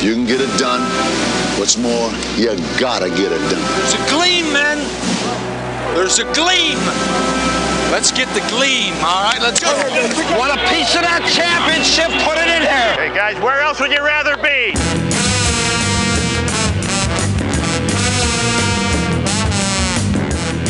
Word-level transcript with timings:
You 0.00 0.14
can 0.14 0.24
get 0.24 0.40
it 0.40 0.48
done. 0.58 0.80
What's 1.60 1.76
more, 1.76 2.10
you 2.34 2.56
gotta 2.80 3.10
get 3.10 3.32
it 3.32 3.50
done. 3.50 3.60
There's 3.76 3.92
a 3.92 4.08
gleam, 4.08 4.50
man. 4.50 4.78
There's 5.94 6.18
a 6.18 6.24
gleam. 6.32 6.78
Let's 7.92 8.10
get 8.10 8.26
the 8.32 8.40
gleam, 8.48 8.94
all 9.04 9.24
right? 9.24 9.38
Let's 9.42 9.60
go. 9.60 9.68
Want 10.38 10.56
a 10.56 10.62
piece 10.72 10.94
of 10.96 11.02
that 11.02 11.20
championship? 11.28 12.08
Put 12.24 12.38
it 12.38 12.48
in 12.48 12.62
here. 12.62 12.94
Hey 12.96 13.14
guys, 13.14 13.38
where 13.42 13.60
else 13.60 13.78
would 13.78 13.92
you 13.92 14.02
rather 14.02 14.38
be? 14.38 14.99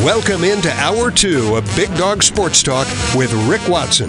Welcome 0.04 0.44
into 0.44 0.72
Hour 0.72 1.10
2 1.10 1.56
of 1.56 1.76
Big 1.76 1.94
Dog 1.98 2.22
Sports 2.22 2.62
Talk 2.62 2.86
with 3.14 3.34
Rick 3.46 3.60
Watson. 3.68 4.08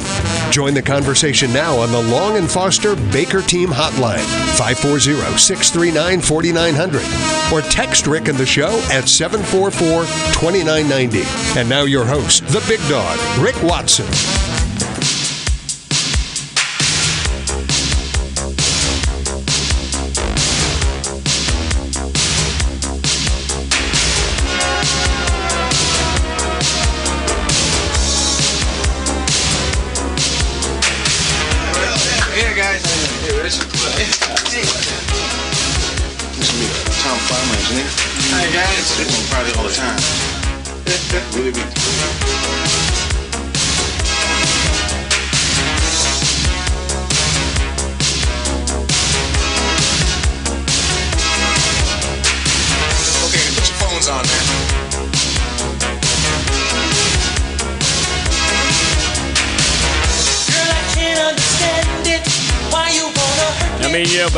Join 0.49 0.73
the 0.73 0.81
conversation 0.81 1.51
now 1.51 1.75
on 1.77 1.91
the 1.91 2.01
Long 2.03 2.37
and 2.37 2.49
Foster 2.49 2.95
Baker 3.11 3.41
Team 3.41 3.67
Hotline, 3.67 4.23
540 4.55 5.37
639 5.37 6.21
4900, 6.21 7.03
or 7.51 7.61
text 7.69 8.07
Rick 8.07 8.29
and 8.29 8.37
the 8.37 8.45
show 8.45 8.79
at 8.89 9.09
744 9.09 10.05
2990. 10.31 11.23
And 11.59 11.67
now 11.67 11.83
your 11.83 12.05
host, 12.05 12.47
the 12.47 12.63
Big 12.69 12.79
Dog, 12.87 13.19
Rick 13.43 13.61
Watson. 13.61 14.07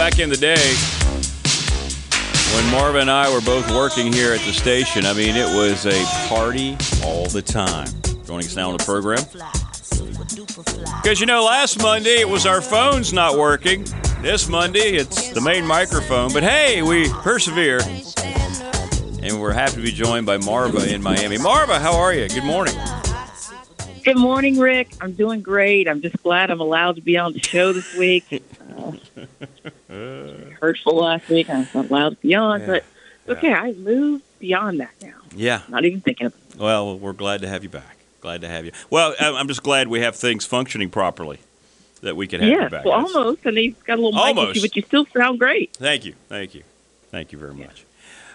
Back 0.10 0.20
in 0.20 0.28
the 0.28 0.36
day, 0.36 0.76
when 2.54 2.72
Marvin 2.74 3.04
and 3.04 3.10
I 3.10 3.34
were 3.34 3.40
both 3.40 3.72
working 3.72 4.12
here 4.12 4.34
at 4.34 4.42
the 4.42 4.52
station, 4.52 5.06
I 5.06 5.14
mean, 5.14 5.38
it 5.38 5.46
was 5.56 5.86
a 5.86 6.04
party 6.28 6.76
all 7.06 7.28
the 7.28 7.42
time. 7.42 7.88
Joining 8.26 8.46
us 8.46 8.54
now 8.54 8.70
on 8.72 8.76
the 8.76 8.84
program. 8.84 9.24
Because, 11.02 11.22
you 11.22 11.26
know, 11.26 11.46
last 11.46 11.82
Monday 11.82 12.20
it 12.20 12.28
was 12.28 12.46
our 12.46 12.60
phones 12.60 13.14
not 13.14 13.38
working. 13.38 13.86
This 14.22 14.50
Monday 14.50 14.98
it's 14.98 15.30
the 15.30 15.40
main 15.40 15.66
microphone. 15.66 16.34
But 16.34 16.44
hey, 16.44 16.82
we 16.82 17.08
persevere. 17.22 17.80
And 19.22 19.40
we're 19.40 19.54
happy 19.54 19.78
to 19.78 19.82
be 19.82 19.94
joined 19.94 20.26
by 20.26 20.36
Marva 20.36 20.94
in 20.94 21.02
Miami. 21.02 21.38
Marva, 21.38 21.80
how 21.80 21.96
are 21.96 22.14
you? 22.14 22.28
Good 22.28 22.44
morning. 22.44 22.76
Good 24.04 24.18
morning, 24.18 24.60
Rick. 24.60 24.90
I'm 25.00 25.14
doing 25.14 25.42
great. 25.42 25.88
I'm 25.88 26.02
just 26.02 26.22
glad 26.22 26.52
I'm 26.52 26.60
allowed 26.60 26.98
to 26.98 27.02
be 27.02 27.18
on 27.18 27.32
the 27.32 27.40
show 27.40 27.72
this 27.72 27.96
week. 27.96 28.44
Hurtful 30.64 30.96
last 30.96 31.28
week. 31.28 31.50
I 31.50 31.60
was 31.60 31.74
not 31.76 31.90
allowed 31.90 32.10
to 32.12 32.16
be 32.26 32.34
on, 32.36 32.62
Yeah. 32.62 32.66
but 32.68 32.86
okay, 33.38 33.52
I 33.54 33.74
moved 33.74 34.24
beyond 34.40 34.80
that 34.80 34.92
now. 35.02 35.16
Yeah. 35.36 35.64
Not 35.68 35.84
even 35.84 36.00
thinking 36.00 36.28
of 36.28 36.34
it. 36.34 36.58
Well, 36.58 36.98
we're 36.98 37.12
glad 37.12 37.42
to 37.42 37.50
have 37.50 37.64
you 37.64 37.70
back. 37.70 37.98
Glad 38.22 38.40
to 38.42 38.48
have 38.48 38.64
you. 38.64 38.72
Well, 38.90 39.14
I'm 39.20 39.50
just 39.50 39.62
glad 39.62 39.90
we 39.90 40.00
have 40.00 40.16
things 40.16 40.46
functioning 40.46 40.90
properly 40.90 41.40
that 42.02 42.16
we 42.16 42.28
can 42.28 42.40
have 42.40 42.50
you 42.50 42.70
back. 42.70 42.86
well, 42.86 43.00
That's- 43.00 43.14
almost. 43.14 43.46
And 43.46 43.58
he's 43.58 43.74
got 43.86 43.96
a 43.96 44.02
little 44.02 44.14
mic 44.14 44.22
Almost. 44.38 44.52
issue, 44.52 44.62
but 44.62 44.76
you 44.78 44.82
still 44.84 45.06
sound 45.14 45.38
great. 45.38 45.74
Thank 45.76 46.06
you. 46.06 46.14
Thank 46.30 46.56
you. 46.56 46.64
Thank 47.12 47.34
you 47.34 47.38
very 47.40 47.54
much. 47.56 47.84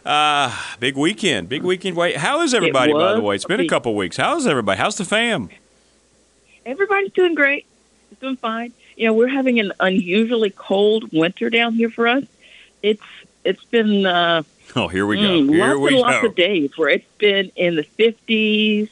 Uh, 0.04 0.54
big 0.78 0.98
weekend. 0.98 1.48
Big 1.48 1.62
weekend. 1.62 1.96
Wait, 1.96 2.16
how 2.18 2.42
is 2.42 2.52
everybody, 2.52 2.92
by 2.92 3.14
the 3.14 3.22
way? 3.22 3.36
It's 3.36 3.46
been 3.46 3.60
a 3.60 3.66
couple 3.66 3.94
weeks. 3.94 4.18
How's 4.18 4.46
everybody? 4.46 4.78
How's 4.78 4.96
the 4.98 5.06
fam? 5.06 5.48
Everybody's 6.66 7.12
doing 7.12 7.34
great. 7.34 7.64
It's 8.12 8.20
doing 8.20 8.36
fine. 8.36 8.74
You 8.98 9.06
know, 9.06 9.14
we're 9.14 9.28
having 9.28 9.60
an 9.60 9.72
unusually 9.78 10.50
cold 10.50 11.12
winter 11.12 11.50
down 11.50 11.74
here 11.74 11.88
for 11.88 12.08
us. 12.08 12.24
It's 12.82 13.00
it's 13.44 13.62
been 13.66 14.04
uh, 14.04 14.42
Oh, 14.74 14.88
here 14.88 15.06
we 15.06 15.16
go. 15.16 15.22
Mm, 15.22 15.50
Here 15.50 15.60
lots 15.60 15.78
we 15.78 15.88
and 15.92 15.96
lots 16.02 16.20
go. 16.22 16.26
of 16.26 16.34
days 16.34 16.76
where 16.76 16.88
it's 16.88 17.06
been 17.18 17.52
in 17.54 17.76
the 17.76 17.84
50s, 17.84 18.90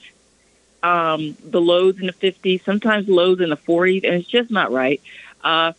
um, 0.82 1.36
the 1.44 1.60
lows 1.60 1.98
in 1.98 2.06
the 2.06 2.12
50s, 2.12 2.64
sometimes 2.64 3.08
lows 3.08 3.40
in 3.40 3.50
the 3.50 3.56
40s, 3.56 4.04
and 4.04 4.14
it's 4.14 4.28
just 4.28 4.48
not 4.50 4.70
right. 4.70 5.00
Uh, 5.42 5.72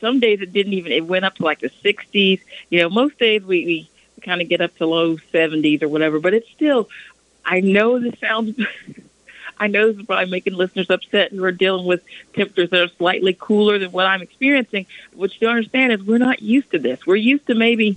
some 0.00 0.20
days 0.20 0.40
it 0.40 0.52
didn't 0.52 0.72
even, 0.74 0.92
it 0.92 1.04
went 1.04 1.24
up 1.24 1.34
to 1.34 1.42
like 1.44 1.58
the 1.60 1.70
60s. 1.84 2.40
You 2.70 2.78
know, 2.80 2.88
most 2.88 3.18
days 3.18 3.42
we, 3.42 3.66
we 3.66 3.90
kind 4.22 4.40
of 4.40 4.48
get 4.48 4.60
up 4.60 4.74
to 4.76 4.86
low 4.86 5.16
70s 5.16 5.82
or 5.82 5.88
whatever, 5.88 6.20
but 6.20 6.32
it's 6.32 6.48
still, 6.50 6.88
I 7.44 7.60
know 7.60 7.98
this 7.98 8.18
sounds, 8.20 8.56
I 9.58 9.66
know 9.68 9.88
this 9.88 10.00
is 10.00 10.06
probably 10.06 10.30
making 10.30 10.54
listeners 10.54 10.90
upset 10.90 11.32
who 11.32 11.44
are 11.44 11.52
dealing 11.52 11.86
with 11.86 12.02
temperatures 12.34 12.70
that 12.70 12.80
are 12.80 12.88
slightly 12.96 13.36
cooler 13.38 13.78
than 13.78 13.92
what 13.92 14.06
I'm 14.06 14.22
experiencing. 14.22 14.86
What 15.14 15.32
you 15.34 15.46
don't 15.46 15.56
understand 15.56 15.92
is 15.92 16.02
we're 16.02 16.18
not 16.18 16.42
used 16.42 16.70
to 16.72 16.78
this. 16.78 17.06
We're 17.06 17.16
used 17.16 17.46
to 17.46 17.54
maybe, 17.54 17.96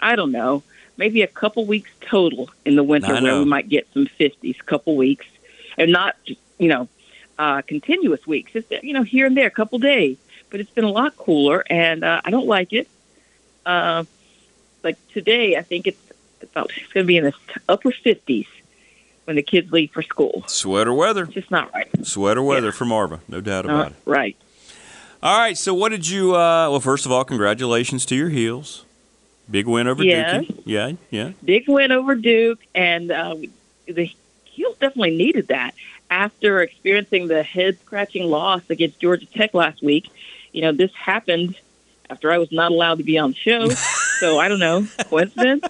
I 0.00 0.16
don't 0.16 0.32
know, 0.32 0.62
maybe 0.96 1.22
a 1.22 1.26
couple 1.26 1.66
weeks 1.66 1.90
total 2.00 2.50
in 2.64 2.76
the 2.76 2.82
winter 2.82 3.12
where 3.12 3.38
we 3.38 3.44
might 3.44 3.68
get 3.68 3.86
some 3.92 4.06
50s, 4.06 4.58
couple 4.64 4.96
weeks, 4.96 5.26
and 5.76 5.92
not, 5.92 6.16
you 6.58 6.68
know, 6.68 6.88
uh, 7.38 7.62
continuous 7.62 8.26
weeks. 8.26 8.52
Just, 8.52 8.70
you 8.82 8.92
know, 8.92 9.02
here 9.02 9.26
and 9.26 9.36
there, 9.36 9.46
a 9.46 9.50
couple 9.50 9.78
days. 9.78 10.16
But 10.50 10.60
it's 10.60 10.70
been 10.70 10.84
a 10.84 10.90
lot 10.90 11.16
cooler, 11.16 11.64
and 11.68 12.04
uh, 12.04 12.20
I 12.24 12.30
don't 12.30 12.46
like 12.46 12.72
it. 12.72 12.88
Uh, 13.66 14.04
like 14.84 14.96
today, 15.08 15.56
I 15.56 15.62
think 15.62 15.86
it's 15.86 15.98
about 16.42 16.70
it's 16.76 16.92
going 16.92 17.04
to 17.04 17.08
be 17.08 17.16
in 17.16 17.24
the 17.24 17.34
upper 17.68 17.90
50s 17.90 18.46
when 19.24 19.36
the 19.36 19.42
kids 19.42 19.70
leave 19.72 19.90
for 19.90 20.02
school. 20.02 20.44
Sweater 20.46 20.92
weather. 20.92 21.24
It's 21.24 21.34
just 21.34 21.50
not 21.50 21.72
right. 21.72 21.88
Sweater 22.06 22.42
weather 22.42 22.72
for 22.72 22.84
Marva. 22.84 23.20
No 23.28 23.40
doubt 23.40 23.64
about 23.64 23.74
Not 23.76 23.90
it. 23.92 23.96
right. 24.04 24.36
All 25.22 25.38
right. 25.38 25.56
So, 25.56 25.72
what 25.74 25.88
did 25.90 26.08
you? 26.08 26.34
Uh, 26.36 26.70
well, 26.70 26.80
first 26.80 27.06
of 27.06 27.12
all, 27.12 27.24
congratulations 27.24 28.04
to 28.06 28.14
your 28.14 28.28
heels. 28.28 28.84
Big 29.50 29.66
win 29.66 29.86
over 29.88 30.02
Yes. 30.02 30.44
Dookie. 30.44 30.62
Yeah. 30.64 30.92
Yeah. 31.10 31.32
big 31.44 31.64
win 31.68 31.92
over 31.92 32.14
Duke, 32.14 32.60
and 32.74 33.10
uh, 33.10 33.36
the 33.86 34.10
Heels 34.44 34.76
definitely 34.78 35.16
needed 35.16 35.48
that 35.48 35.74
after 36.10 36.60
experiencing 36.60 37.26
the 37.28 37.42
head 37.42 37.76
scratching 37.80 38.30
loss 38.30 38.62
against 38.70 39.00
Georgia 39.00 39.26
Tech 39.26 39.52
last 39.52 39.82
week. 39.82 40.08
You 40.52 40.62
know, 40.62 40.72
this 40.72 40.92
happened 40.94 41.56
after 42.08 42.30
I 42.30 42.38
was 42.38 42.52
not 42.52 42.70
allowed 42.70 42.98
to 42.98 43.04
be 43.04 43.18
on 43.18 43.30
the 43.32 43.36
show, 43.36 43.68
so 44.20 44.38
I 44.38 44.48
don't 44.48 44.60
know 44.60 44.86
coincidence. 45.08 45.64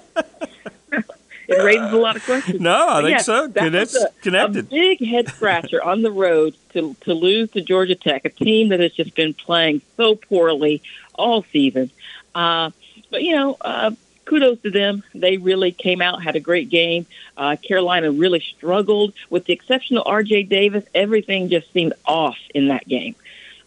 It 1.48 1.62
raises 1.64 1.92
a 1.92 1.96
lot 1.96 2.16
of 2.16 2.24
questions. 2.24 2.60
No, 2.60 2.72
I 2.88 2.94
But 3.00 3.02
think 3.02 3.10
yeah, 3.18 3.22
so. 3.22 3.46
that 3.48 3.72
That's 3.72 3.94
a- 3.96 4.08
connected. 4.22 4.66
A 4.66 4.68
big 4.68 5.04
head 5.04 5.28
scratcher 5.28 5.82
on 5.82 6.02
the 6.02 6.10
road 6.12 6.54
to 6.72 6.94
to 7.02 7.14
lose 7.14 7.50
to 7.52 7.60
Georgia 7.60 7.94
Tech, 7.94 8.24
a 8.24 8.30
team 8.30 8.68
that 8.70 8.80
has 8.80 8.92
just 8.92 9.14
been 9.14 9.34
playing 9.34 9.82
so 9.96 10.14
poorly 10.14 10.82
all 11.14 11.44
season. 11.52 11.90
Uh, 12.34 12.70
but 13.10 13.22
you 13.22 13.34
know, 13.36 13.56
uh, 13.60 13.90
kudos 14.24 14.60
to 14.62 14.70
them. 14.70 15.02
They 15.14 15.36
really 15.36 15.70
came 15.72 16.00
out, 16.02 16.22
had 16.22 16.34
a 16.36 16.40
great 16.40 16.68
game. 16.70 17.06
Uh, 17.36 17.56
Carolina 17.56 18.10
really 18.10 18.40
struggled, 18.40 19.12
with 19.30 19.44
the 19.44 19.52
exception 19.52 19.98
of 19.98 20.04
R.J. 20.06 20.44
Davis. 20.44 20.84
Everything 20.94 21.48
just 21.48 21.72
seemed 21.72 21.92
off 22.06 22.38
in 22.54 22.68
that 22.68 22.88
game. 22.88 23.14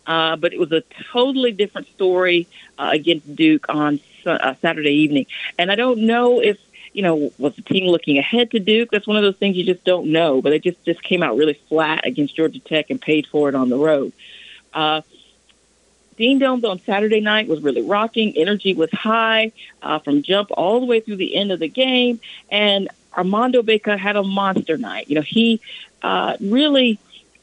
Uh, 0.05 0.35
but 0.37 0.53
it 0.53 0.59
was 0.59 0.71
a 0.71 0.81
totally 1.11 1.51
different 1.51 1.87
story 1.89 2.47
uh, 2.79 2.89
against 2.93 3.35
Duke 3.35 3.65
on 3.67 3.99
uh, 4.25 4.53
Saturday 4.61 4.91
evening. 4.93 5.25
And 5.59 5.69
I 5.69 5.75
don't 5.75 5.99
know 6.03 6.39
if 6.41 6.57
you 6.97 7.03
know 7.03 7.31
was 7.37 7.55
the 7.55 7.61
team 7.61 7.85
looking 7.85 8.17
ahead 8.17 8.49
to 8.51 8.59
Duke. 8.59 8.89
That's 8.91 9.05
one 9.05 9.17
of 9.17 9.23
those 9.23 9.35
things 9.35 9.55
you 9.55 9.63
just 9.63 9.83
don't 9.83 10.07
know. 10.07 10.41
But 10.41 10.49
they 10.49 10.59
just 10.59 10.83
just 10.83 11.03
came 11.03 11.21
out 11.21 11.37
really 11.37 11.53
flat 11.69 12.07
against 12.07 12.35
Georgia 12.35 12.59
Tech 12.59 12.89
and 12.89 12.99
paid 12.99 13.27
for 13.27 13.49
it 13.49 13.53
on 13.53 13.69
the 13.69 13.77
road. 13.77 14.13
Uh, 14.73 15.01
Dean 16.17 16.39
Domes 16.39 16.63
on 16.63 16.79
Saturday 16.79 17.21
night 17.21 17.47
was 17.47 17.61
really 17.61 17.83
rocking. 17.83 18.35
Energy 18.35 18.73
was 18.73 18.89
high 18.91 19.51
uh, 19.83 19.99
from 19.99 20.23
jump 20.23 20.49
all 20.51 20.79
the 20.79 20.87
way 20.87 20.99
through 20.99 21.17
the 21.17 21.35
end 21.35 21.51
of 21.51 21.59
the 21.59 21.67
game. 21.67 22.19
And 22.49 22.89
Armando 23.15 23.61
Bacot 23.61 23.99
had 23.99 24.15
a 24.15 24.23
monster 24.23 24.77
night. 24.77 25.07
You 25.07 25.15
know, 25.17 25.21
he 25.21 25.61
uh, 26.01 26.35
really 26.41 26.97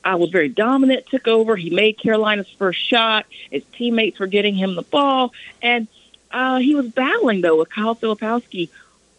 uh, 0.05 0.17
was 0.19 0.31
very 0.31 0.49
dominant, 0.49 1.07
took 1.07 1.29
over. 1.29 1.55
He 1.55 1.71
made 1.71 1.97
Carolina's 1.99 2.49
first 2.59 2.81
shot. 2.81 3.27
His 3.53 3.63
teammates 3.77 4.19
were 4.19 4.27
getting 4.27 4.57
him 4.57 4.75
the 4.75 4.83
ball. 4.83 5.33
And 5.63 5.87
uh, 6.33 6.59
he 6.59 6.75
was 6.75 6.89
battling, 6.89 7.43
though, 7.43 7.57
with 7.57 7.71
Kyle 7.71 7.95
Filipowski 7.95 8.71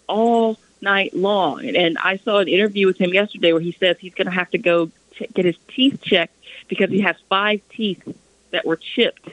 all 0.07 0.57
night 0.81 1.16
long. 1.16 1.66
And, 1.66 1.98
I 1.98 2.18
saw 2.18 2.40
an 2.40 2.48
interview 2.48 2.88
with 2.88 2.98
him 2.98 3.13
yesterday 3.13 3.52
where 3.54 3.62
he 3.62 3.72
says 3.74 3.98
he's 4.00 4.13
going 4.13 4.28
to 4.28 4.31
have 4.31 4.50
to 4.52 4.57
go 4.57 4.88
ch- 5.13 5.34
get 5.34 5.46
his 5.46 5.57
teeth 5.68 6.02
checked 6.02 6.36
because 6.68 6.90
he 6.90 7.02
has 7.02 7.16
five 7.30 7.62
teeth 7.69 8.04
that 8.52 8.66
were 8.66 8.75
chipped 8.75 9.30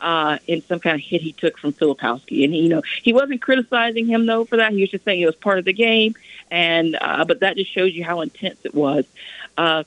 uh, 0.00 0.38
in 0.46 0.62
some 0.62 0.80
kind 0.80 0.96
of 0.96 1.00
hit 1.00 1.22
he 1.22 1.32
took 1.32 1.58
from 1.58 1.72
Filipowski. 1.72 2.44
And, 2.44 2.54
you 2.54 2.68
know, 2.68 2.82
he 3.02 3.12
wasn't 3.12 3.40
criticizing 3.40 4.06
him, 4.06 4.26
though, 4.26 4.44
for 4.44 4.56
that. 4.56 4.72
He 4.72 4.80
was 4.80 4.90
just 4.90 5.04
saying 5.04 5.20
it 5.20 5.26
was 5.26 5.36
part 5.36 5.58
of 5.58 5.64
the 5.64 5.72
game. 5.72 6.14
And, 6.50 6.98
uh, 7.00 7.24
but 7.24 7.40
that 7.40 7.56
just 7.56 7.72
shows 7.72 7.94
you 7.94 8.04
how 8.04 8.20
intense 8.20 8.58
it 8.64 8.74
was. 8.74 9.04
Uh, 9.56 9.84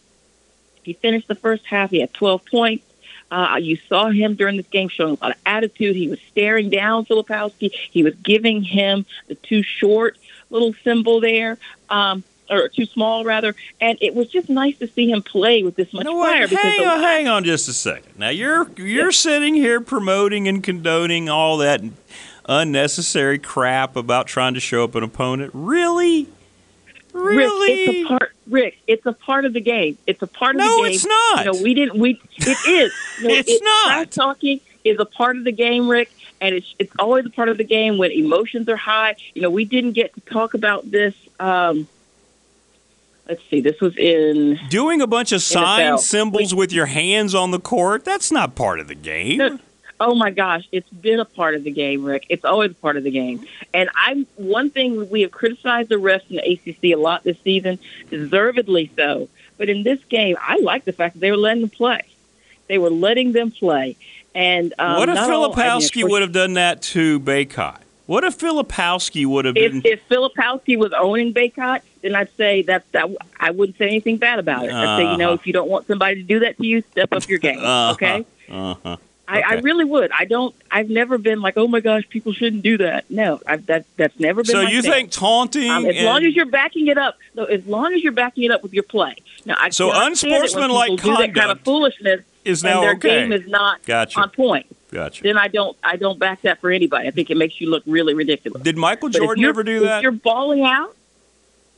he 0.83 0.94
finished 0.94 1.28
the 1.28 1.36
first 1.36 1.66
half. 1.66 1.89
He 1.89 2.00
had 2.00 2.13
12 2.13 2.45
points. 2.45 2.86
Uh, 3.31 3.57
you 3.60 3.77
saw 3.89 4.10
him 4.10 4.36
during 4.36 4.56
this 4.57 4.68
game 4.68 4.88
showing 4.88 5.18
a 5.19 5.24
lot 5.24 5.31
of 5.31 5.38
attitude. 5.45 5.95
He 5.95 6.07
was 6.07 6.19
staring 6.31 6.69
down 6.69 7.06
Filipowski. 7.06 7.72
He 7.92 8.04
was 8.04 8.13
giving 8.16 8.62
him 8.63 9.06
the 9.27 9.36
too 9.36 9.63
short 9.63 10.18
little 10.50 10.74
symbol 10.83 11.19
there. 11.19 11.57
Um, 11.89 12.24
or 12.48 12.68
too 12.69 12.86
small 12.86 13.24
rather, 13.25 13.56
and 13.81 13.98
it 14.01 14.13
was 14.13 14.27
just 14.30 14.50
nice 14.50 14.77
to 14.77 14.86
see 14.88 15.10
him 15.10 15.24
play 15.24 15.63
with 15.63 15.75
this 15.75 15.92
much 15.92 16.06
You 16.06 16.12
know 16.13 16.24
fire. 16.24 16.48
because 16.48 16.63
Hang 16.63 16.77
the- 16.77 16.88
on, 16.88 17.00
hang 17.00 17.27
on 17.27 17.44
just 17.44 17.68
a 17.68 17.74
second. 17.74 18.19
Now 18.19 18.30
you're 18.30 18.69
you're 18.77 19.12
sitting 19.12 19.56
here 19.56 19.81
promoting 19.81 20.48
and 20.48 20.63
condoning 20.63 21.28
all 21.28 21.57
that 21.57 21.81
unnecessary 22.48 23.39
crap 23.39 23.95
about 23.95 24.28
trying 24.28 24.54
to 24.54 24.60
show 24.60 24.83
up 24.83 24.94
an 24.95 25.04
opponent. 25.04 25.51
Really? 25.56 26.28
Really? 27.15 27.71
Rick, 27.71 27.89
it's 27.95 28.06
a 28.06 28.07
part. 28.09 28.31
Rick, 28.47 28.77
it's 28.88 29.06
a 29.06 29.13
part 29.13 29.45
of 29.45 29.53
the 29.53 29.62
game. 29.62 29.97
It's 30.06 30.21
a 30.21 30.27
part 30.27 30.56
of 30.56 30.59
No, 30.59 30.65
the 30.65 30.71
game. 30.71 30.81
No, 30.83 30.94
it's 30.94 31.06
not. 31.06 31.45
You 31.45 31.51
know, 31.53 31.63
we 31.63 31.73
didn't. 31.73 32.00
We 32.00 32.21
it 32.38 32.57
is. 32.67 32.94
You 33.21 33.27
know, 33.29 33.33
It's 33.35 33.62
not. 33.62 33.94
Trash 33.94 34.07
talking 34.09 34.59
is 34.83 35.00
a 35.00 35.06
part 35.06 35.38
of 35.38 35.45
the 35.45 35.51
game, 35.53 35.88
Rick, 35.88 36.12
and 36.41 36.53
it's 36.53 36.75
it's 36.77 36.94
always 37.00 37.25
a 37.25 37.29
part 37.29 37.47
of 37.50 37.57
the 37.57 37.63
game 37.63 37.97
when 37.97 38.12
emotions 38.12 38.67
are 38.69 38.75
high. 38.75 39.15
You 39.33 39.41
know, 39.41 39.50
we 39.50 39.63
didn't 39.65 39.94
get 39.94 40.13
to 40.15 40.21
talk 40.21 40.53
about 40.53 40.91
this. 40.91 41.15
Um, 41.39 41.88
let's 43.27 43.41
see. 43.50 43.61
This 43.61 43.79
was 43.79 43.95
in. 43.97 44.59
Doing 44.69 45.01
a 45.01 45.07
bunch 45.07 45.31
of 45.31 45.41
sign 45.41 45.94
NFL. 45.94 46.00
symbols 46.00 46.53
with 46.53 46.71
your 46.73 46.85
hands 46.88 47.33
on 47.33 47.51
the 47.51 47.59
court, 47.59 48.03
that's 48.03 48.31
not 48.31 48.56
part 48.56 48.79
of 48.81 48.88
the 48.89 48.95
game. 48.95 49.38
No, 49.38 49.59
Oh 50.00 50.13
my 50.13 50.30
gosh, 50.30 50.68
it's 50.71 50.89
been 50.89 51.19
a 51.19 51.25
part 51.25 51.56
of 51.56 51.63
the 51.63 51.71
game, 51.71 52.03
Rick. 52.03 52.25
It's 52.30 52.44
always 52.44 52.71
a 52.71 52.75
part 52.75 52.97
of 52.97 53.03
the 53.03 53.12
game. 53.12 53.45
And 53.74 53.89
I'm 53.95 54.27
one 54.36 54.69
thing 54.69 55.09
we 55.09 55.21
have 55.21 55.31
criticized 55.31 55.88
the 55.89 55.95
refs 55.95 56.30
in 56.30 56.36
the 56.38 56.51
ACC 56.51 56.83
a 56.94 56.95
lot 56.95 57.24
this 57.24 57.38
season, 57.44 57.80
deservedly 58.09 58.92
so. 58.95 59.30
But 59.57 59.69
in 59.69 59.83
this 59.83 60.03
game, 60.09 60.36
I 60.42 60.57
like 60.57 60.83
the 60.83 60.92
fact 60.92 61.13
that 61.13 61.19
they 61.21 61.31
were 61.31 61.38
letting 61.38 61.62
them 61.62 61.69
play. 61.69 62.01
They 62.68 62.77
were 62.77 62.89
letting 62.89 63.31
them 63.31 63.51
play. 63.51 63.95
And 64.33 64.74
um, 64.80 64.97
what 64.97 65.07
if 65.07 65.15
not 65.15 65.30
I 65.30 65.31
mean, 65.31 65.51
Filipowski 65.51 66.09
would 66.09 66.21
have 66.21 66.33
done 66.33 66.53
that 66.53 66.81
to 66.81 67.19
Bacot? 67.21 67.77
What 68.06 68.24
if 68.24 68.38
Filipowski 68.38 69.25
would 69.25 69.45
have 69.45 69.56
been? 69.56 69.77
If, 69.77 69.86
if 69.86 70.09
Filipowski 70.09 70.77
was 70.77 70.92
owning 70.94 71.33
Bacot, 71.33 71.81
then 72.01 72.15
I'd 72.15 72.30
say 72.36 72.62
that, 72.63 72.83
that 72.92 73.09
I 73.39 73.51
wouldn't 73.51 73.77
say 73.77 73.88
anything 73.88 74.18
bad 74.18 74.39
about 74.39 74.65
it. 74.65 74.74
I'd 74.74 74.97
say, 74.97 75.12
you 75.12 75.18
know, 75.18 75.30
Uh-huh. 75.30 75.33
if 75.36 75.47
you 75.47 75.53
don't 75.53 75.69
want 75.69 75.88
somebody 75.88 76.15
to 76.15 76.24
do 76.24 76.39
that 76.42 76.57
to 76.57 76.65
you, 76.68 76.81
step 76.92 77.13
up 77.13 77.27
your 77.30 77.39
game. 77.39 77.59
Uh-huh. 77.63 77.94
Okay. 77.94 78.25
Uh-huh. 78.50 78.97
I, 79.27 79.42
I 79.42 79.54
really 79.56 79.86
would. 79.86 80.12
I 80.12 80.25
don't. 80.25 80.56
I've 80.69 80.89
never 80.89 81.18
been 81.18 81.42
like, 81.42 81.56
oh 81.57 81.68
my 81.68 81.80
gosh, 81.80 82.07
people 82.10 82.33
shouldn't 82.33 82.62
do 82.63 82.77
that. 82.77 83.10
No, 83.10 83.42
I've, 83.48 83.66
that 83.66 83.86
that's 83.98 84.19
never 84.19 84.44
been. 84.44 84.51
So 84.51 84.62
you 84.62 84.81
thing. 84.81 84.92
think 84.92 85.12
taunting? 85.12 85.69
Um, 85.69 85.86
as 85.86 85.95
and- 85.95 86.06
long 86.06 86.24
as 86.25 86.36
you're 86.36 86.45
backing 86.45 86.88
it 86.88 86.98
up, 86.98 87.18
no, 87.33 87.45
as 87.45 87.66
long 87.66 87.94
as 87.94 88.04
you're 88.04 88.12
backing 88.12 88.44
it 88.44 88.51
up 88.51 88.62
with 88.63 88.74
your 88.74 88.83
play. 88.83 89.16
Now, 89.45 89.56
I 89.60 89.69
So 89.69 89.92
unsportsmanlike 89.94 91.01
do 91.01 91.16
that 91.18 91.33
kind 91.33 91.51
of 91.51 91.62
foolishness, 91.62 92.22
is 92.44 92.63
and 92.63 92.74
now 92.74 92.81
their 92.81 92.94
okay. 92.94 93.22
game 93.22 93.31
is 93.31 93.48
not 93.48 93.83
Gotcha. 93.83 94.19
on 94.19 94.30
point. 94.30 94.66
Gotcha. 94.92 95.24
Then 95.24 95.38
I 95.38 95.48
don't. 95.48 95.75
I 95.83 95.98
don't 95.98 96.19
back 96.19 96.42
that 96.44 96.62
for 96.62 96.71
anybody. 96.71 97.07
I 97.07 97.12
think 97.12 97.30
it 97.30 97.38
makes 97.38 97.60
you 97.60 97.69
look 97.69 97.83
really 97.86 98.13
ridiculous. 98.13 98.62
Did 98.62 98.78
Michael 98.78 99.10
Jordan 99.10 99.44
ever 99.44 99.63
do 99.63 99.78
If 99.78 99.83
that? 99.83 100.04
you're 100.04 100.12
balling 100.12 100.63
out, 100.63 100.95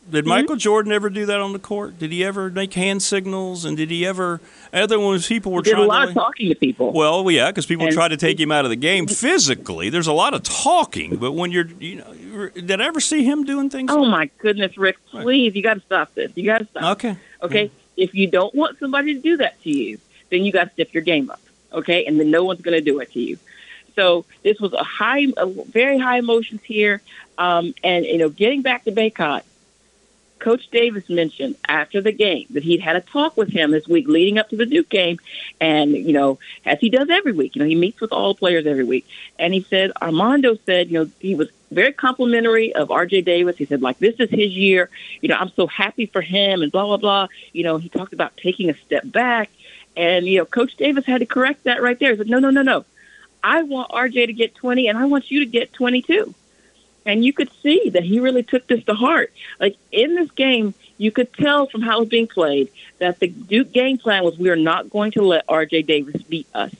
Did 0.10 0.26
Michael 0.26 0.56
Jordan 0.56 0.92
ever 0.94 1.10
do 1.10 1.26
that 1.26 1.40
on 1.40 1.52
the 1.52 1.60
court? 1.60 2.00
Did 2.00 2.12
he 2.14 2.24
ever 2.24 2.50
make 2.50 2.74
hand 2.74 3.04
signals? 3.04 3.66
And 3.66 3.76
did 3.76 3.90
he 3.92 4.06
ever? 4.06 4.40
Other 4.72 5.00
ones 5.00 5.28
people 5.28 5.52
were 5.52 5.60
he 5.60 5.72
did 5.72 5.74
a 5.74 5.76
trying 5.76 5.88
lot 5.88 6.04
to. 6.06 6.10
of 6.10 6.14
talking 6.16 6.48
to 6.50 6.56
people. 6.56 6.92
Well, 6.94 7.30
yeah, 7.30 7.52
because 7.52 7.66
people 7.66 7.86
And- 7.88 7.94
try 7.94 8.08
to 8.08 8.16
take 8.18 8.40
him 8.40 8.52
out 8.52 8.64
of 8.66 8.70
the 8.70 8.78
game 8.78 9.08
physically. 9.08 9.90
There's 9.90 10.08
a 10.08 10.14
lot 10.14 10.34
of 10.34 10.44
talking, 10.44 11.18
but 11.18 11.34
when 11.34 11.52
you're, 11.52 11.68
you 11.80 11.96
know, 11.96 12.50
did 12.50 12.80
I 12.80 12.86
ever 12.86 13.00
see 13.02 13.24
him 13.26 13.44
doing 13.44 13.70
things? 13.70 13.92
oh 13.92 14.06
my 14.06 14.30
goodness, 14.38 14.78
Rick! 14.78 14.98
Please, 15.12 15.56
you 15.56 15.62
got 15.64 15.74
to 15.76 15.82
stop 15.82 16.14
this. 16.16 16.32
You 16.36 16.46
got 16.46 16.60
to 16.60 16.66
stop. 16.68 16.84
Okay. 16.98 17.18
Okay, 17.44 17.72
if 17.98 18.14
you 18.16 18.28
don't 18.28 18.54
want 18.56 18.80
somebody 18.80 19.14
to 19.14 19.20
do 19.20 19.38
that 19.38 19.62
to 19.64 19.70
you, 19.70 19.98
then 20.30 20.44
you 20.46 20.52
got 20.52 20.66
to 20.66 20.70
step 20.74 20.94
your 20.94 21.04
game 21.04 21.30
up. 21.30 21.42
Okay, 21.74 22.06
and 22.06 22.18
then 22.20 22.32
no 22.32 22.44
one's 22.46 22.62
going 22.62 22.78
to 22.78 22.84
do 22.84 23.00
it 23.00 23.12
to 23.12 23.20
you. 23.20 23.38
So 23.96 24.26
this 24.44 24.60
was 24.60 24.72
a 24.74 24.84
high, 24.84 25.28
a 25.36 25.46
very 25.48 25.98
high 25.98 26.20
emotions 26.20 26.62
here, 26.64 27.02
um, 27.38 27.74
and 27.84 28.06
you 28.06 28.18
know, 28.20 28.30
getting 28.30 28.62
back 28.62 28.84
to 28.86 28.92
Bacot, 28.92 29.42
Coach 30.40 30.70
Davis 30.72 31.10
mentioned 31.10 31.56
after 31.68 32.02
the 32.02 32.12
game 32.12 32.46
that 32.52 32.64
he'd 32.64 32.82
had 32.82 32.96
a 32.96 33.02
talk 33.02 33.38
with 33.38 33.50
him 33.50 33.72
this 33.72 33.88
week 33.88 34.08
leading 34.08 34.38
up 34.38 34.50
to 34.50 34.56
the 34.56 34.66
Duke 34.66 34.90
game, 34.90 35.20
and 35.60 35.92
you 35.92 36.14
know, 36.14 36.40
as 36.66 36.80
he 36.80 36.90
does 36.90 37.10
every 37.10 37.32
week, 37.32 37.56
you 37.56 37.62
know, 37.62 37.68
he 37.68 37.76
meets 37.76 38.00
with 38.00 38.12
all 38.12 38.34
the 38.34 38.40
players 38.40 38.66
every 38.66 38.84
week, 38.84 39.08
and 39.40 39.54
he 39.54 39.62
said 39.62 39.92
Armando 40.02 40.58
said, 40.66 40.90
you 40.90 41.00
know, 41.00 41.10
he 41.20 41.36
was 41.36 41.50
very 41.72 41.92
complimentary 41.92 42.74
of 42.74 42.92
R.J. 42.92 43.22
Davis. 43.22 43.58
He 43.58 43.66
said 43.66 43.82
like 43.82 44.00
this 44.00 44.16
is 44.20 44.30
his 44.30 44.52
year, 44.52 44.90
you 45.22 45.30
know, 45.30 45.36
I'm 45.36 45.50
so 45.50 45.68
happy 45.68 46.06
for 46.06 46.22
him, 46.22 46.62
and 46.62 46.72
blah 46.72 46.86
blah 46.86 46.98
blah. 46.98 47.28
You 47.54 47.64
know, 47.64 47.78
he 47.78 47.90
talked 47.90 48.14
about 48.14 48.38
taking 48.38 48.70
a 48.70 48.74
step 48.76 49.04
back, 49.06 49.50
and 49.96 50.26
you 50.26 50.40
know, 50.40 50.46
Coach 50.46 50.76
Davis 50.78 51.06
had 51.06 51.20
to 51.20 51.26
correct 51.26 51.64
that 51.64 51.82
right 51.82 52.00
there. 52.00 52.12
He 52.12 52.18
said, 52.18 52.30
no, 52.30 52.40
no, 52.40 52.50
no, 52.50 52.62
no, 52.62 52.86
I 53.44 53.64
want 53.64 53.92
R.J. 53.92 54.28
to 54.28 54.34
get 54.34 54.56
20, 54.56 54.88
and 54.88 54.98
I 54.98 55.06
want 55.06 55.32
you 55.32 55.40
to 55.40 55.46
get 55.46 55.74
22 55.74 56.34
and 57.08 57.24
you 57.24 57.32
could 57.32 57.50
see 57.64 57.90
that 57.92 58.04
he 58.04 58.20
really 58.20 58.44
took 58.44 58.68
this 58.68 58.84
to 58.84 58.94
heart. 58.94 59.32
Like 59.60 59.78
in 59.92 60.14
this 60.16 60.30
game, 60.32 60.76
you 60.98 61.10
could 61.10 61.34
tell 61.34 61.66
from 61.66 61.82
how 61.82 61.98
it 61.98 62.00
was 62.02 62.10
being 62.10 62.28
played 62.28 62.70
that 63.00 63.20
the 63.20 63.30
Duke 63.30 63.72
game 63.72 63.98
plan 63.98 64.24
was 64.24 64.38
we 64.38 64.50
are 64.50 64.58
not 64.58 64.90
going 64.90 65.12
to 65.14 65.24
let 65.24 65.46
R.J. 65.48 65.84
Davis 65.84 66.22
beat 66.24 66.48
us, 66.54 66.76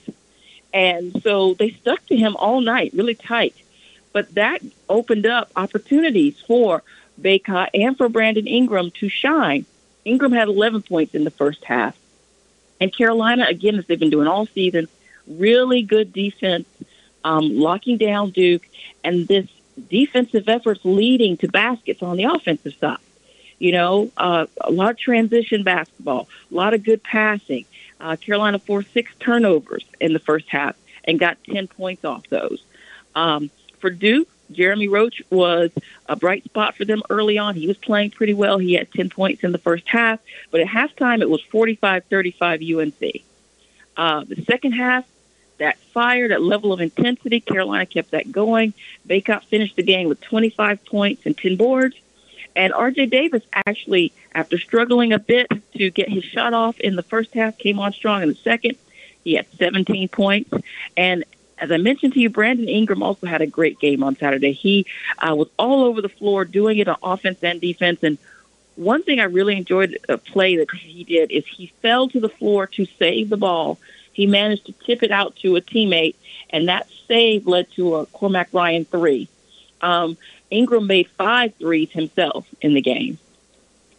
and 0.72 1.20
so 1.22 1.54
they 1.54 1.70
stuck 1.70 2.04
to 2.06 2.16
him 2.16 2.36
all 2.36 2.60
night, 2.60 2.92
really 2.94 3.14
tight. 3.14 3.54
But 4.12 4.34
that 4.34 4.62
opened 4.88 5.26
up 5.26 5.50
opportunities 5.56 6.38
for 6.46 6.82
Bacot 7.20 7.70
and 7.74 7.96
for 7.96 8.08
Brandon 8.08 8.46
Ingram 8.46 8.90
to 8.92 9.08
shine. 9.08 9.64
Ingram 10.04 10.32
had 10.32 10.48
11 10.48 10.82
points 10.82 11.14
in 11.14 11.24
the 11.24 11.30
first 11.30 11.64
half, 11.64 11.96
and 12.80 12.94
Carolina, 12.94 13.46
again, 13.48 13.76
as 13.76 13.86
they've 13.86 13.98
been 13.98 14.10
doing 14.10 14.28
all 14.28 14.44
season, 14.44 14.88
really 15.26 15.80
good 15.80 16.12
defense, 16.12 16.68
um, 17.24 17.58
locking 17.58 17.96
down 17.96 18.30
Duke, 18.30 18.66
and 19.02 19.26
this 19.26 19.46
defensive 19.78 20.48
efforts 20.48 20.80
leading 20.84 21.36
to 21.38 21.48
baskets 21.48 22.02
on 22.02 22.16
the 22.16 22.24
offensive 22.24 22.74
side. 22.74 22.98
You 23.58 23.72
know, 23.72 24.10
uh, 24.16 24.46
a 24.60 24.70
lot 24.70 24.90
of 24.90 24.98
transition 24.98 25.64
basketball, 25.64 26.28
a 26.50 26.54
lot 26.54 26.74
of 26.74 26.84
good 26.84 27.02
passing. 27.02 27.64
Uh, 28.00 28.16
Carolina 28.16 28.58
forced 28.58 28.92
six 28.92 29.12
turnovers 29.18 29.84
in 30.00 30.12
the 30.12 30.20
first 30.20 30.48
half 30.48 30.76
and 31.04 31.18
got 31.18 31.42
10 31.44 31.66
points 31.66 32.04
off 32.04 32.28
those. 32.28 32.62
Um, 33.14 33.50
for 33.80 33.90
Duke, 33.90 34.28
Jeremy 34.52 34.88
Roach 34.88 35.22
was 35.30 35.70
a 36.06 36.16
bright 36.16 36.44
spot 36.44 36.76
for 36.76 36.84
them 36.84 37.02
early 37.10 37.38
on. 37.38 37.54
He 37.54 37.66
was 37.66 37.76
playing 37.76 38.10
pretty 38.10 38.34
well. 38.34 38.58
He 38.58 38.74
had 38.74 38.92
10 38.92 39.10
points 39.10 39.42
in 39.42 39.52
the 39.52 39.58
first 39.58 39.88
half, 39.88 40.20
but 40.50 40.60
at 40.60 40.68
halftime 40.68 41.20
it 41.20 41.28
was 41.28 41.42
45-35 41.52 42.78
UNC. 42.78 43.22
Uh, 43.96 44.24
the 44.24 44.42
second 44.44 44.72
half, 44.72 45.04
that 45.58 45.78
fire, 45.78 46.28
that 46.28 46.42
level 46.42 46.72
of 46.72 46.80
intensity, 46.80 47.40
Carolina 47.40 47.86
kept 47.86 48.12
that 48.12 48.30
going. 48.32 48.72
Bacot 49.08 49.44
finished 49.44 49.76
the 49.76 49.82
game 49.82 50.08
with 50.08 50.20
25 50.20 50.84
points 50.84 51.26
and 51.26 51.36
10 51.36 51.56
boards. 51.56 51.96
And 52.56 52.72
R.J. 52.72 53.06
Davis 53.06 53.42
actually, 53.52 54.12
after 54.34 54.58
struggling 54.58 55.12
a 55.12 55.18
bit 55.18 55.46
to 55.76 55.90
get 55.90 56.08
his 56.08 56.24
shot 56.24 56.54
off 56.54 56.78
in 56.80 56.96
the 56.96 57.02
first 57.02 57.34
half, 57.34 57.56
came 57.58 57.78
on 57.78 57.92
strong 57.92 58.22
in 58.22 58.28
the 58.28 58.34
second. 58.34 58.76
He 59.22 59.34
had 59.34 59.46
17 59.58 60.08
points. 60.08 60.50
And 60.96 61.24
as 61.58 61.70
I 61.70 61.76
mentioned 61.76 62.14
to 62.14 62.20
you, 62.20 62.30
Brandon 62.30 62.68
Ingram 62.68 63.02
also 63.02 63.26
had 63.26 63.42
a 63.42 63.46
great 63.46 63.78
game 63.78 64.02
on 64.02 64.16
Saturday. 64.16 64.52
He 64.52 64.86
uh, 65.18 65.34
was 65.34 65.48
all 65.58 65.84
over 65.84 66.00
the 66.00 66.08
floor, 66.08 66.44
doing 66.44 66.78
it 66.78 66.88
on 66.88 66.96
offense 67.02 67.38
and 67.42 67.60
defense. 67.60 68.02
And 68.02 68.18
one 68.76 69.02
thing 69.02 69.20
I 69.20 69.24
really 69.24 69.56
enjoyed 69.56 69.98
a 70.08 70.18
play 70.18 70.56
that 70.56 70.70
he 70.70 71.04
did 71.04 71.30
is 71.30 71.46
he 71.46 71.72
fell 71.82 72.08
to 72.08 72.20
the 72.20 72.28
floor 72.28 72.66
to 72.68 72.86
save 72.98 73.28
the 73.28 73.36
ball. 73.36 73.78
He 74.18 74.26
managed 74.26 74.66
to 74.66 74.72
tip 74.72 75.04
it 75.04 75.12
out 75.12 75.36
to 75.42 75.54
a 75.54 75.60
teammate, 75.60 76.16
and 76.50 76.66
that 76.66 76.88
save 77.06 77.46
led 77.46 77.70
to 77.76 77.94
a 77.94 78.06
Cormac 78.06 78.48
Ryan 78.52 78.84
three. 78.84 79.28
Um, 79.80 80.16
Ingram 80.50 80.88
made 80.88 81.08
five 81.16 81.54
threes 81.54 81.92
himself 81.92 82.44
in 82.60 82.74
the 82.74 82.80
game. 82.80 83.16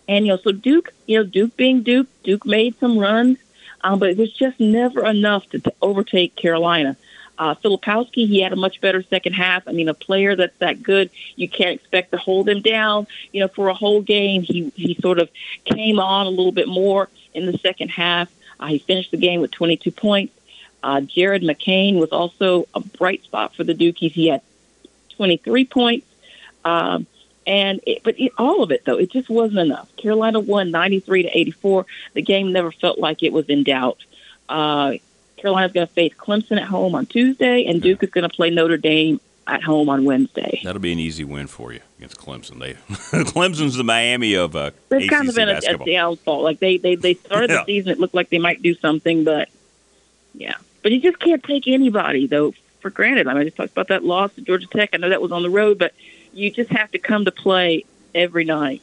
And, 0.09 0.25
you 0.25 0.33
know, 0.33 0.39
so 0.43 0.51
Duke, 0.51 0.93
you 1.05 1.17
know, 1.17 1.23
Duke 1.23 1.55
being 1.55 1.83
Duke, 1.83 2.07
Duke 2.23 2.45
made 2.45 2.77
some 2.81 2.97
runs, 2.97 3.38
um, 3.79 3.97
but 3.97 4.09
it 4.09 4.17
was 4.17 4.33
just 4.33 4.59
never 4.59 5.05
enough 5.05 5.49
to, 5.51 5.59
to 5.59 5.73
overtake 5.81 6.35
Carolina. 6.35 6.97
Uh, 7.38 7.55
Filipowski, 7.55 8.27
he 8.27 8.41
had 8.41 8.51
a 8.51 8.57
much 8.57 8.81
better 8.81 9.01
second 9.03 9.31
half. 9.31 9.65
I 9.69 9.71
mean, 9.71 9.88
a 9.88 9.93
player 9.93 10.35
that's 10.35 10.57
that 10.57 10.83
good, 10.83 11.11
you 11.38 11.47
can't 11.47 11.79
expect 11.79 12.11
to 12.11 12.17
hold 12.17 12.49
him 12.49 12.61
down, 12.61 13.07
you 13.31 13.39
know, 13.39 13.47
for 13.47 13.69
a 13.69 13.73
whole 13.73 14.01
game. 14.01 14.41
He, 14.41 14.73
he 14.75 14.95
sort 14.95 15.17
of 15.17 15.29
came 15.63 15.97
on 15.97 16.27
a 16.27 16.29
little 16.29 16.51
bit 16.51 16.67
more 16.67 17.07
in 17.33 17.45
the 17.45 17.57
second 17.59 17.88
half. 17.88 18.27
Uh, 18.60 18.68
he 18.68 18.80
finished 18.80 19.12
the 19.12 19.18
game 19.18 19.42
with 19.42 19.51
22 19.51 19.92
points. 19.92 20.34
Uh, 20.82 21.01
Jared 21.01 21.44
McCain 21.44 22.00
was 22.00 22.10
also 22.10 22.68
a 22.74 22.80
bright 22.80 23.24
spot 23.24 23.56
for 23.56 23.63
the 23.63 23.74
Dukies. 23.74 24.12
He 24.12 24.28
had 24.28 24.42
23 25.16 25.66
points. 25.66 26.08
Um, 26.63 27.06
and 27.46 27.82
it, 27.86 28.04
but 28.04 28.20
it, 28.20 28.32
all 28.38 28.63
of 28.63 28.72
it 28.72 28.86
though, 28.86 28.98
it 28.98 29.12
just 29.12 29.30
wasn't 29.30 29.60
enough. 29.60 29.94
Carolina 29.98 30.39
won 30.39 30.72
93 30.72 31.24
to 31.24 31.38
84. 31.38 31.86
The 32.13 32.22
game 32.22 32.54
never 32.54 32.72
felt 32.72 33.00
like 33.00 33.24
it 33.24 33.34
was 33.34 33.46
in 33.48 33.63
doubt. 33.63 34.04
Uh, 34.48 34.94
Carolina's 35.38 35.72
going 35.72 35.88
to 35.88 35.94
face 35.94 36.13
Clemson 36.13 36.58
at 36.58 36.68
home 36.68 36.96
on 36.96 37.06
Tuesday, 37.06 37.66
and 37.66 37.82
Duke 37.82 38.04
is 38.04 38.10
going 38.10 38.30
to 38.30 38.36
play 38.36 38.50
Notre 38.50 38.78
Dame 38.78 39.20
at 39.50 39.63
home 39.63 39.89
on 39.89 40.06
Wednesday. 40.06 40.62
That'll 40.63 40.82
be 40.82 40.91
an 40.91 41.00
easy 41.00 41.24
win 41.24 41.48
for 41.48 41.74
you 41.74 41.79
against 41.98 42.18
Clemson. 42.18 42.60
They 42.60 42.74
Clemson's 43.24 43.75
the 43.75 43.84
Miami 43.84 44.34
of 44.36 44.56
uh, 44.56 44.72
They've 44.89 45.01
ACC 45.03 45.10
kind 45.10 45.29
of 45.29 45.36
been 45.36 45.50
a, 45.50 45.51
a 45.51 45.56
basketball. 45.56 45.86
downfall. 45.88 46.44
Like 46.44 46.60
they 46.60 46.77
they 46.77 46.96
they 46.96 47.13
started 47.15 47.50
Yeah. 47.50 47.58
the 47.58 47.65
season, 47.65 47.91
it 47.91 48.00
looked 48.00 48.13
like 48.15 48.29
they 48.29 48.39
might 48.39 48.62
do 48.62 48.74
something, 48.75 49.24
but 49.24 49.50
yeah. 50.34 50.56
But 50.84 50.91
you 50.91 51.01
just 51.01 51.20
can't 51.20 51.44
take 51.44 51.68
anybody 51.68 52.27
though 52.27 52.53
for 52.82 52.89
granted. 52.89 53.27
I 53.27 53.34
mean, 53.34 53.41
I 53.41 53.46
just 53.46 53.58
talked 53.58 53.72
about 53.72 53.89
that 53.89 54.03
loss 54.03 54.34
to 54.36 54.41
Georgia 54.41 54.68
Tech. 54.68 54.91
I 54.94 54.98
know 54.98 55.10
that 55.10 55.22
was 55.22 55.32
on 55.32 55.41
the 55.44 55.50
road, 55.50 55.77
but 55.77 55.94
you 56.34 56.51
just 56.51 56.70
have 56.70 56.91
to 56.91 57.00
come 57.00 57.25
to 57.25 57.32
play 57.32 57.84
every 58.15 58.46
night. 58.46 58.82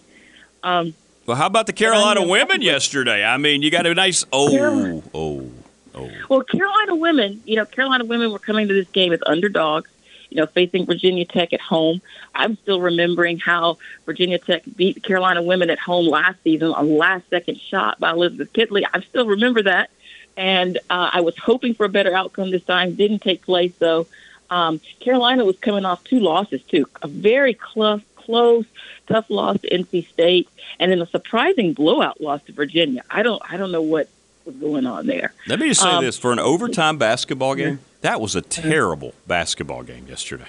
Um, 0.63 0.95
well, 1.27 1.37
how 1.37 1.47
about 1.47 1.67
the 1.67 1.73
Carolina 1.73 2.27
women 2.27 2.61
yesterday? 2.63 3.25
I 3.25 3.37
mean, 3.39 3.63
you 3.63 3.71
got 3.71 3.87
a 3.87 3.95
nice 3.95 4.25
oh 4.33 4.51
Carolina- 4.51 5.03
oh 5.15 5.51
oh. 5.95 6.11
Well, 6.29 6.43
Carolina 6.43 6.95
women, 6.97 7.43
you 7.47 7.57
know, 7.57 7.65
Carolina 7.65 8.05
women 8.05 8.31
were 8.31 8.39
coming 8.39 8.69
to 8.69 8.75
this 8.75 8.89
game 8.89 9.13
as 9.15 9.21
underdogs, 9.27 9.89
you 10.31 10.37
know, 10.37 10.47
facing 10.47 10.87
Virginia 10.87 11.25
Tech 11.25 11.53
at 11.53 11.61
home. 11.61 12.01
I'm 12.35 12.57
still 12.59 12.81
remembering 12.81 13.39
how 13.39 13.79
Virginia 14.05 14.39
Tech 14.39 14.63
beat 14.77 15.03
Carolina 15.03 15.43
women 15.43 15.71
at 15.71 15.79
home 15.79 16.07
last 16.07 16.43
season 16.45 16.73
on 16.73 16.97
last 16.97 17.29
second 17.31 17.61
shot 17.61 17.99
by 18.01 18.11
Elizabeth 18.11 18.53
Kitley. 18.53 18.85
I 18.93 19.01
still 19.01 19.27
remember 19.27 19.63
that. 19.63 19.91
And 20.37 20.77
uh, 20.91 21.11
I 21.15 21.21
was 21.23 21.37
hoping 21.39 21.75
for 21.75 21.87
a 21.87 21.89
better 21.89 22.15
outcome 22.15 22.51
this 22.51 22.63
time. 22.65 22.95
Didn't 22.95 23.21
take 23.21 23.43
place, 23.43 23.73
though. 23.79 24.07
Um, 24.51 24.81
Carolina 25.01 25.45
was 25.45 25.57
coming 25.59 25.85
off 25.85 26.05
two 26.05 26.21
losses, 26.21 26.63
too. 26.65 26.87
A 27.03 27.09
very 27.09 27.55
close, 27.55 28.03
close, 28.17 28.67
tough 29.09 29.31
loss 29.31 29.59
to 29.63 29.71
NC 29.71 30.07
State, 30.09 30.49
and 30.79 30.93
then 30.93 31.01
a 31.01 31.07
surprising 31.07 31.73
blowout 31.73 32.21
loss 32.21 32.43
to 32.45 32.53
Virginia. 32.53 33.03
I 33.11 33.23
don't, 33.23 33.41
I 33.51 33.57
don't 33.57 33.73
know 33.73 33.81
what 33.83 34.09
was 34.45 34.55
going 34.57 34.87
on 34.87 35.07
there. 35.07 35.33
Let 35.49 35.59
me 35.59 35.69
just 35.69 35.81
say 35.81 35.89
Um, 35.89 36.05
this: 36.05 36.19
for 36.19 36.33
an 36.33 36.39
overtime 36.39 36.99
basketball 36.99 37.55
game, 37.55 37.81
that 38.07 38.21
was 38.21 38.37
a 38.37 38.41
terrible 38.43 39.13
basketball 39.27 39.83
game 39.83 40.07
yesterday. 40.09 40.47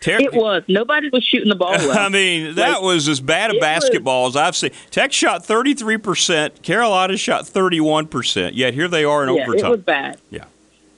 Ter- 0.00 0.18
It 0.20 0.32
was. 0.34 0.62
Nobody 0.68 1.08
was 1.10 1.24
shooting 1.24 1.48
the 1.48 1.54
ball 1.54 1.72
well. 1.78 1.98
I 1.98 2.08
mean, 2.08 2.54
that 2.56 2.74
Like, 2.74 2.82
was 2.82 3.08
as 3.08 3.20
bad 3.20 3.50
a 3.50 3.54
it 3.54 3.56
was- 3.56 3.60
basketball 3.60 4.26
as 4.28 4.36
I've 4.36 4.54
seen. 4.56 4.70
Tech 4.90 5.12
shot 5.12 5.44
33%, 5.44 6.62
Carolina 6.62 7.16
shot 7.16 7.44
31%, 7.44 8.52
yet 8.54 8.74
here 8.74 8.88
they 8.88 9.04
are 9.04 9.24
in 9.26 9.34
yeah, 9.34 9.42
overtime. 9.42 9.66
it 9.66 9.70
was 9.70 9.80
bad. 9.80 10.18
Yeah. 10.30 10.44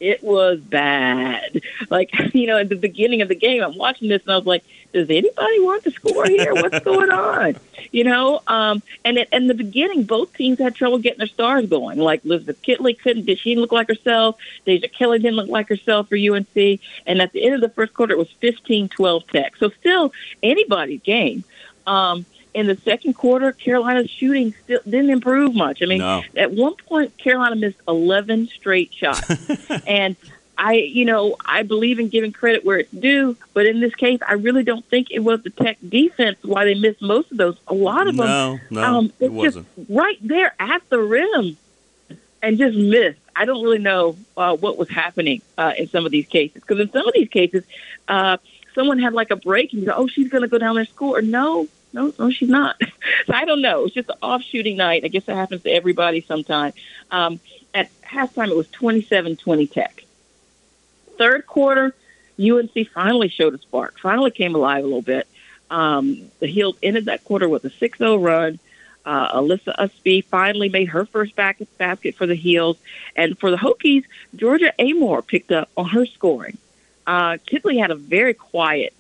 It 0.00 0.23
was 0.23 0.61
bad. 0.61 1.61
Like, 1.90 2.11
you 2.34 2.46
know, 2.46 2.58
at 2.58 2.68
the 2.68 2.76
beginning 2.76 3.23
of 3.23 3.28
the 3.28 3.34
game, 3.34 3.62
I'm 3.62 3.76
watching 3.76 4.08
this 4.08 4.23
and 4.25 4.32
I 4.32 4.37
was 4.37 4.46
like, 4.46 4.64
does 4.94 5.10
anybody 5.10 5.60
want 5.60 5.82
to 5.84 5.90
score 5.90 6.24
here? 6.24 6.54
What's 6.54 6.78
going 6.80 7.10
on? 7.12 7.56
You 7.90 8.04
know, 8.04 8.40
um, 8.46 8.82
and 9.04 9.18
at, 9.18 9.28
in 9.32 9.48
the 9.48 9.54
beginning, 9.54 10.04
both 10.04 10.32
teams 10.34 10.58
had 10.58 10.74
trouble 10.74 10.98
getting 10.98 11.18
their 11.18 11.26
stars 11.26 11.66
going. 11.68 11.98
Like 11.98 12.24
Elizabeth 12.24 12.62
Kitley 12.62 12.98
couldn't, 12.98 13.26
did 13.26 13.38
she 13.38 13.50
didn't 13.50 13.60
look 13.62 13.72
like 13.72 13.88
herself? 13.88 14.36
Deja 14.64 14.88
Kelly 14.88 15.18
didn't 15.18 15.36
look 15.36 15.48
like 15.50 15.68
herself 15.68 16.08
for 16.08 16.16
UNC. 16.16 16.80
And 17.06 17.20
at 17.20 17.32
the 17.32 17.44
end 17.44 17.54
of 17.56 17.60
the 17.60 17.68
first 17.68 17.92
quarter, 17.92 18.14
it 18.14 18.18
was 18.18 18.32
15-12 18.40 19.28
Tech. 19.28 19.56
So 19.56 19.68
still 19.80 20.12
anybody's 20.42 21.02
game. 21.02 21.44
Um, 21.86 22.24
in 22.54 22.68
the 22.68 22.76
second 22.76 23.14
quarter, 23.14 23.50
Carolina's 23.50 24.08
shooting 24.08 24.54
still 24.62 24.78
didn't 24.84 25.10
improve 25.10 25.56
much. 25.56 25.82
I 25.82 25.86
mean, 25.86 25.98
No. 25.98 26.22
at 26.36 26.52
one 26.52 26.76
point, 26.76 27.16
Carolina 27.18 27.56
missed 27.56 27.78
11 27.88 28.46
straight 28.46 28.94
shots. 28.94 29.28
and 29.88 30.14
I, 30.56 30.75
you 30.75 31.04
know, 31.04 31.37
I 31.44 31.62
believe 31.62 31.99
in 31.99 32.08
giving 32.08 32.32
credit 32.32 32.64
where 32.64 32.78
it's 32.78 32.90
due, 32.92 33.37
but 33.54 33.66
in 33.66 33.80
this 33.80 33.94
case, 33.94 34.20
I 34.26 34.34
really 34.34 34.62
don't 34.62 34.84
think 34.87 35.11
it 35.11 35.20
was 35.20 35.42
the 35.42 35.50
Tech 35.50 35.78
defense 35.87 36.38
why 36.42 36.64
they 36.64 36.75
missed 36.75 37.02
most 37.02 37.32
of 37.32 37.38
those. 37.38 37.56
A 37.66 37.75
lot 37.75 38.06
of 38.06 38.16
them, 38.16 38.26
No, 38.26 38.61
no, 38.70 38.82
um, 38.82 39.12
it 39.20 39.32
wasn't. 39.32 39.66
right 39.88 40.18
there 40.20 40.54
at 40.61 40.88
the 40.90 41.00
rim, 41.00 41.56
and 42.42 42.58
just 42.58 42.76
missed. 42.76 43.18
I 43.34 43.46
don't 43.46 43.62
really 43.64 43.78
know 43.78 44.16
uh, 44.37 44.56
what 44.56 44.76
was 44.78 44.88
happening 44.88 45.42
uh, 45.58 45.73
in 45.76 45.88
some 45.88 46.06
of 46.06 46.12
these 46.12 46.26
cases 46.26 46.62
because 46.62 46.78
in 46.78 46.90
some 46.92 47.06
of 47.06 47.14
these 47.14 47.28
cases, 47.28 47.64
uh, 48.06 48.37
someone 48.75 48.99
had 49.00 49.12
like 49.12 49.30
a 49.30 49.37
break 49.37 49.73
and 49.73 49.82
you 49.82 49.88
go, 49.88 49.94
"Oh, 49.96 50.06
she's 50.06 50.28
going 50.28 50.42
to 50.42 50.49
go 50.49 50.58
down 50.58 50.75
there 50.75 50.80
and 50.82 50.88
score." 50.88 51.20
No, 51.20 51.66
no, 51.92 52.12
no, 52.18 52.30
she's 52.30 52.49
not. 52.49 52.76
so 53.26 53.32
I 53.34 53.44
don't 53.44 53.61
know. 53.62 53.87
It's 53.87 53.94
just 53.94 54.08
an 54.08 54.16
off 54.23 54.42
shooting 54.42 54.76
night. 54.76 55.04
I 55.04 55.08
guess 55.08 55.25
that 55.25 55.34
happens 55.34 55.62
to 55.62 55.70
everybody 55.70 56.20
sometime. 56.20 56.75
Um, 57.11 57.40
at 57.73 57.90
halftime, 58.02 58.50
it 58.50 58.56
was 58.56 58.68
27-20 58.68 59.70
Tech. 59.73 60.03
Third 61.18 61.47
quarter, 61.47 61.94
UNC 62.38 62.88
finally 62.92 63.28
showed 63.28 63.54
a 63.54 63.59
spark. 63.59 63.99
Finally 64.00 64.33
came 64.33 64.54
alive 64.54 64.83
a 64.83 64.87
little 64.87 65.02
bit. 65.02 65.26
Um, 65.71 66.30
the 66.40 66.47
Heels 66.47 66.76
ended 66.83 67.06
that 67.06 67.25
quarter 67.25 67.49
with 67.49 67.64
a 67.64 67.71
6-0 67.71 68.23
run. 68.23 68.59
Uh, 69.04 69.38
Alyssa 69.38 69.75
Ustby 69.78 70.25
finally 70.25 70.68
made 70.68 70.88
her 70.88 71.04
first 71.04 71.37
back 71.37 71.59
basket 71.78 72.14
for 72.14 72.26
the 72.26 72.35
Heels, 72.35 72.78
and 73.14 73.38
for 73.38 73.50
the 73.50 73.56
Hokies, 73.56 74.04
Georgia 74.35 74.73
Amoore 74.78 75.26
picked 75.26 75.52
up 75.52 75.68
on 75.76 75.90
her 75.90 76.06
scoring. 76.06 76.56
Uh, 77.06 77.37
had 77.78 77.90
a 77.90 77.94
very 77.94 78.33
quiet 78.33 78.94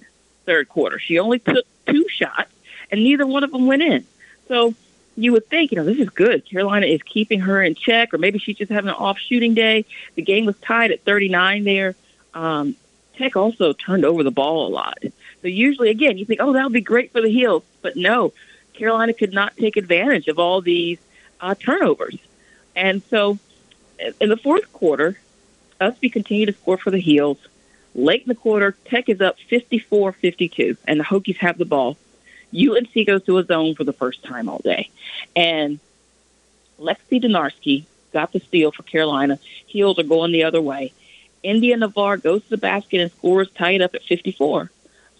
third 0.44 0.68
quarter. 0.68 0.98
She 0.98 1.18
only 1.18 1.38
took 1.38 1.64
two 1.86 2.06
shots, 2.10 2.52
and 2.90 3.02
neither 3.02 3.26
one 3.26 3.44
of 3.44 3.50
them 3.50 3.66
went 3.66 3.82
in. 3.82 4.04
So 4.48 4.74
you 5.16 5.32
would 5.32 5.48
think, 5.48 5.72
you 5.72 5.76
know, 5.76 5.84
this 5.84 5.98
is 5.98 6.10
good. 6.10 6.44
Carolina 6.44 6.86
is 6.86 7.02
keeping 7.02 7.40
her 7.40 7.62
in 7.62 7.74
check, 7.74 8.12
or 8.12 8.18
maybe 8.18 8.38
she's 8.38 8.56
just 8.56 8.70
having 8.70 8.90
an 8.90 8.96
off 8.96 9.18
shooting 9.18 9.54
day. 9.54 9.86
The 10.16 10.22
game 10.22 10.44
was 10.44 10.56
tied 10.58 10.90
at 10.90 11.02
39 11.02 11.64
there. 11.64 11.94
Um, 12.34 12.76
Tech 13.16 13.36
also 13.36 13.72
turned 13.72 14.04
over 14.04 14.22
the 14.22 14.30
ball 14.30 14.66
a 14.66 14.70
lot. 14.70 14.98
So 15.42 15.48
usually, 15.48 15.90
again, 15.90 16.18
you 16.18 16.24
think, 16.24 16.40
oh, 16.42 16.52
that 16.52 16.64
would 16.64 16.72
be 16.72 16.80
great 16.80 17.12
for 17.12 17.20
the 17.20 17.30
Heels, 17.30 17.62
but 17.80 17.96
no, 17.96 18.32
Carolina 18.72 19.12
could 19.12 19.32
not 19.32 19.56
take 19.56 19.76
advantage 19.76 20.28
of 20.28 20.38
all 20.38 20.60
these 20.60 20.98
uh, 21.40 21.54
turnovers. 21.54 22.18
And 22.74 23.02
so, 23.08 23.38
in 24.20 24.28
the 24.28 24.36
fourth 24.36 24.72
quarter, 24.72 25.18
Ustby 25.80 26.12
continued 26.12 26.46
to 26.46 26.52
score 26.52 26.76
for 26.76 26.90
the 26.90 26.98
Heels. 26.98 27.38
Late 27.94 28.22
in 28.22 28.28
the 28.28 28.34
quarter, 28.34 28.72
Tech 28.86 29.08
is 29.08 29.20
up 29.20 29.36
54-52, 29.50 30.76
and 30.88 30.98
the 30.98 31.04
Hokies 31.04 31.36
have 31.36 31.58
the 31.58 31.64
ball. 31.64 31.96
UNC 32.52 33.06
goes 33.06 33.24
to 33.24 33.38
a 33.38 33.44
zone 33.44 33.74
for 33.74 33.84
the 33.84 33.92
first 33.92 34.24
time 34.24 34.48
all 34.48 34.58
day, 34.58 34.90
and 35.36 35.78
Lexi 36.80 37.22
Donarski 37.22 37.84
got 38.12 38.32
the 38.32 38.40
steal 38.40 38.72
for 38.72 38.82
Carolina. 38.84 39.38
Heels 39.66 39.98
are 39.98 40.04
going 40.04 40.32
the 40.32 40.44
other 40.44 40.62
way. 40.62 40.92
Indya 41.44 41.76
Nivar 41.76 42.22
goes 42.22 42.42
to 42.44 42.50
the 42.50 42.56
basket 42.56 43.00
and 43.00 43.10
scores, 43.12 43.50
tie 43.50 43.72
it 43.72 43.82
up 43.82 43.94
at 43.94 44.02
54. 44.02 44.70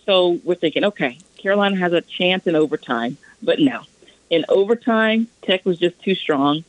So 0.07 0.41
we're 0.45 0.55
thinking, 0.55 0.85
okay, 0.85 1.19
Carolina 1.39 1.77
has 1.77 1.93
a 1.93 2.01
chance 2.01 2.47
in 2.47 2.57
overtime, 2.57 3.17
but 3.43 3.61
no. 3.61 3.83
In 4.31 4.45
overtime, 4.49 5.29
Tech 5.43 5.65
was 5.65 5.79
just 5.79 6.01
too 6.03 6.15
strong. 6.15 6.65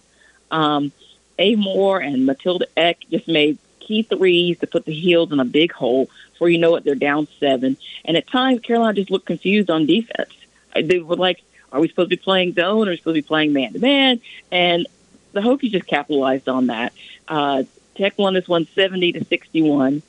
Um, 0.52 0.92
Amoore 1.40 2.06
and 2.06 2.26
Matilda 2.26 2.68
Ekh 2.78 3.00
just 3.10 3.28
made 3.28 3.58
key 3.80 4.04
threes 4.04 4.60
to 4.60 4.68
put 4.68 4.86
the 4.86 4.94
Heels 4.94 5.32
in 5.32 5.40
a 5.40 5.46
big 5.46 5.72
hole. 5.72 6.10
Before 6.32 6.50
you 6.50 6.58
know 6.58 6.76
it, 6.76 6.84
they're 6.84 6.96
down 6.96 7.28
seven. 7.40 7.78
And 8.04 8.18
at 8.18 8.28
times, 8.28 8.62
Carolina 8.62 8.94
just 8.94 9.12
looked 9.12 9.26
confused 9.26 9.70
on 9.70 9.86
defense. 9.86 10.34
Uh, 10.76 10.82
They 10.84 11.00
were 11.00 11.16
like, 11.16 11.44
are 11.72 11.80
we 11.80 11.88
supposed 11.88 12.10
to 12.10 12.18
be 12.18 12.22
playing 12.22 12.54
zone 12.54 12.88
or 12.88 12.92
are 12.92 12.94
we 12.94 12.98
supposed 12.98 13.16
to 13.16 13.22
be 13.22 13.28
playing 13.28 13.54
man 13.54 13.74
to 13.74 13.80
man? 13.80 14.22
And 14.52 14.88
the 15.34 15.42
Hokies 15.42 15.72
just 15.72 15.88
capitalized 15.88 16.48
on 16.48 16.68
that. 16.68 16.94
Uh, 17.28 17.64
Tech 17.96 18.18
won 18.18 18.34
this 18.34 18.48
one 18.48 18.68
70 18.76 19.14
to 19.14 19.26
61. 19.26 20.02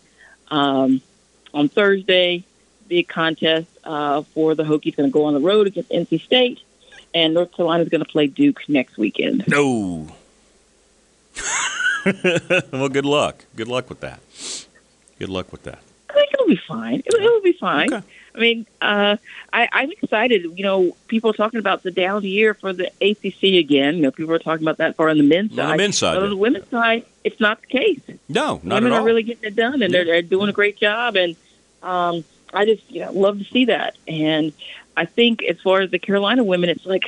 Um, 0.49 1.01
on 1.55 1.69
Thursday, 1.69 2.45
big 2.89 3.09
contest 3.09 3.69
uh, 3.85 4.23
for 4.23 4.55
the 4.55 4.65
Hokies 4.65 4.97
going 4.97 5.09
to 5.09 5.13
go 5.13 5.25
on 5.25 5.35
the 5.35 5.41
road 5.41 5.67
against 5.67 5.91
NC 5.91 6.21
State, 6.23 6.61
and 7.15 7.35
North 7.35 7.53
Carolina 7.53 7.83
is 7.83 7.89
going 7.89 8.05
to 8.05 8.11
play 8.11 8.27
Duke 8.27 8.69
next 8.69 8.99
weekend. 8.99 9.45
No. 9.49 10.09
well, 12.73 12.89
good 12.89 13.07
luck. 13.07 13.45
Good 13.57 13.69
luck 13.69 13.89
with 13.89 14.01
that. 14.01 14.21
Good 15.19 15.29
luck 15.29 15.51
with 15.53 15.65
that. 15.65 15.81
I 16.11 16.15
think 16.15 16.35
it'll 16.35 16.47
be 16.47 16.61
fine. 16.69 17.03
It'll, 17.05 17.21
it'll 17.21 17.41
be 17.41 17.53
fine. 17.53 17.93
Okay. 17.93 18.07
I 18.37 18.39
mean, 18.41 18.67
uh, 18.83 19.17
I, 19.53 19.69
I'm 19.73 19.91
excited. 19.91 20.45
You 20.59 20.63
know, 20.63 20.97
people 21.09 21.31
are 21.31 21.35
talking 21.35 21.59
about 21.59 21.83
the 21.83 21.91
down 21.91 22.23
year 22.23 22.53
for 22.55 22.73
the 22.75 22.91
ACC 23.01 23.45
again. 23.59 23.97
You 23.97 24.03
know, 24.03 24.11
people 24.11 24.35
are 24.35 24.39
talking 24.39 24.63
about 24.65 24.77
that 24.77 24.95
far 24.97 25.09
on 25.09 25.17
the 25.17 25.25
men's 25.25 25.53
On 25.53 25.57
the 25.57 25.63
side. 25.63 25.77
men's 25.79 25.99
side, 25.99 26.15
But 26.17 26.25
on 26.25 26.31
the 26.31 26.37
women's 26.37 26.69
side, 26.69 27.05
it's 27.25 27.41
not 27.41 27.61
the 27.63 27.67
case. 27.69 28.01
No, 28.29 28.61
not 28.63 28.77
Women 28.83 28.93
at 28.93 28.97
all. 28.97 29.03
are 29.03 29.07
really 29.07 29.23
getting 29.23 29.45
it 29.45 29.57
done, 29.57 29.81
and 29.83 29.93
they're, 29.93 30.05
they're 30.05 30.23
doing 30.23 30.49
a 30.51 30.53
great 30.53 30.77
job. 30.77 31.17
And 31.17 31.35
um, 31.83 32.25
I 32.53 32.67
just, 32.67 32.89
you 32.91 33.01
know, 33.01 33.13
love 33.13 33.39
to 33.39 33.45
see 33.45 33.65
that. 33.67 33.97
And 34.07 34.53
I 34.97 35.07
think 35.07 35.43
as 35.43 35.59
far 35.63 35.81
as 35.81 35.91
the 35.91 35.99
Carolina 35.99 36.45
women, 36.45 36.69
it's 36.69 36.85
like 36.85 37.05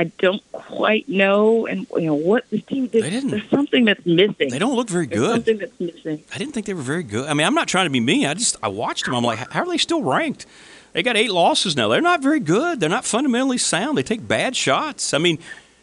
I 0.00 0.04
don't 0.18 0.40
quite 0.52 1.08
know, 1.08 1.66
and 1.66 1.86
you 1.96 2.02
know 2.02 2.14
what 2.14 2.48
this 2.50 2.62
team. 2.62 2.86
Didn't- 2.86 3.30
there's 3.30 3.48
something 3.50 3.84
that's 3.84 4.06
missing. 4.06 4.48
they 4.48 4.58
don't 4.60 4.76
look 4.76 4.88
very 4.88 5.06
There's 5.06 5.20
good. 5.20 5.30
something 5.32 5.58
that's 5.58 5.80
missing. 5.80 6.22
I 6.32 6.38
didn't 6.38 6.54
think 6.54 6.66
they 6.66 6.74
were 6.74 6.82
very 6.82 7.02
good. 7.02 7.28
I 7.28 7.34
mean, 7.34 7.44
I'm 7.46 7.54
not 7.54 7.66
trying 7.66 7.86
to 7.86 7.90
be 7.90 7.98
mean. 7.98 8.24
I 8.26 8.34
just 8.34 8.56
I 8.62 8.68
watched 8.68 9.06
them. 9.06 9.14
I'm 9.16 9.24
like, 9.24 9.50
how 9.50 9.62
are 9.62 9.66
they 9.68 9.76
still 9.78 10.02
ranked? 10.04 10.46
They 10.92 11.02
got 11.02 11.16
eight 11.16 11.32
losses 11.32 11.76
now. 11.76 11.88
They're 11.88 12.00
not 12.00 12.22
very 12.22 12.38
good. 12.38 12.78
They're 12.78 12.88
not 12.88 13.04
fundamentally 13.04 13.58
sound. 13.58 13.98
They 13.98 14.02
take 14.04 14.26
bad 14.28 14.54
shots. 14.54 15.12
I 15.12 15.18
mean, 15.18 15.38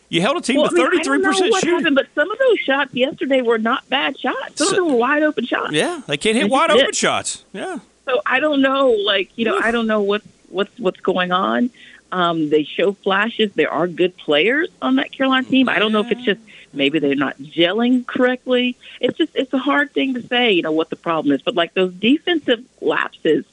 you 0.08 0.22
held 0.22 0.38
a 0.38 0.42
team 0.42 0.62
Well, 0.62 0.70
to 0.70 0.76
I 0.82 0.86
33 0.86 1.22
percent 1.22 1.54
shooting. 1.56 1.70
happened, 1.80 1.96
but 1.96 2.08
some 2.16 2.32
of 2.32 2.38
those 2.40 2.60
shots 2.60 2.94
yesterday 2.94 3.42
were 3.42 3.58
not 3.58 3.88
bad 3.90 4.18
shots. 4.18 4.56
Some 4.60 4.68
So- 4.68 4.72
of 4.72 4.76
them 4.78 4.88
were 4.94 5.00
wide 5.00 5.24
open 5.24 5.46
shots. 5.46 5.74
Yeah, 5.74 6.02
they 6.08 6.16
can't 6.16 6.36
hit 6.36 6.44
And 6.44 6.52
wide 6.52 6.72
open 6.72 6.94
shots. 6.94 7.44
Yeah, 7.52 7.80
So 8.06 8.22
I 8.26 8.40
don't 8.40 8.62
know, 8.62 8.92
like 8.92 9.30
you 9.36 9.44
know, 9.44 9.60
I 9.62 9.72
don't 9.72 9.88
know 9.88 10.02
what's 10.02 10.26
what's 10.50 10.80
what's 10.80 11.02
going 11.02 11.34
on. 11.34 11.70
Um, 12.16 12.50
they 12.50 12.64
show 12.64 12.94
flashes. 12.94 13.52
There 13.56 13.70
are 13.70 13.90
good 13.90 14.16
players 14.16 14.70
on 14.82 14.96
that 14.96 15.12
Carolina 15.12 15.46
team. 15.46 15.68
I 15.68 15.80
don't 15.80 15.92
know 15.92 16.00
if 16.00 16.12
it's 16.12 16.24
just 16.24 16.40
maybe 16.72 16.98
they're 17.00 17.14
not 17.14 17.38
gelling 17.40 18.08
correctly. 18.08 18.78
It's 19.02 19.18
just 19.18 19.36
it's 19.36 19.52
a 19.52 19.58
hard 19.58 19.92
thing 19.92 20.14
to 20.14 20.26
say, 20.26 20.54
you 20.54 20.62
know, 20.62 20.72
what 20.72 20.90
the 20.90 20.96
problem 20.96 21.36
is. 21.36 21.42
But 21.42 21.56
like 21.56 21.74
those 21.74 21.94
defensive 21.94 22.64
lapses 22.80 23.44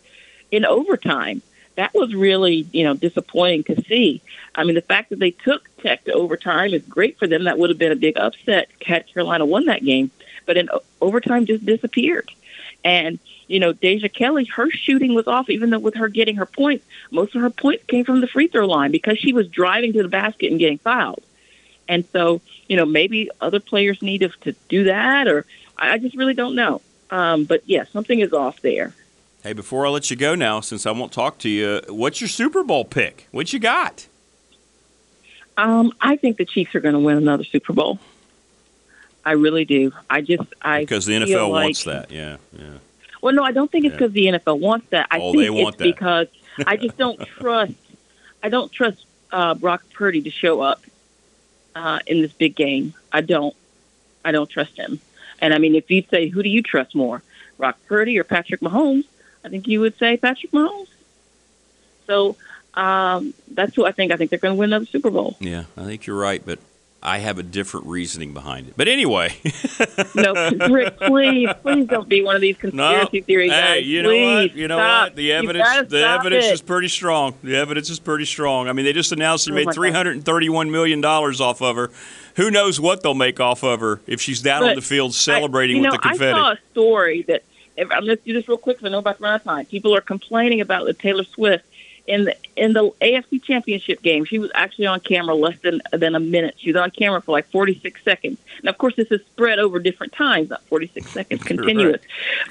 in 0.52 0.64
overtime, 0.64 1.42
that 1.74 1.92
was 1.92 2.14
really 2.14 2.64
you 2.70 2.84
know 2.84 2.94
disappointing 2.94 3.64
to 3.64 3.82
see. 3.82 4.22
I 4.54 4.62
mean, 4.62 4.76
the 4.76 4.80
fact 4.80 5.10
that 5.10 5.18
they 5.18 5.32
took 5.32 5.68
Tech 5.78 6.04
to 6.04 6.12
overtime 6.12 6.72
is 6.72 6.84
great 6.84 7.18
for 7.18 7.26
them. 7.26 7.42
That 7.42 7.58
would 7.58 7.70
have 7.70 7.80
been 7.80 7.90
a 7.90 7.96
big 7.96 8.16
upset 8.16 8.68
had 8.80 9.08
Carolina 9.08 9.44
won 9.44 9.66
that 9.66 9.84
game, 9.84 10.12
but 10.46 10.56
in 10.56 10.68
overtime 11.00 11.46
just 11.46 11.66
disappeared. 11.66 12.30
And 12.84 13.18
you 13.52 13.60
know, 13.60 13.74
Deja 13.74 14.08
Kelly, 14.08 14.46
her 14.46 14.70
shooting 14.70 15.14
was 15.14 15.26
off, 15.26 15.50
even 15.50 15.68
though 15.68 15.78
with 15.78 15.94
her 15.96 16.08
getting 16.08 16.36
her 16.36 16.46
points, 16.46 16.86
most 17.10 17.34
of 17.34 17.42
her 17.42 17.50
points 17.50 17.84
came 17.84 18.02
from 18.02 18.22
the 18.22 18.26
free 18.26 18.48
throw 18.48 18.66
line 18.66 18.90
because 18.90 19.18
she 19.18 19.34
was 19.34 19.46
driving 19.46 19.92
to 19.92 20.02
the 20.02 20.08
basket 20.08 20.50
and 20.50 20.58
getting 20.58 20.78
fouled. 20.78 21.22
And 21.86 22.06
so, 22.12 22.40
you 22.66 22.78
know, 22.78 22.86
maybe 22.86 23.28
other 23.42 23.60
players 23.60 24.00
need 24.00 24.18
to, 24.18 24.30
to 24.40 24.52
do 24.70 24.84
that, 24.84 25.28
or 25.28 25.44
I 25.76 25.98
just 25.98 26.16
really 26.16 26.32
don't 26.32 26.54
know. 26.54 26.80
Um, 27.10 27.44
but 27.44 27.62
yeah, 27.66 27.84
something 27.92 28.20
is 28.20 28.32
off 28.32 28.62
there. 28.62 28.94
Hey, 29.42 29.52
before 29.52 29.86
I 29.86 29.90
let 29.90 30.10
you 30.10 30.16
go 30.16 30.34
now, 30.34 30.60
since 30.60 30.86
I 30.86 30.92
won't 30.92 31.12
talk 31.12 31.36
to 31.40 31.50
you, 31.50 31.82
what's 31.88 32.22
your 32.22 32.28
Super 32.28 32.64
Bowl 32.64 32.86
pick? 32.86 33.28
What 33.32 33.52
you 33.52 33.58
got? 33.58 34.06
Um, 35.58 35.92
I 36.00 36.16
think 36.16 36.38
the 36.38 36.46
Chiefs 36.46 36.74
are 36.74 36.80
going 36.80 36.94
to 36.94 37.00
win 37.00 37.18
another 37.18 37.44
Super 37.44 37.74
Bowl. 37.74 37.98
I 39.26 39.32
really 39.32 39.66
do. 39.66 39.92
I 40.08 40.22
just 40.22 40.42
I 40.62 40.80
because 40.80 41.04
the 41.04 41.12
NFL 41.12 41.50
like, 41.50 41.64
wants 41.64 41.84
that. 41.84 42.10
Yeah, 42.10 42.38
yeah. 42.58 42.78
Well, 43.22 43.32
no, 43.32 43.44
I 43.44 43.52
don't 43.52 43.70
think 43.70 43.86
it's 43.86 43.94
because 43.94 44.12
yeah. 44.12 44.32
the 44.32 44.38
NFL 44.38 44.58
wants 44.58 44.88
that. 44.90 45.06
I 45.10 45.18
oh, 45.18 45.32
think 45.32 45.56
it's 45.56 45.76
that. 45.78 45.84
because 45.84 46.26
I 46.66 46.76
just 46.76 46.98
don't 46.98 47.18
trust. 47.38 47.72
I 48.42 48.50
don't 48.50 48.70
trust 48.70 49.06
uh, 49.30 49.54
Brock 49.54 49.84
Purdy 49.94 50.20
to 50.22 50.30
show 50.30 50.60
up 50.60 50.82
uh, 51.74 52.00
in 52.06 52.20
this 52.20 52.32
big 52.32 52.54
game. 52.54 52.92
I 53.10 53.22
don't. 53.22 53.56
I 54.24 54.32
don't 54.32 54.50
trust 54.50 54.76
him. 54.76 55.00
And 55.40 55.54
I 55.54 55.58
mean, 55.58 55.74
if 55.74 55.90
you 55.90 56.04
say, 56.10 56.28
who 56.28 56.42
do 56.42 56.48
you 56.48 56.62
trust 56.62 56.94
more, 56.94 57.22
Brock 57.56 57.78
Purdy 57.86 58.18
or 58.18 58.24
Patrick 58.24 58.60
Mahomes? 58.60 59.04
I 59.44 59.48
think 59.48 59.66
you 59.66 59.80
would 59.80 59.96
say 59.98 60.16
Patrick 60.16 60.52
Mahomes. 60.52 60.88
So 62.06 62.36
um, 62.74 63.34
that's 63.48 63.74
who 63.74 63.86
I 63.86 63.92
think. 63.92 64.12
I 64.12 64.16
think 64.16 64.30
they're 64.30 64.38
going 64.38 64.54
to 64.54 64.58
win 64.58 64.70
another 64.70 64.86
Super 64.86 65.10
Bowl. 65.10 65.36
Yeah, 65.40 65.64
I 65.76 65.84
think 65.84 66.06
you're 66.06 66.18
right, 66.18 66.42
but 66.44 66.58
I 67.04 67.18
have 67.18 67.38
a 67.38 67.42
different 67.42 67.86
reasoning 67.86 68.32
behind 68.32 68.68
it. 68.68 68.74
But 68.76 68.86
anyway. 68.86 69.34
no, 70.14 70.50
Rick, 70.70 70.98
please, 70.98 71.48
please 71.60 71.86
don't 71.88 72.08
be 72.08 72.22
one 72.22 72.36
of 72.36 72.40
these 72.40 72.56
conspiracy 72.56 73.20
no. 73.20 73.24
theory 73.24 73.48
guys. 73.48 73.78
Hey, 73.78 73.80
you 73.80 74.02
please, 74.02 74.06
know 74.06 74.42
what? 74.42 74.54
You 74.54 74.68
know 74.68 74.76
stop. 74.76 75.08
what? 75.08 75.16
The 75.16 75.32
evidence 75.32 75.90
the 75.90 76.06
evidence 76.06 76.46
it. 76.46 76.52
is 76.52 76.62
pretty 76.62 76.88
strong. 76.88 77.34
The 77.42 77.56
evidence 77.56 77.90
is 77.90 77.98
pretty 77.98 78.24
strong. 78.24 78.68
I 78.68 78.72
mean, 78.72 78.84
they 78.84 78.92
just 78.92 79.10
announced 79.10 79.46
they 79.46 79.52
Oh 79.52 79.54
made 79.54 79.74
three 79.74 79.90
hundred 79.90 80.12
and 80.12 80.24
thirty-one 80.24 80.70
million 80.70 81.00
dollars 81.00 81.40
off 81.40 81.60
of 81.60 81.74
her. 81.74 81.90
Who 82.36 82.50
knows 82.50 82.80
what 82.80 83.02
they'll 83.02 83.14
make 83.14 83.40
off 83.40 83.64
of 83.64 83.80
her 83.80 84.00
if 84.06 84.20
she's 84.20 84.40
down 84.40 84.62
But 84.62 84.70
on 84.70 84.74
the 84.76 84.82
field 84.82 85.12
celebrating 85.12 85.78
I, 85.78 85.80
with 85.80 85.86
know, 85.86 85.92
the 85.92 85.98
confetti? 85.98 86.32
I 86.32 86.42
saw 86.42 86.52
a 86.52 86.58
story 86.70 87.22
that 87.22 87.42
if, 87.76 87.90
I'm 87.90 88.04
going 88.04 88.16
to 88.16 88.24
do 88.24 88.32
this 88.32 88.48
real 88.48 88.58
quick 88.58 88.76
because 88.78 88.88
I 88.88 88.92
know 88.92 88.98
about 88.98 89.18
to 89.18 89.22
run 89.22 89.34
out 89.34 89.40
of 89.40 89.44
time. 89.44 89.66
People 89.66 89.94
are 89.94 90.00
complaining 90.00 90.60
about 90.60 90.86
the 90.86 90.94
Taylor 90.94 91.24
Swift 91.24 91.64
in 92.06 92.24
the 92.24 92.36
in 92.56 92.72
the 92.72 92.90
AFC 93.00 93.42
Championship 93.42 94.02
game. 94.02 94.24
She 94.24 94.38
was 94.38 94.50
actually 94.54 94.86
on 94.86 95.00
camera 95.00 95.34
less 95.34 95.58
than 95.60 95.80
than 95.92 96.14
a 96.14 96.20
minute. 96.20 96.56
She 96.58 96.72
was 96.72 96.80
on 96.80 96.90
camera 96.90 97.20
for 97.22 97.32
like 97.32 97.46
46 97.50 98.02
seconds. 98.02 98.38
Now, 98.62 98.70
of 98.70 98.78
course, 98.78 98.96
this 98.96 99.10
is 99.10 99.20
spread 99.26 99.58
over 99.58 99.78
different 99.78 100.12
times, 100.12 100.50
not 100.50 100.62
46 100.64 101.08
seconds 101.10 101.42
continuous. 101.44 102.00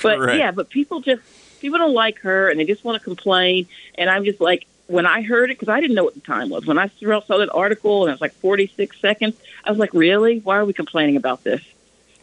But 0.01 0.17
Correct. 0.19 0.39
yeah, 0.39 0.51
but 0.51 0.69
people 0.69 1.01
just 1.01 1.21
people 1.59 1.77
don't 1.77 1.93
like 1.93 2.19
her 2.19 2.49
and 2.49 2.59
they 2.59 2.65
just 2.65 2.83
want 2.83 2.97
to 2.97 3.03
complain. 3.03 3.67
And 3.95 4.09
I'm 4.09 4.23
just 4.25 4.39
like, 4.41 4.65
when 4.87 5.05
I 5.05 5.21
heard 5.21 5.51
it, 5.51 5.59
because 5.59 5.69
I 5.69 5.79
didn't 5.79 5.95
know 5.95 6.03
what 6.03 6.15
the 6.15 6.21
time 6.21 6.49
was. 6.49 6.65
When 6.65 6.77
I 6.79 6.87
saw 6.99 7.37
that 7.37 7.49
article 7.53 8.03
and 8.03 8.09
it 8.09 8.13
was 8.13 8.21
like 8.21 8.33
46 8.33 8.99
seconds, 8.99 9.35
I 9.65 9.69
was 9.69 9.77
like, 9.79 9.93
really? 9.93 10.39
Why 10.39 10.57
are 10.57 10.65
we 10.65 10.73
complaining 10.73 11.17
about 11.17 11.43
this? 11.43 11.61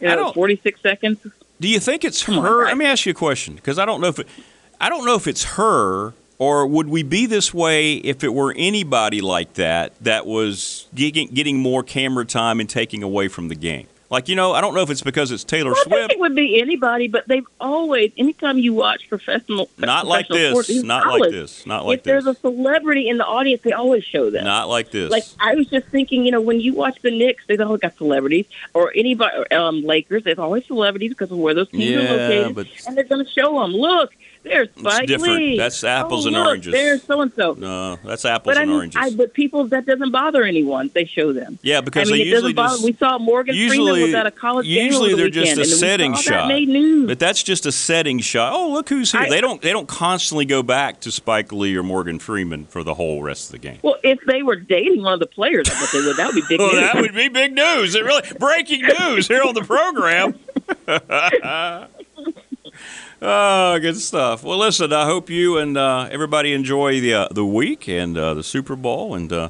You 0.01 0.07
I 0.09 0.15
know, 0.15 0.23
don't- 0.25 0.33
46 0.33 0.81
seconds. 0.81 1.19
Do 1.61 1.67
you 1.67 1.79
think 1.79 2.03
it's 2.05 2.23
Come 2.23 2.39
on, 2.39 2.45
her? 2.45 2.65
Let 2.65 2.77
me 2.77 2.85
ask 2.85 3.05
you 3.05 3.11
a 3.11 3.13
question 3.15 3.55
because 3.55 3.77
I 3.77 3.85
don't 3.85 3.99
know 4.01 4.07
if 4.07 4.17
it, 4.19 4.27
I 4.79 4.87
don't 4.89 5.05
know 5.05 5.15
if 5.15 5.27
it's 5.27 5.43
her 5.43 6.13
or 6.39 6.65
would 6.65 6.89
we 6.89 7.03
be 7.03 7.25
this 7.25 7.53
way 7.53 7.95
if 7.95 8.23
it 8.23 8.33
were 8.33 8.53
anybody 8.57 9.21
like 9.21 9.53
that 9.55 9.93
that 10.01 10.25
was 10.25 10.87
getting, 10.95 11.57
more 11.59 11.83
camera 11.83 12.25
time 12.25 12.59
and 12.59 12.69
taking 12.69 13.03
away 13.03 13.27
from 13.27 13.49
the 13.49 13.55
game. 13.55 13.87
Like 14.11 14.27
you 14.27 14.35
know, 14.35 14.53
I 14.53 14.61
don't 14.61 14.73
know 14.73 14.81
if 14.81 14.89
it's 14.89 15.03
because 15.03 15.31
it's 15.31 15.43
Taylor 15.43 15.69
Well, 15.71 15.81
I 15.81 15.83
think 15.83 15.93
Swift. 15.95 16.11
it 16.13 16.19
would 16.19 16.33
be 16.35 16.59
anybody, 16.59 17.07
but 17.07 17.27
they've 17.27 17.45
always, 17.59 18.11
anytime 18.17 18.57
you 18.57 18.73
watch 18.73 19.07
professional, 19.07 19.69
Not 19.77 20.07
like 20.07 20.25
professional 20.27 20.49
sports, 20.53 20.67
this. 20.69 20.77
even 20.77 20.87
Not 20.87 21.07
like 21.19 21.31
this. 21.31 21.65
Not 21.67 21.85
like 21.85 22.01
this. 22.03 22.09
if 22.17 22.23
there's 22.23 22.25
a 22.25 22.39
celebrity 22.39 23.07
in 23.07 23.19
the 23.19 23.25
audience, 23.25 23.61
they 23.61 23.71
always 23.71 24.03
show 24.03 24.31
them. 24.31 24.45
Not 24.45 24.67
like 24.67 24.89
this. 24.89 25.11
Like 25.11 25.25
I 25.39 25.53
was 25.53 25.67
just 25.67 25.85
thinking, 25.89 26.25
you 26.25 26.31
know, 26.31 26.41
when 26.41 26.59
you 26.59 26.73
watch 26.73 26.99
the 27.03 27.11
Knicks, 27.11 27.43
they've 27.47 27.61
always 27.61 27.81
got 27.81 27.97
celebrities, 27.97 28.47
or 28.73 28.91
anybody, 28.95 29.35
um, 29.51 29.83
Lakers, 29.83 30.23
there's 30.23 30.39
always 30.39 30.65
celebrities 30.65 31.09
because 31.11 31.29
of 31.31 31.37
where 31.37 31.53
those 31.53 31.69
teams 31.69 31.83
Yeah, 31.85 31.99
are 31.99 32.17
located, 32.17 32.55
but- 32.55 32.67
and 32.87 32.97
they're 32.97 33.03
going 33.03 33.23
to 33.23 33.31
show 33.31 33.59
them. 33.59 33.73
Look, 33.73 34.15
there's 34.43 34.69
Spike 34.77 35.07
different. 35.07 35.35
Lee. 35.35 35.57
That's 35.57 35.83
apples 35.83 36.25
oh, 36.25 36.29
and 36.29 36.37
look, 36.37 36.47
oranges. 36.47 36.71
There's 36.73 37.03
so 37.03 37.21
and 37.21 37.31
so. 37.33 37.53
no, 37.53 37.97
that's 38.05 38.23
apples 38.25 38.45
But 38.45 38.57
I 38.57 38.61
and 38.61 38.69
mean, 38.69 38.77
oranges. 38.77 39.01
I, 39.01 39.09
but 39.15 39.33
people 39.33 39.65
that 39.67 39.85
doesn't 39.85 40.11
bother 40.11 40.43
anyone. 40.43 40.89
They 40.93 41.05
show 41.05 41.33
them. 41.33 41.59
yeah, 41.61 41.81
because 41.81 42.09
I 42.09 42.13
mean, 42.13 42.23
they 42.23 42.29
it 42.29 42.31
doesn't 42.31 42.45
usually 42.49 42.53
bother. 42.53 42.75
just 42.75 42.83
we 42.85 42.93
saw 42.93 43.17
Morgan 43.19 43.55
usually 43.55 43.91
Freeman 43.91 44.01
was 44.01 44.13
at 44.13 44.25
a 44.27 44.31
college 44.31 44.65
game 44.65 44.85
usually 44.85 45.11
the 45.11 45.17
they're 45.17 45.29
just 45.29 45.57
a 45.57 45.65
setting 45.65 46.13
shot. 46.15 46.47
That. 46.47 47.03
But 47.07 47.19
that's 47.19 47.43
just 47.43 47.65
a 47.65 47.71
setting 47.71 48.19
shot. 48.19 48.53
Oh, 48.53 48.71
look 48.71 48.89
who's 48.89 49.11
here. 49.11 49.21
I- 49.21 49.29
they 49.29 49.41
don't 49.41 49.61
they 49.61 49.71
don't 49.71 49.87
constantly 49.87 50.45
go 50.45 50.63
back 50.63 51.01
to 51.01 51.11
Spike 51.11 51.51
Lee 51.51 51.75
or 51.75 51.83
Morgan 51.83 52.19
Freeman 52.19 52.65
for 52.65 52.83
the 52.83 52.93
whole 52.93 53.21
rest 53.21 53.47
of 53.47 53.51
the 53.53 53.59
game. 53.59 53.79
Well, 53.81 53.97
if 54.03 54.19
they 54.25 54.41
were 54.43 54.55
dating 54.55 55.03
one 55.03 55.13
of 55.13 55.19
the 55.19 55.27
players, 55.27 55.67
I 55.69 55.87
they 55.91 56.01
would. 56.01 56.17
That 56.17 56.27
would 56.27 56.35
be 56.35 56.43
big 56.47 56.59
Well, 56.59 56.71
news. 56.73 56.81
that 56.81 56.95
would 56.95 57.15
be 57.15 57.27
big 57.29 57.53
news. 57.53 57.95
It 57.95 58.03
really 58.03 58.23
breaking 58.39 58.83
news 58.99 59.27
here 59.27 59.43
on 59.43 59.53
the 59.53 59.63
program. 59.63 60.39
oh, 63.21 63.79
good 63.79 63.97
stuff. 63.97 64.43
Well, 64.43 64.57
listen, 64.57 64.93
I 64.93 65.05
hope 65.05 65.29
you 65.29 65.57
and 65.57 65.77
uh, 65.77 66.07
everybody 66.11 66.53
enjoy 66.53 66.99
the 67.01 67.13
uh, 67.13 67.27
the 67.31 67.45
week 67.45 67.87
and 67.87 68.17
uh, 68.17 68.33
the 68.33 68.43
Super 68.43 68.75
Bowl. 68.75 69.15
And 69.15 69.31
uh, 69.31 69.49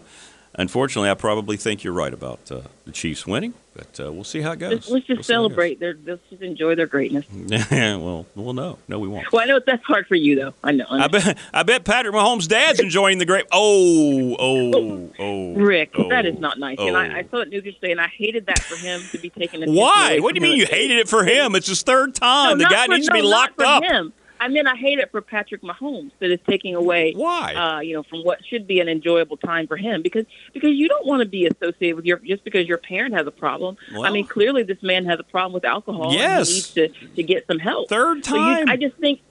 unfortunately, 0.60 1.10
I 1.10 1.16
probably 1.16 1.58
think 1.58 1.84
you're 1.84 1.94
right 1.94 2.14
about 2.14 2.52
uh, 2.52 2.62
the 2.86 2.92
Chiefs 2.92 3.26
winning, 3.26 3.54
but 3.74 4.00
uh, 4.00 4.12
we'll 4.12 4.24
see 4.24 4.42
how 4.42 4.52
it 4.52 4.60
goes. 4.60 4.72
Let's, 4.72 4.90
let's 4.90 5.08
just 5.08 5.18
We'll 5.18 5.24
see 5.24 5.34
how 5.34 5.46
it 5.46 5.50
goes. 5.50 5.50
celebrate. 5.50 5.80
Their, 5.80 5.98
let's 6.06 6.22
just 6.30 6.42
enjoy 6.42 6.76
their 6.76 6.86
greatness. 6.88 7.26
Yeah, 7.72 7.96
well, 7.98 8.26
well, 8.36 8.54
no, 8.54 8.78
no, 8.88 9.00
we 9.00 9.08
won't. 9.08 9.32
Well, 9.32 9.42
I 9.42 9.46
know 9.46 9.60
that's 9.66 9.84
hard 9.84 10.08
for 10.08 10.16
you, 10.16 10.36
though. 10.36 10.54
I 10.64 10.72
know. 10.72 10.86
I 10.90 11.08
bet 11.08 11.38
I 11.54 11.64
bet 11.64 11.84
Patrick 11.84 12.14
Mahomes' 12.14 12.48
dad's 12.48 12.80
enjoying 12.80 13.18
the 13.18 13.26
great. 13.26 13.46
Oh, 13.52 14.36
oh, 14.40 15.12
oh. 15.18 15.54
Rick, 15.56 15.94
oh, 15.98 16.10
that 16.10 16.26
is 16.26 16.40
not 16.40 16.60
nice. 16.60 16.78
And 16.80 16.96
oh. 16.96 17.00
I, 17.00 17.20
I 17.20 17.26
saw 17.30 17.38
it 17.38 17.50
news 17.50 17.66
yesterday, 17.66 17.92
and 17.92 18.02
I 18.02 18.08
hated 18.08 18.46
that 18.48 18.60
for 18.60 18.76
him 18.76 19.02
to 19.12 19.18
be 19.18 19.30
taken. 19.30 19.64
Why? 19.74 20.20
What 20.20 20.36
do 20.36 20.42
you 20.42 20.42
mean 20.42 20.58
you 20.58 20.66
hated 20.66 21.00
it 21.00 21.10
for 21.10 21.24
him? 21.24 21.56
It's 21.56 21.68
his 21.68 21.82
third 21.84 22.16
time. 22.16 22.58
the 22.58 22.66
guy 22.66 22.86
for- 22.86 22.94
needs 22.94 23.08
to 23.08 23.14
be 23.14 23.22
no, 23.22 23.28
locked 23.30 23.56
for 23.56 23.66
up. 23.66 23.84
Him. 23.84 24.14
I 24.40 24.48
mean, 24.48 24.68
I 24.68 24.76
hate 24.76 25.00
it 25.00 25.12
for 25.12 25.22
Patrick 25.22 25.62
Mahomes 25.62 26.12
that 26.20 26.32
is 26.32 26.40
taking 26.48 26.76
away. 26.76 27.14
Why? 27.14 27.54
Uh, 27.54 27.80
you 27.82 27.94
know, 27.94 28.04
from 28.04 28.22
what 28.24 28.40
should 28.46 28.68
be 28.68 28.80
an 28.80 28.88
enjoyable 28.88 29.38
time 29.38 29.68
for 29.68 29.76
him 29.78 30.02
because 30.02 30.26
because 30.54 30.72
you 30.72 30.88
don't 30.88 31.06
want 31.06 31.22
to 31.22 31.28
be 31.28 31.46
associated 31.46 31.96
with 31.96 32.06
your 32.06 32.20
just 32.20 32.44
because 32.44 32.68
your 32.68 32.78
parent 32.78 33.14
has 33.16 33.28
a 33.28 33.32
problem. 33.32 33.78
I 34.02 34.12
mean, 34.12 34.26
clearly 34.26 34.64
this 34.64 34.82
man 34.82 35.06
has 35.06 35.20
a 35.20 35.24
problem 35.24 35.54
with 35.54 35.66
alcohol. 35.66 36.14
Yes. 36.14 36.38
and 36.40 36.48
he 36.48 36.54
needs 36.54 36.74
to 37.06 37.16
to 37.16 37.24
get 37.24 37.48
some 37.48 37.60
help. 37.60 37.90
Third 37.90 38.24
So 38.26 38.36
you- 38.36 38.42
time. 38.58 38.70
I 38.70 38.78
just 38.78 38.96
think, 38.98 39.22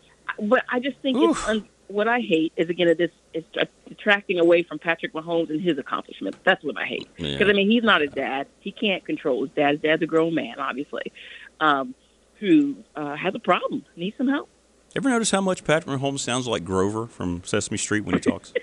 but 0.40 0.64
I 0.70 0.80
just 0.80 0.98
think 0.98 1.16
Oof. 1.16 1.38
it's 1.38 1.48
un, 1.48 1.68
what 1.88 2.06
I 2.06 2.20
hate 2.20 2.52
is 2.56 2.68
again 2.68 2.94
this 2.98 3.10
is 3.32 3.44
detracting 3.88 4.38
away 4.38 4.62
from 4.62 4.78
Patrick 4.78 5.14
Mahomes 5.14 5.48
and 5.48 5.60
his 5.60 5.78
accomplishments. 5.78 6.38
That's 6.44 6.62
what 6.62 6.76
I 6.76 6.84
hate 6.84 7.08
Yeah. 7.16 7.32
because 7.32 7.48
I 7.48 7.54
mean 7.54 7.70
he's 7.70 7.82
not 7.82 8.02
his 8.02 8.10
dad. 8.10 8.46
He 8.60 8.72
can't 8.72 9.04
control 9.06 9.42
his 9.42 9.50
dad. 9.52 9.72
His 9.72 9.80
dad's 9.80 10.02
a 10.02 10.06
grown 10.06 10.34
man, 10.34 10.58
obviously, 10.58 11.12
um, 11.60 11.94
who 12.40 12.76
uh, 12.94 13.16
has 13.16 13.34
a 13.34 13.38
problem, 13.38 13.84
needs 13.96 14.16
some 14.18 14.28
help. 14.28 14.50
Ever 14.96 15.08
notice 15.10 15.30
how 15.30 15.40
much 15.40 15.64
Patrick 15.64 16.00
Mahomes 16.00 16.20
sounds 16.20 16.46
like 16.46 16.64
Grover 16.64 17.06
from 17.06 17.42
Sesame 17.44 17.78
Street 17.78 18.04
when 18.04 18.14
he 18.14 18.20
talks? 18.20 18.52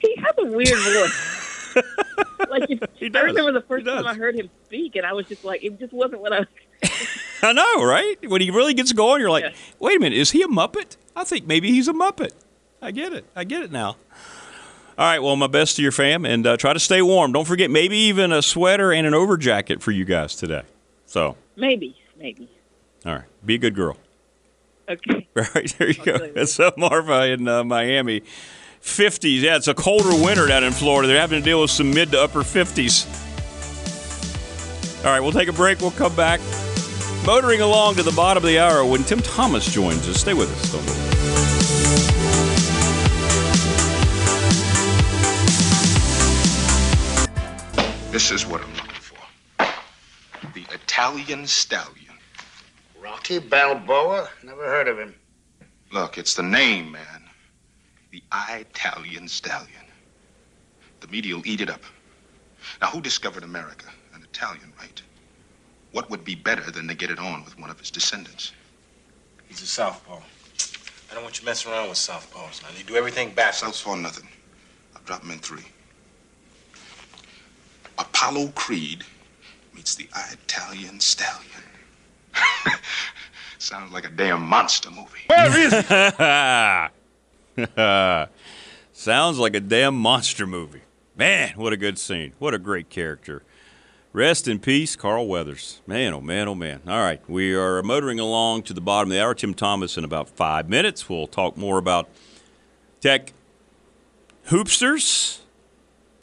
He 0.00 0.16
has 0.16 0.34
a 0.36 0.46
weird 0.46 0.68
voice. 0.68 1.76
like 2.50 2.68
if, 2.68 2.80
He 2.94 3.08
I 3.14 3.20
remember 3.20 3.52
the 3.52 3.60
first 3.68 3.86
time. 3.86 4.04
I 4.04 4.14
heard 4.14 4.34
him 4.34 4.50
speak, 4.66 4.96
and 4.96 5.06
I 5.06 5.12
was 5.12 5.28
just 5.28 5.44
like, 5.44 5.62
it 5.62 5.78
just 5.78 5.92
wasn't 5.92 6.20
what 6.22 6.32
I 6.32 6.40
was. 6.40 6.48
I 7.42 7.52
know, 7.52 7.84
right? 7.84 8.16
When 8.28 8.40
he 8.40 8.50
really 8.50 8.74
gets 8.74 8.92
going, 8.92 9.20
you're 9.20 9.30
like, 9.30 9.44
Yeah. 9.44 9.52
wait 9.78 9.98
a 9.98 10.00
minute, 10.00 10.18
is 10.18 10.32
he 10.32 10.42
a 10.42 10.48
Muppet? 10.48 10.96
I 11.14 11.22
think 11.22 11.46
maybe 11.46 11.70
he's 11.70 11.86
a 11.86 11.92
Muppet. 11.92 12.32
I 12.82 12.90
get 12.90 13.12
it. 13.12 13.24
I 13.36 13.44
get 13.44 13.62
it 13.62 13.70
now. 13.70 13.90
All 13.90 15.06
right, 15.06 15.20
well, 15.20 15.36
my 15.36 15.46
best 15.46 15.76
to 15.76 15.82
your 15.82 15.92
fam, 15.92 16.24
and 16.26 16.44
uh, 16.48 16.56
try 16.56 16.72
to 16.72 16.80
stay 16.80 17.00
warm. 17.00 17.30
Don't 17.30 17.46
forget, 17.46 17.70
maybe 17.70 17.96
even 17.96 18.32
a 18.32 18.42
sweater 18.42 18.90
and 18.92 19.06
an 19.06 19.12
overjacket 19.12 19.82
for 19.82 19.92
you 19.92 20.04
guys 20.04 20.34
today. 20.34 20.62
So, 21.06 21.36
Maybe, 21.54 21.96
maybe. 22.18 22.48
all 23.06 23.12
right, 23.14 23.24
be 23.46 23.54
a 23.54 23.58
good 23.58 23.76
girl. 23.76 23.96
Okay. 24.90 25.28
All 25.36 25.44
right, 25.54 25.74
there 25.78 25.88
you 25.90 25.94
I'll 26.00 26.04
go. 26.04 26.18
tell 26.18 26.26
you. 26.26 26.32
That's 26.34 26.58
uh, 26.60 26.70
Marva 26.76 27.26
in 27.32 27.48
uh, 27.48 27.64
Miami. 27.64 28.22
50s. 28.82 29.40
Yeah, 29.42 29.56
it's 29.56 29.68
a 29.68 29.74
colder 29.74 30.10
winter 30.24 30.46
down 30.46 30.64
in 30.64 30.72
Florida. 30.72 31.06
They're 31.08 31.20
having 31.20 31.40
to 31.40 31.44
deal 31.44 31.60
with 31.60 31.70
some 31.70 31.90
mid 31.92 32.10
to 32.12 32.20
upper 32.20 32.40
50s. 32.40 33.06
All 35.04 35.10
right, 35.10 35.20
we'll 35.20 35.32
take 35.32 35.48
a 35.48 35.52
break. 35.52 35.80
We'll 35.80 35.90
come 35.92 36.14
back. 36.16 36.40
Motoring 37.24 37.60
along 37.60 37.94
to 37.96 38.02
the 38.02 38.12
bottom 38.12 38.42
of 38.42 38.48
the 38.48 38.58
hour 38.58 38.84
when 38.84 39.04
Tim 39.04 39.20
Thomas 39.20 39.72
joins 39.72 40.08
us. 40.08 40.18
Stay 40.20 40.34
with 40.34 40.50
us. 40.50 40.72
Don't 40.72 40.84
go. 40.86 40.92
This 48.10 48.30
is 48.30 48.46
what 48.46 48.60
I'm 48.60 48.72
looking 48.74 49.00
for. 49.00 49.16
The 50.54 50.66
Italian 50.74 51.46
Stallion. 51.46 52.01
Rocky 53.22 53.38
Balboa? 53.38 54.28
Never 54.42 54.64
heard 54.64 54.88
of 54.88 54.98
him. 54.98 55.14
Look, 55.92 56.18
it's 56.18 56.34
the 56.34 56.42
name, 56.42 56.90
man. 56.90 57.22
The 58.10 58.20
Italian 58.48 59.28
Stallion. 59.28 59.86
The 60.98 61.06
media 61.06 61.36
will 61.36 61.46
eat 61.46 61.60
it 61.60 61.70
up. 61.70 61.82
Now, 62.80 62.88
who 62.88 63.00
discovered 63.00 63.44
America? 63.44 63.86
An 64.12 64.24
Italian, 64.24 64.72
right? 64.76 65.00
What 65.92 66.10
would 66.10 66.24
be 66.24 66.34
better 66.34 66.68
than 66.72 66.88
to 66.88 66.94
get 66.94 67.12
it 67.12 67.20
on 67.20 67.44
with 67.44 67.56
one 67.60 67.70
of 67.70 67.78
his 67.78 67.92
descendants? 67.92 68.50
He's 69.46 69.62
a 69.62 69.66
southpaw. 69.66 70.18
I 71.08 71.14
don't 71.14 71.22
want 71.22 71.38
you 71.38 71.46
messing 71.46 71.70
around 71.70 71.90
with 71.90 71.98
southpaws. 71.98 72.60
Now, 72.64 72.70
they 72.76 72.82
do 72.82 72.96
everything 72.96 73.28
backwards. 73.28 73.58
Southpaw 73.58 74.00
nothing. 74.00 74.26
I'll 74.96 75.02
drop 75.02 75.22
him 75.22 75.30
in 75.30 75.38
three. 75.38 75.66
Apollo 77.98 78.48
Creed 78.56 79.04
meets 79.72 79.94
the 79.94 80.08
Italian 80.32 80.98
Stallion. 80.98 81.62
Sounds 83.58 83.92
like 83.92 84.04
a 84.04 84.10
damn 84.10 84.42
monster 84.42 84.90
movie. 84.90 85.20
Where 85.26 85.58
is 85.58 85.72
Sounds 88.92 89.38
like 89.38 89.54
a 89.54 89.60
damn 89.60 89.96
monster 89.96 90.46
movie. 90.46 90.82
Man, 91.16 91.54
what 91.56 91.72
a 91.72 91.76
good 91.76 91.98
scene. 91.98 92.32
What 92.38 92.54
a 92.54 92.58
great 92.58 92.90
character. 92.90 93.42
Rest 94.12 94.46
in 94.46 94.58
peace, 94.58 94.94
Carl 94.94 95.26
Weathers. 95.26 95.80
Man, 95.86 96.12
oh 96.12 96.20
man, 96.20 96.48
oh 96.48 96.54
man. 96.54 96.82
All 96.86 96.98
right, 96.98 97.20
we 97.28 97.54
are 97.54 97.82
motoring 97.82 98.20
along 98.20 98.64
to 98.64 98.74
the 98.74 98.80
bottom 98.80 99.10
of 99.10 99.14
the 99.14 99.22
hour. 99.22 99.34
Tim 99.34 99.54
Thomas 99.54 99.96
in 99.96 100.04
about 100.04 100.28
five 100.28 100.68
minutes. 100.68 101.08
We'll 101.08 101.26
talk 101.26 101.56
more 101.56 101.78
about 101.78 102.08
Tech 103.00 103.32
Hoopsters 104.48 105.38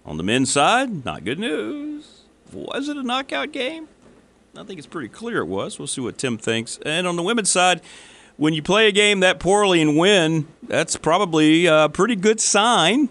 on 0.05 0.17
the 0.17 0.23
men's 0.23 0.51
side. 0.51 1.03
Not 1.03 1.23
good 1.23 1.39
news. 1.39 2.21
Was 2.51 2.89
it 2.89 2.97
a 2.97 3.03
knockout 3.03 3.51
game? 3.51 3.87
I 4.57 4.63
think 4.63 4.77
it's 4.77 4.87
pretty 4.87 5.09
clear 5.09 5.39
it 5.39 5.47
was. 5.47 5.79
We'll 5.79 5.87
see 5.87 6.01
what 6.01 6.17
Tim 6.17 6.37
thinks. 6.37 6.79
And 6.85 7.07
on 7.07 7.15
the 7.15 7.23
women's 7.23 7.49
side, 7.49 7.81
when 8.37 8.53
you 8.53 8.61
play 8.61 8.87
a 8.87 8.91
game 8.91 9.19
that 9.19 9.39
poorly 9.39 9.81
and 9.81 9.97
win, 9.97 10.47
that's 10.63 10.95
probably 10.95 11.65
a 11.65 11.89
pretty 11.89 12.15
good 12.15 12.39
sign 12.39 13.09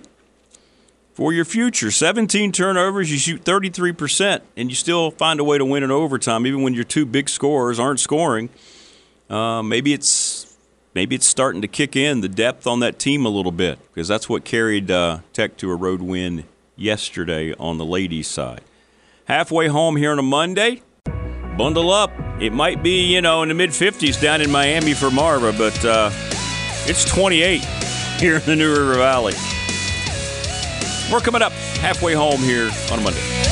for 1.18 1.33
your 1.33 1.44
future. 1.44 1.90
17 1.90 2.53
turnovers, 2.53 3.11
you 3.11 3.18
shoot 3.18 3.44
33%, 3.44 4.40
and 4.57 4.70
you 4.70 4.77
still 4.77 5.11
find 5.11 5.40
a 5.40 5.44
way 5.44 5.59
to 5.59 5.64
win 5.64 5.83
in 5.83 5.90
overtime, 5.90 6.46
even 6.46 6.62
when 6.62 6.74
your 6.74 6.85
two 6.85 7.05
big 7.05 7.29
scorers 7.29 7.79
aren't 7.79 8.01
scoring. 8.01 8.48
Uh, 9.29 9.62
maybe 9.62 9.92
it's 9.92 10.57
maybe 10.94 11.14
it's 11.14 11.27
starting 11.27 11.61
to 11.61 11.68
kick 11.68 11.94
in 11.94 12.20
the 12.20 12.29
depth 12.29 12.66
on 12.66 12.81
that 12.81 12.98
team 12.98 13.27
a 13.27 13.29
little 13.29 13.53
bit 13.53 13.79
because 13.92 14.09
that's 14.09 14.29
what 14.29 14.44
carried 14.44 14.90
uh, 14.90 15.18
Tech 15.33 15.57
to 15.59 15.70
a 15.70 15.77
road 15.77 16.01
win 16.01 16.44
yesterday 16.77 17.53
on 17.55 17.79
the 17.79 17.85
ladies' 17.85 18.29
side. 18.29 18.62
Halfway 19.27 19.68
home 19.68 19.96
here 19.96 20.12
on 20.12 20.18
a 20.18 20.22
Monday. 20.22 20.83
Bundle 21.59 21.90
up. 21.90 22.12
It 22.40 22.53
might 22.53 22.85
be, 22.85 23.12
you 23.12 23.21
know, 23.21 23.42
in 23.42 23.49
the 23.49 23.55
mid 23.55 23.71
50s 23.71 24.23
down 24.23 24.40
in 24.40 24.49
Miami 24.49 24.94
for 24.94 25.11
Marva, 25.11 25.53
but 25.53 25.85
uh, 25.85 26.09
it's 26.87 27.05
28 27.05 27.64
here 28.21 28.37
in 28.37 28.42
the 28.42 28.55
New 28.55 28.71
River 28.71 28.94
Valley. 28.94 29.35
We're 31.12 31.18
coming 31.18 31.42
up 31.42 31.51
halfway 31.81 32.14
home 32.14 32.40
here 32.40 32.71
on 32.92 33.03
Monday. 33.03 33.47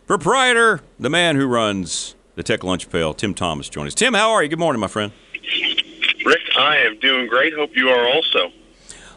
proprietor, 0.08 0.80
the 1.00 1.10
man 1.10 1.36
who 1.36 1.48
runs 1.48 2.16
the 2.36 2.44
Tech 2.44 2.64
Lunch 2.64 2.90
Pail, 2.90 3.14
Tim 3.14 3.34
Thomas. 3.34 3.68
Join 3.68 3.88
us. 3.88 3.94
Tim, 3.94 4.14
how 4.14 4.32
are 4.32 4.42
you? 4.42 4.48
Good 4.48 4.60
morning, 4.60 4.80
my 4.80 4.88
friend. 4.88 5.12
Rick, 6.26 6.40
I 6.58 6.78
am 6.78 6.98
doing 7.00 7.28
great. 7.28 7.54
Hope 7.54 7.76
you 7.76 7.90
are 7.90 8.08
also. 8.08 8.54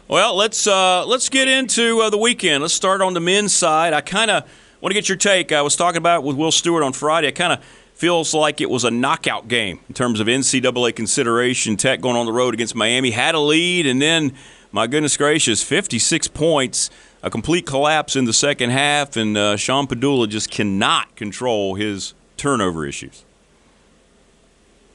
Well, 0.07 0.35
let's 0.35 0.67
uh, 0.67 1.05
let's 1.05 1.29
get 1.29 1.47
into 1.47 2.01
uh, 2.01 2.09
the 2.09 2.17
weekend. 2.17 2.61
Let's 2.61 2.73
start 2.73 3.01
on 3.01 3.13
the 3.13 3.21
men's 3.21 3.53
side. 3.53 3.93
I 3.93 4.01
kind 4.01 4.29
of 4.29 4.43
want 4.85 4.91
to 4.91 5.01
get 5.01 5.09
your 5.09 5.17
take. 5.17 5.51
I 5.51 5.63
was 5.63 5.75
talking 5.75 5.97
about 5.97 6.19
it 6.19 6.27
with 6.27 6.37
Will 6.37 6.51
Stewart 6.51 6.83
on 6.83 6.93
Friday. 6.93 7.29
It 7.29 7.31
kind 7.31 7.51
of 7.51 7.63
feels 7.95 8.35
like 8.35 8.61
it 8.61 8.69
was 8.69 8.83
a 8.83 8.91
knockout 8.91 9.47
game 9.47 9.79
in 9.89 9.95
terms 9.95 10.19
of 10.19 10.27
NCAA 10.27 10.95
consideration. 10.95 11.75
Tech 11.75 12.01
going 12.01 12.15
on 12.15 12.27
the 12.27 12.31
road 12.31 12.53
against 12.53 12.75
Miami 12.75 13.09
had 13.09 13.33
a 13.33 13.39
lead, 13.39 13.87
and 13.87 13.99
then, 13.99 14.35
my 14.71 14.85
goodness 14.85 15.17
gracious, 15.17 15.63
56 15.63 16.27
points, 16.27 16.91
a 17.23 17.31
complete 17.31 17.65
collapse 17.65 18.15
in 18.15 18.25
the 18.25 18.33
second 18.33 18.69
half, 18.69 19.17
and 19.17 19.35
uh, 19.35 19.57
Sean 19.57 19.87
Pedulla 19.87 20.29
just 20.29 20.51
cannot 20.51 21.15
control 21.15 21.73
his 21.73 22.13
turnover 22.37 22.85
issues 22.85 23.25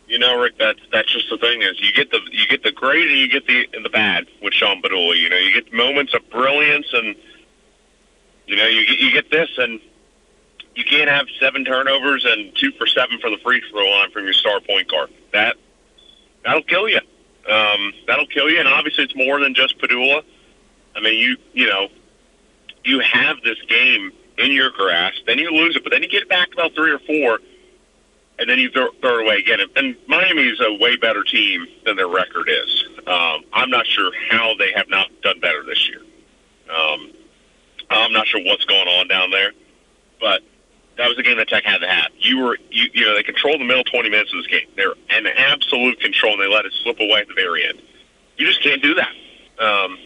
you 0.06 0.18
know, 0.18 0.40
Rick, 0.40 0.58
that's 0.58 0.80
that's 0.90 1.12
just 1.12 1.30
the 1.30 1.38
thing 1.38 1.62
is 1.62 1.80
you 1.80 1.92
get 1.92 2.10
the 2.10 2.18
you 2.32 2.44
get 2.48 2.64
the 2.64 2.72
great 2.72 3.08
and 3.08 3.16
you 3.16 3.28
get 3.28 3.46
the 3.46 3.68
the 3.80 3.88
bad 3.88 4.26
with 4.42 4.52
Sean 4.52 4.82
Pedulla. 4.82 5.16
You 5.16 5.28
know, 5.28 5.36
you 5.36 5.52
get 5.52 5.72
moments 5.72 6.14
of 6.14 6.28
brilliance 6.30 6.88
and 6.92 7.14
you 8.50 8.56
know 8.56 8.66
you 8.66 8.80
you 8.80 9.12
get 9.12 9.30
this 9.30 9.48
and 9.58 9.80
you 10.74 10.84
can't 10.84 11.10
have 11.10 11.26
seven 11.38 11.64
turnovers 11.64 12.24
and 12.24 12.54
two 12.56 12.72
for 12.72 12.86
seven 12.86 13.18
for 13.20 13.30
the 13.30 13.38
free 13.38 13.62
throw 13.70 13.88
line 13.88 14.10
from 14.10 14.24
your 14.24 14.32
star 14.32 14.60
point 14.60 14.88
guard. 14.88 15.10
That 15.32 15.56
that'll 16.44 16.62
kill 16.62 16.88
you. 16.88 17.00
Um, 17.48 17.92
that'll 18.06 18.26
kill 18.26 18.50
you. 18.50 18.58
And 18.58 18.68
obviously, 18.68 19.04
it's 19.04 19.16
more 19.16 19.40
than 19.40 19.54
just 19.54 19.78
Pedulla. 19.78 20.22
I 20.94 21.00
mean, 21.00 21.18
you 21.18 21.36
you 21.52 21.66
know, 21.66 21.88
you 22.84 23.00
have 23.00 23.36
this 23.42 23.60
game 23.68 24.12
in 24.38 24.52
your 24.52 24.70
grasp, 24.70 25.26
then 25.26 25.38
you 25.38 25.50
lose 25.50 25.76
it, 25.76 25.84
but 25.84 25.90
then 25.90 26.02
you 26.02 26.08
get 26.08 26.28
back 26.28 26.52
about 26.52 26.74
three 26.74 26.90
or 26.90 26.98
four 27.00 27.40
and 28.40 28.48
then 28.48 28.58
you 28.58 28.70
throw, 28.70 28.88
throw 29.02 29.18
it 29.18 29.26
away 29.26 29.36
again. 29.36 29.60
And 29.76 29.96
Miami 30.08 30.44
is 30.44 30.60
a 30.60 30.72
way 30.80 30.96
better 30.96 31.22
team 31.22 31.66
than 31.84 31.96
their 31.96 32.08
record 32.08 32.48
is. 32.48 32.84
Um, 33.06 33.44
I'm 33.52 33.68
not 33.68 33.86
sure 33.86 34.10
how 34.30 34.54
they 34.58 34.72
have 34.72 34.88
not 34.88 35.08
done 35.20 35.40
better 35.40 35.62
this 35.62 35.88
year. 35.88 36.00
Um, 36.74 37.12
I'm 37.90 38.12
not 38.12 38.26
sure 38.26 38.40
what's 38.44 38.64
going 38.64 38.88
on 38.88 39.08
down 39.08 39.30
there, 39.30 39.52
but 40.20 40.42
that 40.96 41.08
was 41.08 41.18
a 41.18 41.22
game 41.22 41.36
that 41.38 41.48
Tech 41.48 41.64
had 41.64 41.78
to 41.78 41.88
have. 41.88 42.10
You 42.18 42.38
were, 42.38 42.58
you, 42.70 42.88
you 42.92 43.04
know, 43.04 43.14
they 43.14 43.22
controlled 43.22 43.60
the 43.60 43.64
middle 43.64 43.84
20 43.84 44.08
minutes 44.10 44.32
of 44.32 44.38
this 44.38 44.46
game. 44.46 44.68
They're 44.76 44.94
in 45.16 45.26
absolute 45.26 46.00
control, 46.00 46.34
and 46.34 46.42
they 46.42 46.46
let 46.46 46.66
it 46.66 46.72
slip 46.82 47.00
away 47.00 47.20
at 47.20 47.28
the 47.28 47.34
very 47.34 47.66
end. 47.66 47.80
You 48.36 48.46
just 48.46 48.62
can't 48.62 48.82
do 48.82 48.94
that. 48.94 49.12
Um, 49.58 49.98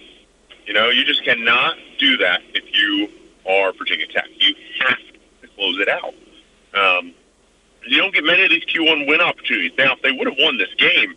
you 0.66 0.72
know, 0.72 0.88
you 0.88 1.04
just 1.04 1.24
cannot 1.24 1.76
do 1.98 2.16
that 2.18 2.40
if 2.54 2.64
you 2.76 3.08
are 3.46 3.72
Virginia 3.72 4.06
Tech. 4.06 4.26
You 4.38 4.54
have 4.80 4.98
to 5.42 5.48
close 5.48 5.78
it 5.78 5.88
out. 5.88 6.14
Um, 6.74 7.12
you 7.86 7.98
don't 7.98 8.14
get 8.14 8.24
many 8.24 8.44
of 8.44 8.50
these 8.50 8.64
Q1 8.64 9.06
win 9.06 9.20
opportunities. 9.20 9.72
Now, 9.76 9.92
if 9.92 10.02
they 10.02 10.10
would 10.10 10.26
have 10.26 10.38
won 10.38 10.56
this 10.56 10.72
game, 10.78 11.14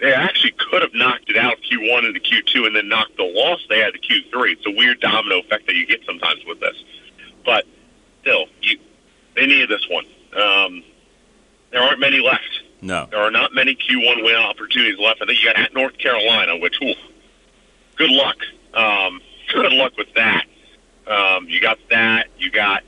they 0.00 0.12
actually 0.12 0.52
could 0.52 0.82
have 0.82 0.94
knocked 0.94 1.30
it 1.30 1.36
out 1.36 1.56
Q1 1.62 2.06
into 2.06 2.20
Q2 2.20 2.66
and 2.66 2.76
then 2.76 2.88
knocked 2.88 3.16
the 3.16 3.24
loss 3.24 3.60
they 3.68 3.78
had 3.78 3.94
to 3.94 3.98
Q3. 3.98 4.52
It's 4.52 4.66
a 4.66 4.70
weird 4.70 5.00
domino 5.00 5.40
effect 5.40 5.66
that 5.66 5.74
you 5.74 5.86
get 5.86 6.04
sometimes 6.04 6.44
with 6.46 6.60
this. 6.60 6.76
But 7.44 7.64
still, 8.20 8.46
you 8.62 8.78
they 9.34 9.46
needed 9.46 9.68
this 9.68 9.86
one. 9.88 10.06
Um, 10.36 10.82
there 11.70 11.82
aren't 11.82 12.00
many 12.00 12.20
left. 12.20 12.62
No. 12.80 13.06
There 13.10 13.20
are 13.20 13.30
not 13.30 13.54
many 13.54 13.74
Q1 13.74 14.24
win 14.24 14.36
opportunities 14.36 14.98
left. 14.98 15.22
I 15.22 15.26
think 15.26 15.42
you 15.42 15.52
got 15.52 15.56
at 15.56 15.74
North 15.74 15.96
Carolina, 15.98 16.56
which, 16.56 16.80
ooh, 16.82 16.94
good 17.96 18.10
luck. 18.10 18.36
Um, 18.74 19.20
good 19.52 19.72
luck 19.72 19.92
with 19.96 20.12
that. 20.14 20.46
Um, 21.06 21.48
you 21.48 21.60
got 21.60 21.78
that. 21.90 22.28
You 22.38 22.50
got, 22.50 22.82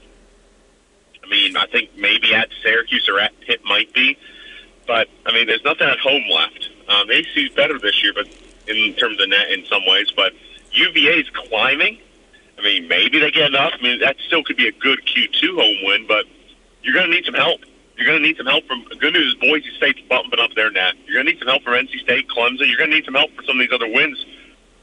I 1.23 1.29
mean, 1.29 1.57
I 1.57 1.67
think 1.67 1.91
maybe 1.97 2.35
at 2.35 2.49
Syracuse 2.63 3.09
or 3.09 3.19
at 3.21 3.39
Pitt 3.41 3.61
might 3.65 3.93
be. 3.93 4.17
But, 4.87 5.09
I 5.27 5.33
mean, 5.33 5.47
there's 5.47 5.65
nothing 5.65 5.87
at 5.87 5.99
home 5.99 6.25
left. 6.31 6.71
Um, 6.89 7.11
AC's 7.11 7.51
better 7.55 7.79
this 7.79 8.03
year, 8.03 8.13
but 8.15 8.29
in 8.67 8.95
terms 8.95 9.21
of 9.21 9.29
net 9.29 9.51
in 9.51 9.65
some 9.67 9.85
ways. 9.87 10.11
But 10.15 10.33
UVA's 10.73 11.29
climbing. 11.31 11.99
I 12.59 12.63
mean, 12.63 12.89
maybe 12.89 13.19
they 13.19 13.31
get 13.31 13.47
enough. 13.47 13.73
I 13.79 13.83
mean, 13.83 14.01
that 14.01 14.17
still 14.27 14.43
could 14.43 14.57
be 14.57 14.67
a 14.67 14.73
good 14.73 15.01
Q2 15.07 15.55
home 15.55 15.77
win, 15.85 16.07
but 16.09 16.27
you're 16.83 16.95
going 16.95 17.07
to 17.07 17.15
need 17.15 17.25
some 17.25 17.35
help. 17.35 17.61
You're 17.97 18.07
going 18.07 18.21
to 18.21 18.27
need 18.27 18.37
some 18.37 18.47
help 18.47 18.65
from. 18.67 18.85
Good 18.99 19.15
news 19.15 19.35
is 19.35 19.35
Boise 19.35 19.71
State's 19.77 20.01
bumping 20.09 20.41
up 20.41 20.55
their 20.55 20.71
net. 20.71 20.95
You're 21.07 21.15
going 21.15 21.27
to 21.27 21.33
need 21.33 21.39
some 21.39 21.49
help 21.49 21.63
from 21.63 21.75
NC 21.75 22.01
State, 22.01 22.29
Clemson. 22.29 22.69
You're 22.69 22.79
going 22.79 22.91
to 22.91 22.97
need 22.97 23.05
some 23.05 23.15
help 23.15 23.33
for 23.35 23.43
some 23.45 23.61
of 23.61 23.61
these 23.61 23.73
other 23.73 23.91
wins. 23.91 24.25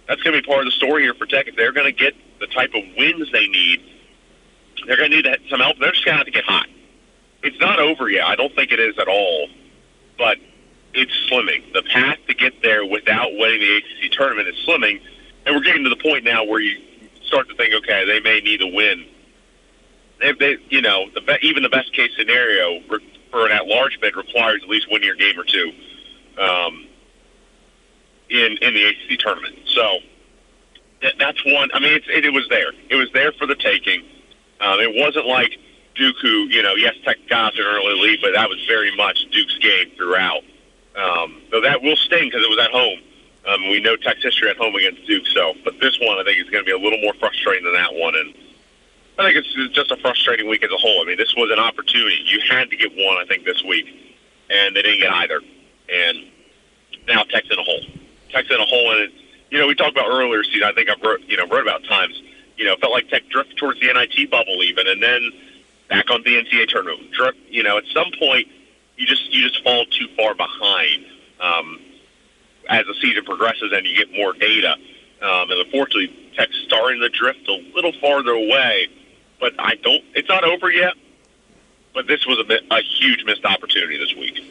That's 0.07 0.21
going 0.21 0.35
to 0.35 0.41
be 0.41 0.45
part 0.45 0.59
of 0.59 0.65
the 0.65 0.71
story 0.71 1.03
here 1.03 1.13
for 1.13 1.25
Tech. 1.25 1.47
If 1.47 1.55
they're 1.55 1.71
going 1.71 1.85
to 1.85 1.91
get 1.91 2.13
the 2.39 2.47
type 2.47 2.73
of 2.75 2.83
wins 2.97 3.31
they 3.31 3.47
need, 3.47 3.81
they're 4.85 4.97
going 4.97 5.11
to 5.11 5.21
need 5.21 5.37
some 5.49 5.59
help. 5.59 5.79
They're 5.79 5.91
just 5.91 6.05
going 6.05 6.15
to 6.15 6.19
have 6.19 6.25
to 6.25 6.31
get 6.31 6.43
hot. 6.43 6.67
It's 7.41 7.59
not 7.59 7.79
over 7.79 8.09
yet. 8.09 8.25
I 8.25 8.35
don't 8.35 8.53
think 8.53 8.71
it 8.71 8.79
is 8.79 8.97
at 8.97 9.07
all, 9.07 9.47
but 10.17 10.37
it's 10.95 11.13
slimming. 11.29 11.73
The 11.73 11.83
path 11.83 12.17
to 12.27 12.33
get 12.33 12.61
there 12.61 12.85
without 12.85 13.29
winning 13.33 13.59
the 13.59 13.77
ACC 13.77 14.11
tournament 14.11 14.47
is 14.47 14.55
slimming, 14.67 15.01
and 15.45 15.55
we're 15.55 15.63
getting 15.63 15.83
to 15.83 15.89
the 15.89 15.97
point 15.97 16.23
now 16.23 16.43
where 16.43 16.59
you 16.59 16.81
start 17.23 17.49
to 17.49 17.55
think, 17.55 17.73
okay, 17.73 18.05
they 18.05 18.19
may 18.19 18.39
need 18.39 18.61
a 18.61 18.67
win 18.67 19.05
they, 20.19 20.31
they 20.33 20.57
you 20.69 20.81
know, 20.81 21.09
the 21.13 21.21
be, 21.21 21.37
even 21.41 21.63
the 21.63 21.69
best 21.69 21.93
case 21.93 22.11
scenario 22.17 22.81
for 23.31 23.45
an 23.45 23.51
at-large 23.51 23.99
bid 23.99 24.15
requires 24.15 24.61
at 24.63 24.69
least 24.69 24.89
one 24.89 25.03
year 25.03 25.15
game 25.15 25.37
or 25.39 25.43
two 25.43 25.71
um, 26.39 26.87
in 28.29 28.57
in 28.61 28.73
the 28.73 28.85
ACC 28.85 29.19
tournament. 29.19 29.55
So 29.73 29.99
that, 31.01 31.15
that's 31.19 31.43
one. 31.45 31.69
I 31.73 31.79
mean, 31.79 31.93
it's, 31.93 32.07
it, 32.09 32.25
it 32.25 32.33
was 32.33 32.47
there. 32.49 32.71
It 32.89 32.95
was 32.95 33.09
there 33.13 33.31
for 33.33 33.45
the 33.45 33.55
taking. 33.55 34.03
Um, 34.61 34.79
it 34.79 34.95
wasn't 34.95 35.25
like 35.25 35.57
Duke, 35.95 36.15
who 36.21 36.47
you 36.47 36.63
know, 36.63 36.75
yes, 36.75 36.95
Tech 37.03 37.17
got 37.29 37.55
an 37.55 37.65
early 37.65 37.99
lead, 37.99 38.19
but 38.21 38.31
that 38.33 38.49
was 38.49 38.63
very 38.67 38.95
much 38.95 39.25
Duke's 39.31 39.57
game 39.59 39.91
throughout. 39.97 40.43
Um, 40.95 41.41
so 41.51 41.61
that 41.61 41.81
will 41.81 41.95
sting 41.95 42.29
because 42.29 42.43
it 42.43 42.49
was 42.49 42.59
at 42.59 42.71
home. 42.71 42.99
Um, 43.47 43.69
we 43.69 43.79
know 43.79 43.95
Tech's 43.95 44.23
history 44.23 44.49
at 44.49 44.57
home 44.57 44.75
against 44.75 45.05
Duke. 45.05 45.27
So, 45.27 45.53
but 45.63 45.79
this 45.79 45.99
one, 45.99 46.17
I 46.17 46.23
think, 46.23 46.39
is 46.39 46.49
going 46.49 46.63
to 46.63 46.65
be 46.65 46.71
a 46.71 46.79
little 46.79 46.99
more 46.99 47.13
frustrating 47.19 47.63
than 47.63 47.73
that 47.73 47.93
one, 47.93 48.15
and 48.15 48.33
I 49.19 49.23
think 49.23 49.45
it's 49.45 49.73
just 49.73 49.91
a 49.91 49.97
frustrating 49.97 50.49
week 50.49 50.63
as 50.63 50.71
a 50.71 50.77
whole. 50.77 51.01
I 51.01 51.05
mean, 51.05 51.17
this 51.17 51.35
was 51.35 51.51
an 51.51 51.59
opportunity. 51.59 52.21
You 52.25 52.41
had 52.49 52.69
to 52.69 52.75
get 52.75 52.91
one, 52.91 53.17
I 53.17 53.25
think, 53.27 53.45
this 53.45 53.63
week, 53.63 53.85
and 54.49 54.75
they 54.75 54.81
didn't 54.81 54.99
get 54.99 55.13
either. 55.13 55.41
And 55.93 56.17
now 57.07 57.23
Tech's 57.23 57.49
in 57.49 57.59
a 57.59 57.63
hole. 57.63 57.81
Tech's 58.31 58.49
in 58.49 58.59
a 58.59 58.65
hole, 58.65 58.91
and 58.91 59.01
it, 59.01 59.11
you 59.51 59.59
know 59.59 59.67
we 59.67 59.75
talked 59.75 59.91
about 59.91 60.09
earlier 60.09 60.43
season. 60.43 60.63
I 60.63 60.73
think 60.73 60.89
I've 60.89 61.01
wrote, 61.01 61.21
you 61.27 61.37
know 61.37 61.47
wrote 61.47 61.61
about 61.61 61.83
times. 61.85 62.21
You 62.57 62.65
know, 62.65 62.75
felt 62.77 62.93
like 62.93 63.09
Tech 63.09 63.27
drifted 63.29 63.57
towards 63.57 63.79
the 63.81 63.91
NIT 63.93 64.31
bubble 64.31 64.63
even, 64.63 64.87
and 64.87 65.03
then 65.03 65.31
back 65.89 66.09
on 66.09 66.23
the 66.23 66.41
NCAA 66.41 66.69
tournament. 66.69 67.11
Drift, 67.11 67.37
you 67.49 67.63
know, 67.63 67.77
at 67.77 67.83
some 67.93 68.11
point 68.17 68.47
you 68.97 69.05
just 69.05 69.33
you 69.33 69.47
just 69.47 69.63
fall 69.63 69.85
too 69.85 70.07
far 70.15 70.35
behind 70.35 71.05
um, 71.39 71.79
as 72.69 72.85
the 72.85 72.95
season 73.01 73.23
progresses 73.25 73.71
and 73.73 73.85
you 73.85 73.95
get 73.95 74.11
more 74.11 74.33
data. 74.33 74.73
Um, 75.21 75.49
and 75.51 75.65
unfortunately, 75.65 76.31
Tech's 76.35 76.57
starting 76.65 77.01
to 77.01 77.09
drift 77.09 77.47
a 77.47 77.71
little 77.73 77.93
farther 78.01 78.31
away 78.31 78.89
but 79.39 79.53
I 79.59 79.75
don't. 79.75 80.03
It's 80.13 80.29
not 80.29 80.43
over 80.43 80.71
yet. 80.71 80.93
But 81.93 82.07
this 82.07 82.25
was 82.25 82.39
a, 82.39 82.73
a 82.73 82.81
huge 82.99 83.23
missed 83.25 83.45
opportunity 83.45 83.97
this 83.97 84.13
week. 84.15 84.41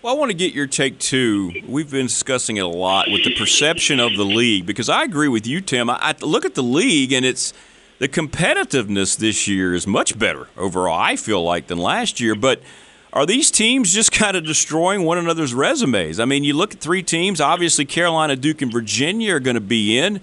Well, 0.00 0.14
I 0.14 0.18
want 0.18 0.30
to 0.30 0.36
get 0.36 0.54
your 0.54 0.66
take 0.66 0.98
too. 0.98 1.52
We've 1.66 1.90
been 1.90 2.06
discussing 2.06 2.56
it 2.56 2.60
a 2.60 2.68
lot 2.68 3.10
with 3.10 3.24
the 3.24 3.34
perception 3.34 4.00
of 4.00 4.16
the 4.16 4.24
league 4.24 4.64
because 4.64 4.88
I 4.88 5.02
agree 5.02 5.28
with 5.28 5.46
you, 5.46 5.60
Tim. 5.60 5.90
I, 5.90 5.98
I 6.00 6.14
look 6.24 6.44
at 6.44 6.54
the 6.54 6.62
league 6.62 7.12
and 7.12 7.26
it's 7.26 7.52
the 7.98 8.08
competitiveness 8.08 9.18
this 9.18 9.48
year 9.48 9.74
is 9.74 9.86
much 9.86 10.18
better 10.18 10.48
overall. 10.56 10.98
I 10.98 11.16
feel 11.16 11.42
like 11.42 11.66
than 11.66 11.78
last 11.78 12.20
year, 12.20 12.34
but 12.34 12.62
are 13.16 13.24
these 13.24 13.50
teams 13.50 13.94
just 13.94 14.12
kind 14.12 14.36
of 14.36 14.44
destroying 14.44 15.02
one 15.02 15.16
another's 15.16 15.54
resumes? 15.54 16.20
I 16.20 16.26
mean, 16.26 16.44
you 16.44 16.52
look 16.52 16.74
at 16.74 16.80
three 16.80 17.02
teams. 17.02 17.40
Obviously, 17.40 17.86
Carolina, 17.86 18.36
Duke, 18.36 18.60
and 18.60 18.70
Virginia 18.70 19.36
are 19.36 19.40
going 19.40 19.54
to 19.54 19.60
be 19.62 19.96
in. 19.96 20.20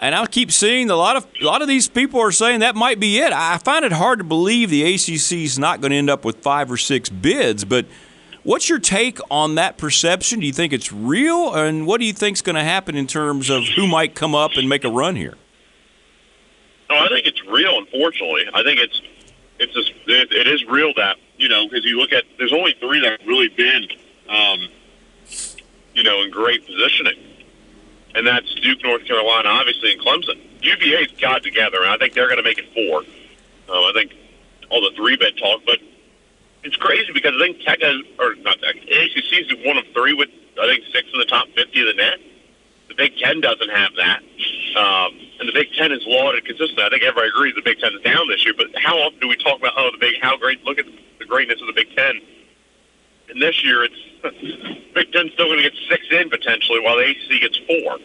And 0.00 0.14
I 0.14 0.24
keep 0.24 0.50
seeing 0.50 0.88
a 0.88 0.96
lot 0.96 1.16
of 1.16 1.26
a 1.38 1.44
lot 1.44 1.60
of 1.60 1.68
these 1.68 1.86
people 1.86 2.18
are 2.18 2.32
saying 2.32 2.60
that 2.60 2.74
might 2.74 2.98
be 2.98 3.18
it. 3.18 3.34
I 3.34 3.58
find 3.58 3.84
it 3.84 3.92
hard 3.92 4.20
to 4.20 4.24
believe 4.24 4.70
the 4.70 4.94
ACC 4.94 5.32
is 5.44 5.58
not 5.58 5.82
going 5.82 5.90
to 5.90 5.98
end 5.98 6.08
up 6.08 6.24
with 6.24 6.36
five 6.36 6.72
or 6.72 6.78
six 6.78 7.10
bids. 7.10 7.66
But 7.66 7.84
what's 8.42 8.70
your 8.70 8.78
take 8.78 9.18
on 9.30 9.56
that 9.56 9.76
perception? 9.76 10.40
Do 10.40 10.46
you 10.46 10.54
think 10.54 10.72
it's 10.72 10.90
real, 10.90 11.52
and 11.52 11.86
what 11.86 12.00
do 12.00 12.06
you 12.06 12.14
think 12.14 12.38
is 12.38 12.42
going 12.42 12.56
to 12.56 12.64
happen 12.64 12.96
in 12.96 13.06
terms 13.06 13.50
of 13.50 13.64
who 13.76 13.86
might 13.86 14.14
come 14.14 14.34
up 14.34 14.52
and 14.56 14.66
make 14.66 14.84
a 14.84 14.90
run 14.90 15.14
here? 15.14 15.34
No, 16.88 16.96
I 16.96 17.08
think 17.08 17.26
it's 17.26 17.44
real. 17.44 17.76
Unfortunately, 17.80 18.44
I 18.54 18.62
think 18.62 18.80
it's 18.80 19.02
it's 19.58 19.74
just, 19.74 19.92
it, 20.06 20.32
it 20.32 20.48
is 20.48 20.64
real 20.64 20.94
that 20.96 21.18
you 21.40 21.48
know 21.48 21.68
because 21.68 21.84
you 21.84 21.98
look 21.98 22.12
at 22.12 22.24
there's 22.38 22.52
only 22.52 22.74
three 22.80 23.00
that 23.00 23.20
have 23.20 23.28
really 23.28 23.48
been 23.48 23.88
um, 24.28 24.68
you 25.94 26.02
know 26.02 26.22
in 26.22 26.30
great 26.30 26.64
positioning 26.66 27.30
and 28.14 28.26
that's 28.26 28.52
Duke, 28.56 28.82
North 28.82 29.04
Carolina, 29.06 29.48
obviously, 29.48 29.92
and 29.92 30.00
Clemson. 30.00 30.38
UVA's 30.62 31.12
got 31.20 31.42
together, 31.42 31.82
and 31.82 31.90
I 31.90 31.96
think 31.96 32.14
they're 32.14 32.26
going 32.26 32.38
to 32.38 32.42
make 32.42 32.58
it 32.58 32.66
four. 32.74 33.00
Um, 33.74 33.84
I 33.84 33.92
think 33.94 34.14
all 34.68 34.80
the 34.80 34.94
three 34.96 35.16
bid 35.16 35.38
talk, 35.38 35.62
but 35.64 35.78
it's 36.62 36.76
crazy 36.76 37.12
because 37.12 37.34
I 37.36 37.38
think 37.38 37.62
Tech 37.62 37.80
has, 37.80 37.96
or 38.18 38.34
not 38.36 38.60
Tech, 38.60 38.76
is 38.86 39.54
one 39.64 39.78
of 39.78 39.84
three 39.94 40.12
with 40.12 40.28
I 40.60 40.66
think 40.66 40.84
six 40.92 41.08
in 41.12 41.18
the 41.18 41.26
top 41.26 41.48
fifty 41.54 41.80
of 41.80 41.86
the 41.86 41.94
net. 41.94 42.18
The 42.88 42.94
Big 42.94 43.16
Ten 43.16 43.40
doesn't 43.40 43.70
have 43.70 43.92
that, 43.96 44.20
um, 44.76 45.14
and 45.40 45.48
the 45.48 45.52
Big 45.52 45.72
Ten 45.72 45.90
is 45.90 46.02
lauded 46.06 46.44
consistently. 46.44 46.84
I 46.84 46.90
think 46.90 47.02
everybody 47.02 47.28
agrees 47.28 47.54
the 47.54 47.62
Big 47.62 47.80
Ten 47.80 47.94
is 47.94 48.02
down 48.02 48.28
this 48.28 48.44
year, 48.44 48.54
but 48.56 48.68
how 48.76 48.96
often 48.98 49.18
do 49.20 49.28
we 49.28 49.36
talk 49.36 49.58
about 49.58 49.72
oh 49.76 49.90
the 49.90 49.98
big 49.98 50.20
how 50.20 50.36
great 50.36 50.62
look 50.64 50.78
at 50.78 50.84
the 51.18 51.24
greatness 51.24 51.60
of 51.60 51.66
the 51.66 51.72
Big 51.72 51.96
Ten? 51.96 52.20
And 53.30 53.40
this 53.40 53.64
year 53.64 53.82
it's 53.82 53.96
Big 54.94 55.12
Ten's 55.12 55.32
still 55.32 55.46
going 55.46 55.58
to 55.58 55.70
get 55.70 55.72
six 55.88 56.04
in 56.10 56.28
potentially, 56.28 56.80
while 56.80 56.96
the 56.96 57.10
ACC 57.10 57.40
gets 57.40 57.58
four 57.66 57.98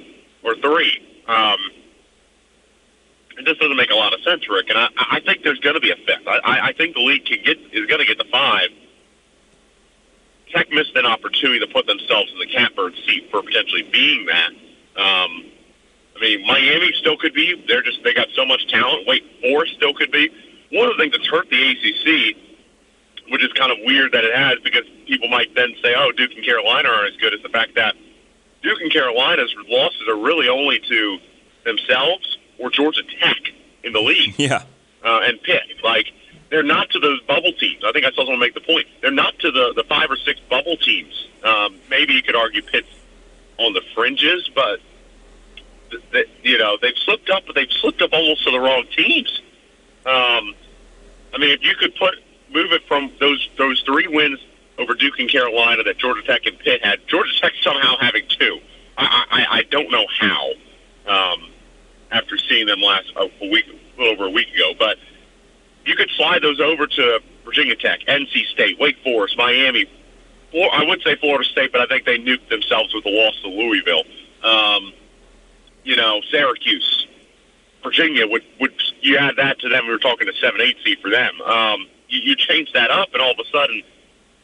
or 0.43 0.55
three. 0.55 1.01
Um, 1.27 1.59
it 3.37 3.45
just 3.45 3.59
doesn't 3.59 3.75
make 3.75 3.91
a 3.91 3.95
lot 3.95 4.13
of 4.13 4.21
sense, 4.21 4.47
Rick. 4.49 4.69
And 4.69 4.77
I, 4.77 4.87
I 4.95 5.19
think 5.19 5.43
there's 5.43 5.59
going 5.59 5.75
to 5.75 5.81
be 5.81 5.91
a 5.91 5.97
fifth. 5.97 6.25
I, 6.25 6.69
I 6.69 6.73
think 6.73 6.95
the 6.95 7.01
league 7.01 7.25
can 7.25 7.43
get 7.43 7.57
is 7.73 7.85
going 7.87 7.99
to 7.99 8.05
get 8.05 8.17
the 8.17 8.31
five. 8.31 8.69
Tech 10.51 10.71
missed 10.71 10.95
an 10.95 11.05
opportunity 11.05 11.59
to 11.59 11.67
put 11.67 11.85
themselves 11.85 12.31
in 12.31 12.39
the 12.39 12.47
catbird 12.47 12.95
seat 13.05 13.29
for 13.29 13.41
potentially 13.41 13.83
being 13.91 14.25
that. 14.27 14.51
Um, 14.95 15.51
I 16.15 16.19
mean, 16.19 16.45
Miami 16.47 16.93
still 16.93 17.17
could 17.17 17.33
be. 17.33 17.63
They're 17.67 17.83
just 17.83 18.03
they 18.03 18.13
got 18.13 18.27
so 18.35 18.45
much 18.45 18.67
talent. 18.67 19.07
Wake 19.07 19.23
Forest 19.41 19.73
still 19.75 19.93
could 19.93 20.11
be. 20.11 20.29
One 20.71 20.89
of 20.89 20.97
the 20.97 21.03
things 21.03 21.13
that's 21.13 21.27
hurt 21.27 21.49
the 21.49 21.71
ACC 21.71 22.37
which 23.29 23.43
is 23.43 23.51
kind 23.53 23.71
of 23.71 23.77
weird 23.83 24.11
that 24.11 24.23
it 24.23 24.35
has 24.35 24.59
because 24.63 24.83
people 25.07 25.27
might 25.27 25.53
then 25.55 25.73
say, 25.81 25.93
oh, 25.97 26.11
Duke 26.11 26.31
and 26.35 26.45
Carolina 26.45 26.89
aren't 26.89 27.13
as 27.13 27.19
good 27.19 27.33
as 27.33 27.41
the 27.41 27.49
fact 27.49 27.75
that 27.75 27.95
Duke 28.61 28.79
and 28.81 28.91
Carolina's 28.91 29.53
losses 29.67 30.07
are 30.07 30.17
really 30.17 30.47
only 30.47 30.79
to 30.79 31.17
themselves 31.63 32.37
or 32.59 32.69
Georgia 32.69 33.01
Tech 33.19 33.37
in 33.83 33.93
the 33.93 34.01
league. 34.01 34.35
Yeah. 34.39 34.63
Uh, 35.03 35.21
and 35.23 35.41
Pitt. 35.43 35.61
Like, 35.83 36.07
they're 36.49 36.63
not 36.63 36.89
to 36.91 36.99
those 36.99 37.21
bubble 37.21 37.53
teams. 37.53 37.83
I 37.85 37.91
think 37.91 38.05
I 38.05 38.11
still 38.11 38.25
want 38.25 38.37
to 38.37 38.39
make 38.39 38.55
the 38.55 38.61
point. 38.61 38.87
They're 39.01 39.11
not 39.11 39.37
to 39.39 39.51
the, 39.51 39.73
the 39.75 39.83
five 39.83 40.09
or 40.09 40.17
six 40.17 40.39
bubble 40.49 40.77
teams. 40.77 41.27
Um, 41.43 41.75
maybe 41.91 42.13
you 42.13 42.23
could 42.23 42.35
argue 42.35 42.63
Pitt's 42.63 42.89
on 43.59 43.73
the 43.73 43.81
fringes, 43.93 44.49
but, 44.55 44.79
th- 45.89 46.03
th- 46.11 46.29
you 46.43 46.57
know, 46.57 46.77
they've 46.81 46.97
slipped 46.97 47.29
up, 47.29 47.43
but 47.45 47.55
they've 47.55 47.71
slipped 47.81 48.01
up 48.01 48.11
almost 48.13 48.43
to 48.45 48.51
the 48.51 48.59
wrong 48.59 48.85
teams. 48.95 49.41
Um, 50.05 50.55
I 51.33 51.37
mean, 51.39 51.51
if 51.51 51.63
you 51.63 51.75
could 51.75 51.95
put 51.95 52.15
move 52.53 52.71
it 52.71 52.81
from 52.87 53.11
those 53.19 53.49
those 53.57 53.81
three 53.81 54.07
wins 54.07 54.39
over 54.77 54.93
Duke 54.93 55.19
and 55.19 55.29
Carolina 55.29 55.83
that 55.83 55.97
Georgia 55.97 56.21
Tech 56.23 56.45
and 56.45 56.57
Pitt 56.59 56.83
had. 56.83 56.99
Georgia 57.07 57.31
Tech 57.39 57.53
somehow 57.61 57.95
having 57.99 58.23
two. 58.27 58.59
I, 58.97 59.25
I, 59.29 59.57
I 59.57 59.63
don't 59.63 59.91
know 59.91 60.05
how. 60.19 60.51
Um, 61.07 61.49
after 62.11 62.37
seeing 62.37 62.65
them 62.65 62.81
last 62.81 63.11
a, 63.15 63.29
a 63.41 63.49
week, 63.49 63.65
over 63.99 64.25
a 64.25 64.29
week 64.29 64.47
ago, 64.53 64.73
but 64.77 64.97
you 65.85 65.95
could 65.95 66.09
slide 66.17 66.41
those 66.41 66.59
over 66.59 66.87
to 66.87 67.21
Virginia 67.43 67.75
Tech, 67.75 68.01
NC 68.07 68.47
State, 68.47 68.79
Wake 68.79 68.97
Forest, 69.03 69.37
Miami. 69.37 69.85
Or 70.53 70.73
I 70.73 70.83
would 70.83 71.01
say 71.03 71.15
Florida 71.15 71.43
State, 71.43 71.71
but 71.71 71.81
I 71.81 71.85
think 71.85 72.05
they 72.05 72.17
nuked 72.17 72.49
themselves 72.49 72.93
with 72.93 73.03
the 73.03 73.09
loss 73.09 73.39
to 73.41 73.49
Louisville. 73.49 74.03
Um, 74.43 74.93
you 75.85 75.95
know, 75.95 76.21
Syracuse, 76.29 77.07
Virginia 77.83 78.27
would 78.27 78.43
would 78.59 78.73
you 79.01 79.17
add 79.17 79.35
that 79.37 79.59
to 79.59 79.69
them? 79.69 79.85
We 79.85 79.91
were 79.91 79.99
talking 79.99 80.27
a 80.27 80.33
seven 80.33 80.59
eight 80.59 80.77
seed 80.83 80.99
for 80.99 81.09
them. 81.09 81.39
Um, 81.41 81.87
you, 82.09 82.19
you 82.21 82.35
change 82.35 82.73
that 82.73 82.91
up, 82.91 83.09
and 83.13 83.21
all 83.21 83.31
of 83.31 83.39
a 83.39 83.45
sudden, 83.51 83.83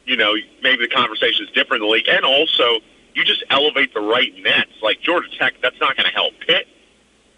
you 0.05 0.15
know, 0.15 0.33
maybe 0.61 0.85
the 0.87 0.93
conversation 0.93 1.45
is 1.45 1.51
different 1.51 1.81
in 1.81 1.89
the 1.89 1.91
league. 1.91 2.07
And 2.07 2.23
also, 2.23 2.79
you 3.13 3.25
just 3.25 3.43
elevate 3.49 3.93
the 3.93 3.99
right 3.99 4.31
nets. 4.41 4.71
Like 4.81 5.01
Georgia 5.01 5.27
Tech, 5.37 5.55
that's 5.61 5.79
not 5.79 5.97
going 5.97 6.07
to 6.07 6.13
help 6.13 6.33
Pitt. 6.39 6.67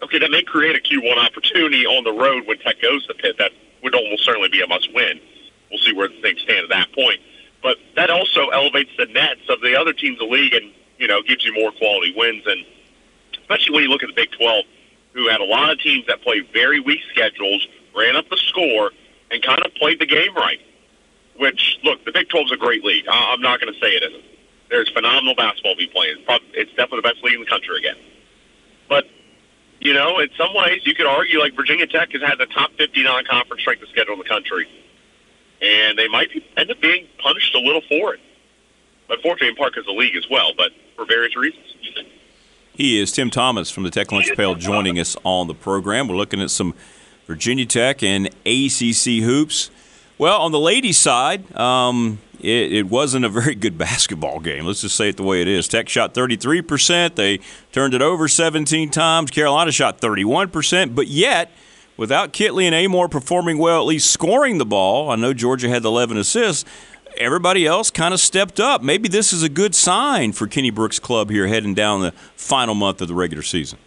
Okay, 0.02 0.18
that 0.18 0.30
may 0.30 0.42
create 0.42 0.76
a 0.76 0.80
Q1 0.80 1.16
opportunity 1.16 1.86
on 1.86 2.04
the 2.04 2.12
road 2.12 2.46
when 2.46 2.58
Tech 2.58 2.80
goes 2.82 3.06
to 3.06 3.14
Pitt. 3.14 3.36
That 3.38 3.52
would 3.82 3.94
almost 3.94 4.24
certainly 4.24 4.50
be 4.50 4.60
a 4.60 4.66
must-win. 4.66 5.20
We'll 5.70 5.80
see 5.80 5.94
where 5.94 6.08
things 6.08 6.40
stand 6.42 6.64
at 6.64 6.68
that 6.68 6.92
point. 6.92 7.20
But 7.62 7.78
that 7.96 8.10
also 8.10 8.48
elevates 8.48 8.90
the 8.98 9.06
nets 9.06 9.40
of 9.48 9.62
the 9.62 9.74
other 9.80 9.94
teams 9.94 10.20
in 10.20 10.28
the 10.28 10.32
league, 10.32 10.52
and 10.52 10.70
you 10.98 11.06
know 11.06 11.22
gives 11.22 11.44
you 11.44 11.54
more 11.54 11.72
quality 11.72 12.12
wins. 12.14 12.42
And 12.46 12.66
especially 13.44 13.74
when 13.74 13.82
you 13.84 13.90
look 13.90 14.02
at 14.02 14.08
the 14.08 14.14
Big 14.14 14.32
12, 14.32 14.64
who 15.12 15.28
had 15.28 15.40
a 15.40 15.44
lot 15.44 15.70
of 15.70 15.78
teams 15.80 16.06
that 16.06 16.22
played 16.22 16.48
very 16.52 16.80
weak 16.80 17.00
schedules, 17.12 17.66
ran 17.94 18.16
up 18.16 18.28
the 18.30 18.38
score, 18.48 18.90
and 19.30 19.42
kind 19.42 19.64
of 19.64 19.74
played 19.74 20.00
the 20.00 20.06
game 20.06 20.34
right. 20.34 20.60
Which 21.36 21.78
look, 21.84 22.04
the 22.04 22.12
Big 22.12 22.28
12 22.28 22.46
is 22.46 22.52
a 22.52 22.56
great 22.56 22.84
league. 22.84 23.06
I- 23.08 23.32
I'm 23.32 23.40
not 23.40 23.60
going 23.60 23.72
to 23.72 23.78
say 23.80 23.88
it 23.88 24.02
isn't. 24.02 24.24
There's 24.70 24.88
phenomenal 24.90 25.34
basketball 25.34 25.76
being 25.76 25.90
played. 25.90 26.16
It's, 26.16 26.24
probably, 26.24 26.48
it's 26.54 26.70
definitely 26.70 26.98
the 27.02 27.08
best 27.14 27.22
league 27.22 27.34
in 27.34 27.40
the 27.40 27.46
country 27.46 27.76
again. 27.78 27.96
But 28.88 29.04
you 29.80 29.92
know, 29.92 30.18
in 30.18 30.30
some 30.38 30.54
ways, 30.54 30.80
you 30.84 30.94
could 30.94 31.06
argue 31.06 31.38
like 31.38 31.54
Virginia 31.54 31.86
Tech 31.86 32.12
has 32.12 32.22
had 32.22 32.38
the 32.38 32.46
top 32.46 32.72
50 32.78 33.02
non-conference 33.02 33.60
strength 33.60 33.82
of 33.82 33.88
schedule 33.90 34.14
in 34.14 34.18
the 34.18 34.24
country, 34.24 34.66
and 35.60 35.98
they 35.98 36.08
might 36.08 36.32
be, 36.32 36.44
end 36.56 36.70
up 36.70 36.80
being 36.80 37.06
punished 37.18 37.54
a 37.54 37.58
little 37.58 37.82
for 37.88 38.14
it. 38.14 38.20
Unfortunately, 39.10 39.48
in 39.48 39.56
part 39.56 39.74
because 39.74 39.86
of 39.86 39.94
the 39.94 40.00
league 40.00 40.16
as 40.16 40.24
well, 40.30 40.52
but 40.56 40.72
for 40.96 41.04
various 41.04 41.36
reasons. 41.36 41.66
He 42.76 43.00
is 43.00 43.12
Tim 43.12 43.30
Thomas 43.30 43.70
from 43.70 43.84
the 43.84 43.90
Tech 43.90 44.10
Lunch 44.10 44.34
Pail 44.36 44.56
joining 44.56 44.98
us 44.98 45.16
on 45.22 45.46
the 45.46 45.54
program. 45.54 46.08
We're 46.08 46.16
looking 46.16 46.42
at 46.42 46.50
some 46.50 46.74
Virginia 47.24 47.66
Tech 47.66 48.02
and 48.02 48.26
ACC 48.44 49.22
hoops. 49.22 49.70
Well, 50.18 50.40
on 50.40 50.50
the 50.50 50.58
ladies' 50.58 50.98
side, 50.98 51.54
um, 51.54 52.18
it, 52.40 52.72
it, 52.72 52.86
wasn't 52.86 53.26
a 53.26 53.28
very 53.28 53.54
good 53.54 53.78
basketball 53.78 54.40
game. 54.40 54.66
Let's 54.66 54.80
just 54.80 54.96
say 54.96 55.08
it 55.08 55.16
the 55.16 55.22
way 55.22 55.40
it 55.40 55.46
is. 55.46 55.68
Tech 55.68 55.88
shot 55.88 56.14
33%. 56.14 57.14
They 57.14 57.38
turned 57.70 57.94
it 57.94 58.02
over 58.02 58.26
17 58.26 58.90
times. 58.90 59.30
Carolina 59.30 59.70
shot 59.70 60.00
31%. 60.00 60.96
But 60.96 61.06
yet, 61.06 61.52
without 61.96 62.32
Kitley 62.32 62.64
and 62.64 62.74
Amoore 62.74 63.08
performing 63.08 63.58
well, 63.58 63.82
at 63.82 63.86
least 63.86 64.10
scoring 64.10 64.58
the 64.58 64.66
ball, 64.66 65.10
I 65.10 65.14
know 65.14 65.32
Georgia 65.32 65.68
had 65.68 65.84
11 65.84 66.16
assists. 66.16 66.64
Everybody 67.16 67.66
else 67.66 67.90
kind 67.90 68.12
of 68.12 68.20
stepped 68.20 68.58
up. 68.58 68.82
Maybe 68.82 69.08
this 69.08 69.32
is 69.32 69.42
a 69.42 69.48
good 69.48 69.74
sign 69.74 70.32
for 70.32 70.46
Kenny 70.46 70.70
Brooks' 70.70 70.98
club 70.98 71.30
here 71.30 71.46
heading 71.46 71.74
down 71.74 72.00
the 72.00 72.12
final 72.36 72.74
month 72.74 73.00
of 73.00 73.08
the 73.08 73.14
regular 73.14 73.42
season. 73.42 73.78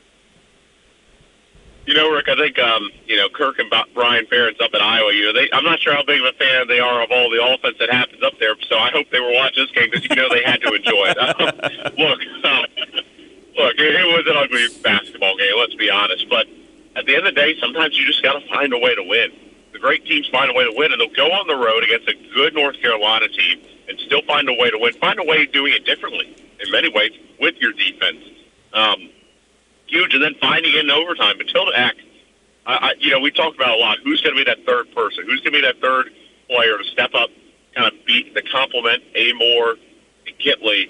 You 1.85 1.93
know, 1.93 2.11
Rick, 2.11 2.27
I 2.27 2.35
think 2.35 2.59
um, 2.59 2.89
you 3.05 3.15
know 3.15 3.29
Kirk 3.29 3.59
and 3.59 3.71
Brian 3.93 4.25
Ferentz 4.25 4.61
up 4.61 4.73
in 4.73 4.81
Iowa. 4.81 5.13
You 5.13 5.27
know, 5.27 5.33
they, 5.33 5.49
I'm 5.53 5.63
not 5.63 5.79
sure 5.79 5.93
how 5.93 6.03
big 6.03 6.19
of 6.19 6.27
a 6.27 6.33
fan 6.33 6.67
they 6.67 6.79
are 6.79 7.01
of 7.01 7.11
all 7.11 7.29
the 7.29 7.41
offense 7.41 7.77
that 7.79 7.89
happens 7.89 8.21
up 8.21 8.33
there. 8.39 8.55
So 8.67 8.77
I 8.77 8.91
hope 8.91 9.09
they 9.09 9.21
were 9.21 9.31
watching 9.31 9.63
this 9.63 9.71
game 9.71 9.89
because 9.89 10.05
you 10.09 10.15
know 10.17 10.27
they 10.29 10.43
had 10.43 10.59
to 10.61 10.73
enjoy 10.73 11.07
it. 11.07 11.17
Um, 11.27 11.93
look, 11.97 12.19
um, 12.43 12.65
look, 13.55 13.75
it, 13.79 13.95
it 13.95 14.05
was 14.05 14.25
an 14.27 14.35
ugly 14.35 14.67
basketball 14.83 15.37
game. 15.37 15.53
Let's 15.57 15.75
be 15.75 15.89
honest. 15.89 16.27
But 16.29 16.47
at 16.97 17.05
the 17.05 17.15
end 17.15 17.25
of 17.25 17.35
the 17.35 17.39
day, 17.39 17.55
sometimes 17.59 17.97
you 17.97 18.05
just 18.05 18.21
got 18.21 18.33
to 18.33 18.47
find 18.49 18.73
a 18.73 18.77
way 18.77 18.95
to 18.95 19.03
win. 19.03 19.31
The 19.77 19.81
great 19.81 20.05
teams 20.05 20.27
find 20.29 20.49
a 20.49 20.53
way 20.55 20.63
to 20.63 20.73
win, 20.75 20.91
and 20.91 20.99
they'll 20.99 21.13
go 21.13 21.31
on 21.31 21.45
the 21.45 21.55
road 21.55 21.83
against 21.83 22.09
a 22.09 22.15
good 22.33 22.55
North 22.55 22.81
Carolina 22.81 23.27
team 23.27 23.61
and 23.87 23.99
still 23.99 24.23
find 24.23 24.49
a 24.49 24.53
way 24.53 24.71
to 24.71 24.77
win. 24.79 24.91
Find 24.93 25.19
a 25.19 25.23
way 25.23 25.43
of 25.43 25.51
doing 25.51 25.71
it 25.71 25.85
differently 25.85 26.35
in 26.59 26.71
many 26.71 26.89
ways 26.89 27.11
with 27.39 27.53
your 27.57 27.73
defense. 27.73 28.17
Um, 28.73 29.11
huge, 29.85 30.15
and 30.15 30.23
then 30.23 30.33
finding 30.41 30.73
it 30.73 30.83
in 30.83 30.89
overtime. 30.89 31.37
Matilda 31.37 31.79
Ekh, 31.79 31.93
I, 32.65 32.73
I, 32.73 32.93
you 32.97 33.11
know, 33.11 33.19
we 33.19 33.29
talked 33.29 33.55
about 33.55 33.77
a 33.77 33.77
lot. 33.77 33.99
Who's 34.03 34.19
going 34.21 34.35
to 34.35 34.43
be 34.43 34.49
that 34.49 34.65
third 34.65 34.91
person? 34.95 35.25
Who's 35.27 35.41
going 35.41 35.53
to 35.53 35.59
be 35.59 35.61
that 35.61 35.79
third 35.79 36.09
player 36.49 36.75
to 36.79 36.83
step 36.85 37.13
up, 37.13 37.29
kind 37.75 37.85
of 37.85 38.03
beat 38.07 38.33
the 38.33 38.41
complement 38.41 39.03
Amoore 39.15 39.75
and 40.25 40.35
Kitley? 40.39 40.89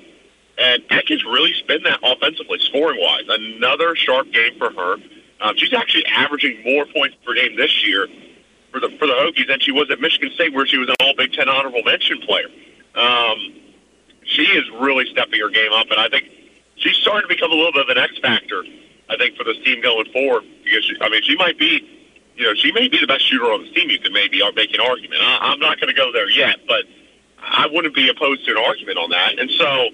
And 0.58 0.82
Eck 0.90 1.10
has 1.10 1.26
really 1.26 1.52
spin 1.56 1.84
that 1.84 2.00
offensively, 2.02 2.60
scoring 2.60 3.02
wise. 3.02 3.26
Another 3.28 3.98
sharp 3.98 4.32
game 4.32 4.58
for 4.58 4.72
her. 4.72 4.96
Um, 5.42 5.58
she's 5.58 5.74
actually 5.74 6.06
averaging 6.06 6.64
more 6.64 6.86
points 6.86 7.18
per 7.26 7.34
game 7.34 7.58
this 7.58 7.86
year 7.86 8.08
for 8.80 8.88
the 8.88 8.98
for 8.98 9.08
the 9.08 9.14
Hokies 9.14 9.48
than 9.48 9.60
she 9.60 9.72
was 9.72 9.90
at 9.92 10.00
Michigan 10.00 10.32
State, 10.36 10.54
where 10.54 10.66
she 10.66 10.78
was 10.78 10.90
an 10.90 10.96
All 11.00 11.16
Big 11.16 11.34
Ten 11.34 11.50
honorable 11.50 11.84
mention 11.84 12.20
player. 12.22 12.48
Um, 12.96 13.54
she 14.24 14.44
is 14.44 14.66
really 14.82 15.06
stepping 15.12 15.40
her 15.40 15.50
game 15.50 15.72
up, 15.72 15.88
and 15.90 16.00
I 16.00 16.10
think 16.10 16.26
she's 16.76 16.96
starting 16.98 17.30
to 17.30 17.36
become 17.36 17.52
a 17.52 17.56
little 17.56 17.72
bit 17.72 17.90
of 17.90 17.90
an 17.90 17.98
X 17.98 18.18
factor 18.20 18.64
I 19.10 19.18
think 19.18 19.36
for 19.36 19.44
this 19.44 19.58
team 19.64 19.82
going 19.82 20.12
forward, 20.12 20.44
because 20.64 20.84
she, 20.84 20.96
I 21.02 21.10
mean, 21.10 21.22
she 21.24 21.36
might 21.38 21.58
be, 21.58 21.82
you 22.36 22.44
know, 22.44 22.54
she 22.56 22.72
may 22.72 22.88
be 22.88 23.00
the 23.00 23.08
best 23.08 23.28
shooter 23.28 23.46
on 23.46 23.64
this 23.64 23.74
team. 23.74 23.90
You 23.90 24.00
could 24.00 24.12
maybe 24.12 24.42
make 24.56 24.74
an 24.74 24.82
argument. 24.82 25.22
I, 25.22 25.40
I'm 25.42 25.60
not 25.60 25.80
going 25.80 25.94
to 25.94 25.96
go 25.96 26.12
there 26.12 26.30
yet, 26.30 26.58
but 26.68 26.84
I 27.40 27.68
wouldn't 27.72 27.96
be 27.96 28.10
opposed 28.10 28.46
to 28.46 28.52
an 28.52 28.58
argument 28.58 28.98
on 28.98 29.10
that. 29.12 29.40
And 29.40 29.50
so 29.52 29.90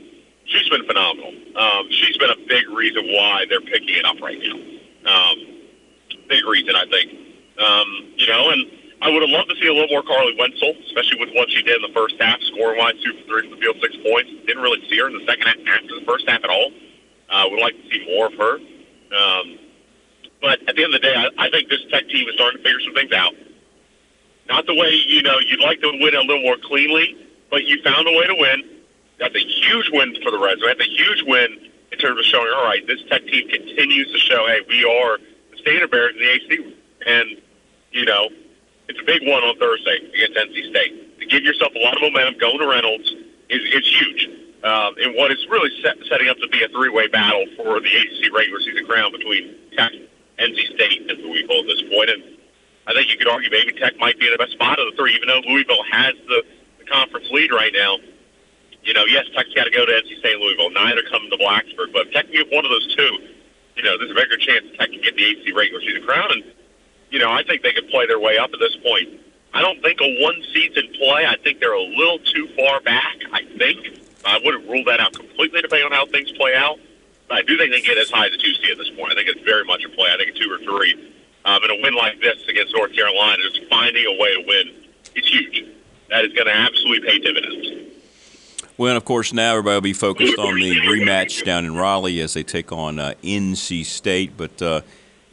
she's 0.46 0.68
been 0.70 0.86
phenomenal. 0.86 1.34
Um, 1.56 1.88
she's 1.92 2.18
been 2.18 2.32
a 2.32 2.48
big 2.48 2.68
reason 2.70 3.06
why 3.06 3.46
they're 3.48 3.62
picking 3.62 3.96
it 3.96 4.06
up 4.06 4.20
right 4.20 4.40
now. 4.42 4.58
Um, 5.06 5.38
big 6.28 6.46
reason, 6.46 6.76
I 6.76 6.86
think. 6.90 7.23
Um, 7.60 8.14
you 8.18 8.28
know, 8.28 8.50
and 8.50 8.72
I 9.02 9.10
would 9.10 9.22
have 9.22 9.30
loved 9.30 9.50
to 9.50 9.56
see 9.62 9.68
a 9.68 9.74
little 9.74 9.90
more 9.90 10.02
Carleigh 10.02 10.36
Wenzel, 10.38 10.76
especially 10.88 11.20
with 11.20 11.36
what 11.36 11.50
she 11.52 11.62
did 11.62 11.76
in 11.76 11.82
the 11.82 11.94
first 11.94 12.16
half, 12.20 12.42
scoring 12.42 12.80
wise, 12.80 12.96
two 13.04 13.14
for 13.20 13.24
three 13.28 13.50
from 13.50 13.52
the 13.52 13.62
field, 13.62 13.78
six 13.82 13.96
points. 14.04 14.32
Didn't 14.48 14.64
really 14.64 14.82
see 14.90 14.98
her 14.98 15.08
in 15.08 15.14
the 15.14 15.26
second 15.26 15.46
half 15.48 15.58
after 15.68 16.00
the 16.00 16.06
first 16.06 16.28
half 16.28 16.44
at 16.44 16.50
all. 16.50 16.72
Uh, 17.30 17.46
would 17.50 17.60
like 17.60 17.76
to 17.76 17.90
see 17.90 18.06
more 18.06 18.28
of 18.28 18.34
her. 18.34 18.56
Um, 19.14 19.60
but 20.42 20.60
at 20.68 20.76
the 20.76 20.84
end 20.84 20.94
of 20.94 21.02
the 21.02 21.08
day, 21.08 21.16
I, 21.16 21.30
I 21.38 21.50
think 21.50 21.70
this 21.70 21.82
Tech 21.92 22.08
team 22.10 22.28
is 22.28 22.36
starting 22.36 22.58
to 22.60 22.64
figure 22.64 22.82
some 22.82 22.94
things 22.94 23.12
out. 23.12 23.34
Not 24.48 24.66
the 24.66 24.76
way 24.76 24.92
you 24.92 25.22
know 25.22 25.40
you'd 25.40 25.62
like 25.62 25.80
to 25.82 25.92
win 26.00 26.16
a 26.16 26.22
little 26.22 26.42
more 26.42 26.58
cleanly, 26.58 27.16
but 27.50 27.64
you 27.64 27.82
found 27.84 28.08
a 28.08 28.12
way 28.12 28.28
to 28.28 28.36
win. 28.36 28.64
That's 29.20 29.36
a 29.36 29.40
huge 29.40 29.90
win 29.92 30.16
for 30.24 30.32
the 30.32 30.40
Reds. 30.40 30.62
That's 30.66 30.82
a 30.82 30.90
huge 30.90 31.24
win 31.26 31.72
in 31.92 32.00
terms 32.00 32.20
of 32.20 32.26
showing, 32.26 32.52
all 32.56 32.64
right, 32.66 32.86
this 32.88 33.00
Tech 33.10 33.26
team 33.28 33.48
continues 33.48 34.12
to 34.12 34.20
show, 34.20 34.48
hey, 34.48 34.62
we 34.68 34.84
are 34.84 35.18
the 35.52 35.58
standard 35.58 35.92
bearers 35.92 36.16
in 36.16 36.22
the 36.22 36.30
AC. 36.30 36.76
And, 37.06 37.42
you 37.94 38.06
know, 38.06 38.30
it's 38.90 39.00
a 39.00 39.06
big 39.06 39.22
one 39.24 39.44
on 39.44 39.58
Thursday 39.58 39.98
against 40.14 40.38
NC 40.38 40.70
State. 40.70 41.20
To 41.20 41.26
give 41.26 41.44
yourself 41.44 41.72
a 41.76 41.80
lot 41.80 41.96
of 41.96 42.02
momentum 42.02 42.38
going 42.38 42.60
to 42.60 42.68
Reynolds 42.68 43.08
is, 43.50 43.62
is 43.74 43.86
huge 43.88 44.28
um, 44.64 44.96
in 44.98 45.16
what 45.16 45.32
is 45.32 45.40
really 45.50 45.70
set, 45.82 45.96
setting 46.10 46.28
up 46.28 46.38
to 46.40 46.48
be 46.48 46.64
a 46.64 46.70
three-way 46.70 47.08
battle 47.08 47.46
for 47.56 47.80
the 47.80 47.92
ACC 47.92 48.34
regular 48.34 48.60
season 48.60 48.86
crown 48.86 49.12
between 49.12 49.56
Tech, 49.78 49.92
NC 50.40 50.76
State, 50.76 51.10
and 51.10 51.20
Louisville 51.24 51.62
at 51.62 51.68
this 51.68 51.84
point. 51.88 52.10
And 52.10 52.24
I 52.88 52.94
think 52.94 53.10
you 53.12 53.18
could 53.18 53.28
argue 53.30 53.50
maybe 53.52 53.72
Tech 53.74 53.98
might 54.00 54.20
be 54.20 54.28
in 54.28 54.34
the 54.34 54.38
best 54.38 54.54
spot 54.54 54.80
of 54.80 54.92
the 54.92 54.98
three, 54.98 55.16
even 55.16 55.28
though 55.28 55.42
Louisville 55.48 55.84
has 55.92 56.16
the, 56.28 56.44
the 56.80 56.86
conference 56.86 57.28
lead 57.32 57.52
right 57.52 57.72
now. 57.72 57.98
You 58.84 58.94
know, 58.94 59.06
yes, 59.06 59.24
Tech's 59.36 59.54
got 59.54 59.64
to 59.64 59.72
go 59.72 59.86
to 59.86 59.92
NC 59.92 60.20
State 60.20 60.36
and 60.36 60.42
Louisville. 60.42 60.72
Neither 60.72 61.04
come 61.08 61.24
to 61.30 61.38
Blacksburg, 61.38 61.94
but 61.94 62.08
if 62.08 62.12
Tech 62.12 62.26
can 62.26 62.34
get 62.34 62.52
one 62.52 62.66
of 62.66 62.72
those 62.72 62.94
two, 62.96 63.32
you 63.76 63.84
know, 63.84 63.98
there's 63.98 64.12
a 64.12 64.16
bigger 64.16 64.36
chance 64.36 64.66
Tech 64.78 64.92
can 64.92 65.02
get 65.02 65.16
the 65.16 65.24
ACC 65.24 65.56
regular 65.56 65.80
season 65.82 66.04
crown. 66.04 66.28
And 66.32 66.44
you 67.14 67.20
know, 67.20 67.32
I 67.32 67.44
think 67.44 67.62
they 67.62 67.72
could 67.72 67.88
play 67.90 68.08
their 68.08 68.20
way 68.20 68.40
up 68.40 68.50
at 68.54 68.60
this 68.60 68.76
point. 68.78 69.22
I 69.54 69.62
don't 69.62 69.80
think 69.84 70.02
a 70.02 70.24
one 70.24 70.42
seed's 70.52 70.76
in 70.76 70.92
play. 70.94 71.28
I 71.28 71.38
think 71.44 71.60
they're 71.60 71.74
a 71.74 71.80
little 71.80 72.18
too 72.18 72.48
far 72.58 72.82
back. 72.82 73.18
I 73.32 73.44
think 73.56 74.00
I 74.26 74.40
wouldn't 74.44 74.68
rule 74.68 74.84
that 74.86 75.00
out 75.00 75.14
completely 75.14 75.62
depending 75.62 75.86
on 75.86 75.92
how 75.92 76.08
things 76.08 76.32
play 76.32 76.56
out. 76.56 76.80
But 77.30 77.38
I 77.38 77.42
do 77.44 77.56
think 77.56 77.72
they 77.72 77.82
get 77.82 78.00
as 78.00 78.10
high 78.10 78.26
as 78.26 78.34
a 78.34 78.38
two 78.38 78.52
seed 78.56 78.72
at 78.72 78.80
this 78.80 78.90
point. 78.98 79.12
I 79.12 79.16
think 79.16 79.30
it's 79.30 79.42
very 79.42 79.64
much 79.64 79.84
a 79.86 79.90
play. 79.90 80.10
I 80.12 80.18
think 80.18 80.36
a 80.36 80.40
two 80.40 80.52
or 80.52 80.58
three. 80.58 81.14
Um, 81.46 81.62
and 81.62 81.72
a 81.72 81.84
win 81.84 81.94
like 81.94 82.20
this 82.20 82.42
against 82.48 82.74
North 82.74 82.96
Carolina, 82.96 83.44
just 83.44 83.70
finding 83.70 84.06
a 84.08 84.20
way 84.20 84.34
to 84.34 84.48
win, 84.48 84.70
it's 85.14 85.30
huge. 85.30 85.66
That 86.10 86.26
is 86.26 86.34
going 86.34 86.48
to 86.48 86.56
absolutely 86.56 87.08
pay 87.08 87.20
dividends. 87.20 87.94
Well, 88.78 88.92
and 88.92 88.98
of 88.98 89.06
course, 89.06 89.34
now 89.34 89.52
everybody 89.52 89.76
will 89.76 89.82
be 89.82 89.94
focused 89.94 90.40
on 90.40 90.56
the 90.56 90.72
rematch 90.78 91.44
down 91.46 91.66
in 91.66 91.76
Raleigh 91.76 92.22
as 92.22 92.34
they 92.34 92.44
take 92.44 92.72
on 92.72 92.98
uh, 92.98 93.14
NC 93.22 93.86
State. 93.86 94.36
But 94.36 94.62
uh, 94.62 94.82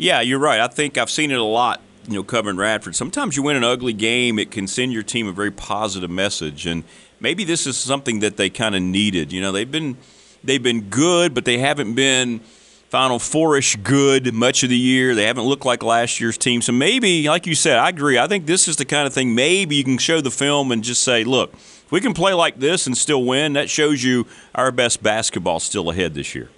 yeah, 0.00 0.20
you're 0.20 0.38
right. 0.38 0.60
I 0.60 0.68
think 0.68 0.98
I've 0.98 1.10
seen 1.10 1.30
it 1.30 1.38
a 1.38 1.44
lot. 1.44 1.80
You 2.08 2.14
know, 2.14 2.22
covering 2.22 2.56
Radford. 2.56 2.96
Sometimes 2.96 3.36
you 3.36 3.42
win 3.42 3.56
an 3.56 3.62
ugly 3.62 3.92
game, 3.92 4.38
it 4.38 4.50
can 4.50 4.66
send 4.66 4.92
your 4.92 5.02
team 5.02 5.28
a 5.28 5.32
very 5.32 5.50
positive 5.50 6.10
message, 6.10 6.66
and 6.66 6.82
maybe 7.20 7.44
this 7.44 7.66
is 7.66 7.76
something 7.76 8.20
that 8.20 8.36
they 8.36 8.48
kind 8.48 8.74
of 8.74 8.82
needed. 8.82 9.30
You 9.30 9.40
know, 9.40 9.52
they've 9.52 9.70
been 9.70 9.98
they've 10.42 10.62
been 10.62 10.88
good, 10.88 11.34
but 11.34 11.44
they 11.44 11.58
haven't 11.58 11.94
been 11.94 12.40
Final 12.88 13.18
Fourish 13.18 13.76
good 13.84 14.34
much 14.34 14.64
of 14.64 14.70
the 14.70 14.76
year. 14.76 15.14
They 15.14 15.24
haven't 15.24 15.44
looked 15.44 15.64
like 15.64 15.82
last 15.82 16.20
year's 16.20 16.38
team. 16.38 16.62
So 16.62 16.72
maybe, 16.72 17.28
like 17.28 17.46
you 17.46 17.54
said, 17.54 17.78
I 17.78 17.90
agree. 17.90 18.18
I 18.18 18.26
think 18.26 18.46
this 18.46 18.66
is 18.66 18.76
the 18.76 18.86
kind 18.86 19.06
of 19.06 19.12
thing. 19.12 19.34
Maybe 19.34 19.76
you 19.76 19.84
can 19.84 19.98
show 19.98 20.20
the 20.20 20.30
film 20.30 20.72
and 20.72 20.82
just 20.82 21.04
say, 21.04 21.22
look, 21.22 21.54
we 21.90 22.00
can 22.00 22.14
play 22.14 22.32
like 22.32 22.58
this 22.58 22.86
and 22.88 22.96
still 22.96 23.24
win, 23.24 23.52
that 23.52 23.70
shows 23.70 24.02
you 24.02 24.26
our 24.54 24.72
best 24.72 25.02
basketball 25.02 25.60
still 25.60 25.90
ahead 25.90 26.14
this 26.14 26.34
year. 26.34 26.48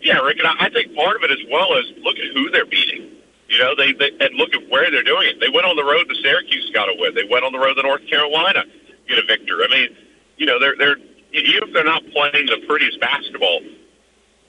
Yeah, 0.00 0.18
Rick, 0.18 0.38
and 0.38 0.48
I 0.60 0.70
think 0.70 0.94
part 0.94 1.16
of 1.16 1.22
it 1.24 1.30
as 1.30 1.44
well 1.50 1.74
is 1.76 1.86
look 2.02 2.16
at 2.16 2.32
who 2.34 2.50
they're 2.50 2.66
beating. 2.66 3.10
You 3.48 3.58
know, 3.58 3.74
they, 3.74 3.92
they 3.92 4.12
and 4.20 4.34
look 4.36 4.54
at 4.54 4.68
where 4.68 4.90
they're 4.90 5.02
doing 5.02 5.28
it. 5.28 5.40
They 5.40 5.48
went 5.48 5.66
on 5.66 5.74
the 5.74 5.84
road 5.84 6.04
to 6.08 6.14
Syracuse, 6.22 6.70
got 6.72 6.88
a 6.88 6.94
win. 6.98 7.14
They 7.14 7.26
went 7.30 7.44
on 7.44 7.52
the 7.52 7.58
road 7.58 7.74
to 7.74 7.82
North 7.82 8.06
Carolina, 8.06 8.64
get 9.08 9.18
a 9.18 9.26
victory. 9.26 9.64
I 9.64 9.68
mean, 9.68 9.96
you 10.36 10.46
know, 10.46 10.60
they're 10.60 10.76
they're 10.76 10.96
even 11.32 11.68
if 11.68 11.72
they're 11.72 11.84
not 11.84 12.02
playing 12.12 12.46
the 12.46 12.62
prettiest 12.68 13.00
basketball, 13.00 13.60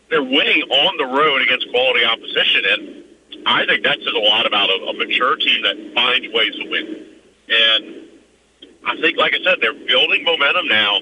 they're 0.10 0.24
winning 0.24 0.64
on 0.64 0.97
the 0.97 1.06
road 1.06 1.41
against 1.41 1.70
quality 1.72 2.04
opposition, 2.06 2.66
and 2.66 3.04
I 3.45 3.66
think 3.66 3.84
that 3.84 4.00
says 4.00 4.14
a 4.14 4.20
lot 4.20 4.45
about 4.45 4.70
a, 4.70 4.91
a 4.91 4.93
mature 4.93 5.36
team 5.38 5.64
that 5.64 5.78
finds 5.95 6.28
ways 6.34 6.54
to 6.56 6.70
win. 6.70 7.06
And 7.50 7.84
I 8.86 9.00
think, 9.02 9.18
like 9.18 9.34
I 9.34 9.43
said, 9.43 9.58
they're 9.62 9.74
building 9.74 10.24
momentum 10.24 10.68
now, 10.68 10.97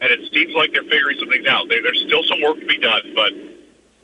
and 0.00 0.10
it 0.10 0.32
seems 0.32 0.54
like 0.54 0.72
they're 0.72 0.82
figuring 0.84 1.18
some 1.18 1.28
things 1.28 1.46
out. 1.46 1.68
They, 1.68 1.80
there's 1.80 2.02
still 2.06 2.22
some 2.24 2.40
work 2.42 2.58
to 2.58 2.66
be 2.66 2.78
done, 2.78 3.12
but 3.14 3.32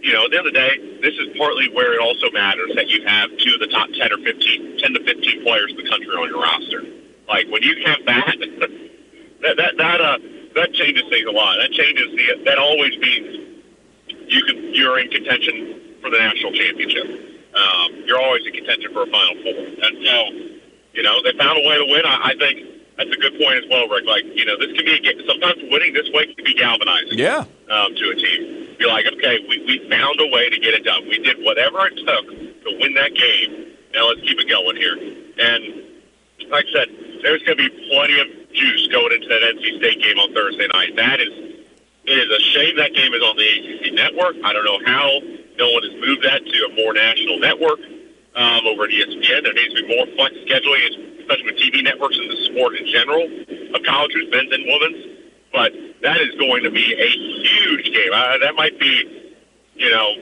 you 0.03 0.13
know, 0.13 0.25
at 0.25 0.31
the 0.31 0.39
end 0.39 0.47
of 0.47 0.53
the 0.55 0.59
day, 0.59 0.99
this 1.03 1.15
is 1.15 1.37
partly 1.37 1.69
where 1.73 1.93
it 1.95 2.01
also 2.01 2.31
matters 2.33 2.71
that 2.75 2.89
you 2.89 3.05
have 3.07 3.31
two 3.39 3.55
of 3.55 3.61
the 3.61 3.69
top 3.69 3.89
10 3.93 4.13
or 4.13 4.19
15, 4.19 4.79
10 4.79 4.93
to 4.95 5.05
15 5.05 5.43
players 5.45 5.71
in 5.71 5.77
the 5.77 5.89
country 5.89 6.09
on 6.17 6.29
your 6.29 6.41
roster. 6.43 6.83
Like, 7.29 7.47
when 7.49 7.63
you 7.63 7.77
have 7.87 7.99
that, 8.07 8.37
that, 9.43 9.57
that, 9.57 9.77
that, 9.79 10.01
uh, 10.01 10.19
that 10.55 10.73
changes 10.75 11.05
things 11.11 11.27
a 11.29 11.31
lot. 11.31 11.57
That 11.61 11.71
changes 11.73 12.11
the, 12.17 12.45
that 12.45 12.59
always 12.59 12.97
means 12.99 13.61
you 14.27 14.45
can, 14.45 14.75
you're 14.75 14.99
in 14.99 15.09
contention 15.11 15.81
for 16.01 16.11
the 16.11 16.19
national 16.19 16.53
championship. 16.53 17.07
Um, 17.55 18.03
you're 18.07 18.21
always 18.21 18.47
in 18.47 18.53
contention 18.53 18.93
for 18.93 19.03
a 19.03 19.11
Final 19.11 19.35
Four. 19.43 19.59
And 19.85 19.95
so, 20.07 20.17
you 20.95 21.03
know, 21.03 21.23
they 21.23 21.33
found 21.39 21.59
a 21.59 21.69
way 21.69 21.77
to 21.79 21.87
win. 21.91 22.03
I, 22.07 22.33
I 22.33 22.35
think 22.39 22.67
that's 22.97 23.11
a 23.11 23.19
good 23.21 23.39
point 23.39 23.63
as 23.63 23.71
well, 23.71 23.87
Rick. 23.89 24.07
Like, 24.07 24.25
you 24.35 24.45
know, 24.45 24.57
this 24.59 24.73
can 24.77 24.85
be 24.85 24.97
a, 24.99 25.27
sometimes 25.27 25.59
winning 25.71 25.93
this 25.95 26.09
way 26.13 26.33
can 26.35 26.45
be 26.45 26.55
galvanizing 26.55 27.19
Yeah. 27.19 27.45
um, 27.71 27.95
to 27.95 28.11
a 28.11 28.15
team. 28.15 28.70
Be 28.81 28.87
like, 28.87 29.05
okay, 29.05 29.45
we, 29.45 29.61
we 29.69 29.77
found 29.93 30.17
a 30.21 30.29
way 30.33 30.49
to 30.49 30.57
get 30.57 30.73
it 30.73 30.89
done. 30.89 31.05
We 31.05 31.21
did 31.21 31.37
whatever 31.45 31.85
it 31.85 32.01
took 32.01 32.25
to 32.33 32.71
win 32.81 32.97
that 32.97 33.13
game. 33.13 33.77
Now 33.93 34.09
let's 34.09 34.25
keep 34.25 34.41
it 34.41 34.49
going 34.49 34.77
here. 34.81 34.97
And 34.97 35.85
like 36.49 36.65
I 36.65 36.73
said, 36.73 36.89
there's 37.21 37.45
going 37.45 37.61
to 37.61 37.69
be 37.69 37.91
plenty 37.93 38.17
of 38.25 38.27
juice 38.57 38.89
going 38.89 39.13
into 39.13 39.29
that 39.29 39.45
NC 39.45 39.85
State 39.85 40.01
game 40.01 40.17
on 40.17 40.33
Thursday 40.33 40.65
night. 40.73 40.97
That 40.97 41.21
is, 41.21 41.61
it 42.09 42.17
is 42.25 42.33
a 42.33 42.41
shame 42.57 42.81
that 42.81 42.97
game 42.97 43.13
is 43.13 43.21
on 43.21 43.37
the 43.37 43.45
ACC 43.45 43.93
network. 43.93 44.41
I 44.41 44.57
don't 44.57 44.65
know 44.65 44.81
how 44.89 45.13
no 45.61 45.69
one 45.77 45.85
has 45.85 45.93
moved 46.01 46.25
that 46.25 46.41
to 46.41 46.59
a 46.65 46.75
more 46.81 46.97
national 46.97 47.37
network 47.37 47.85
um, 48.33 48.65
over 48.65 48.89
at 48.89 48.97
ESPN. 48.97 49.45
There 49.45 49.53
needs 49.53 49.77
to 49.77 49.85
be 49.85 49.93
more 49.93 50.09
flex 50.17 50.33
scheduling, 50.49 51.21
especially 51.21 51.53
with 51.53 51.61
TV 51.61 51.85
networks 51.85 52.17
and 52.17 52.33
the 52.33 52.41
sport 52.49 52.81
in 52.81 52.89
general 52.89 53.29
of 53.77 53.85
college, 53.85 54.17
men's 54.33 54.49
and 54.57 54.65
women's. 54.65 55.20
But 55.53 55.73
that 56.03 56.21
is 56.21 56.35
going 56.39 56.63
to 56.63 56.71
be 56.71 56.95
a 56.95 57.09
huge 57.09 57.87
game. 57.93 58.13
Uh, 58.13 58.39
that 58.39 58.55
might 58.55 58.79
be, 58.79 59.35
you 59.75 59.91
know, 59.91 60.15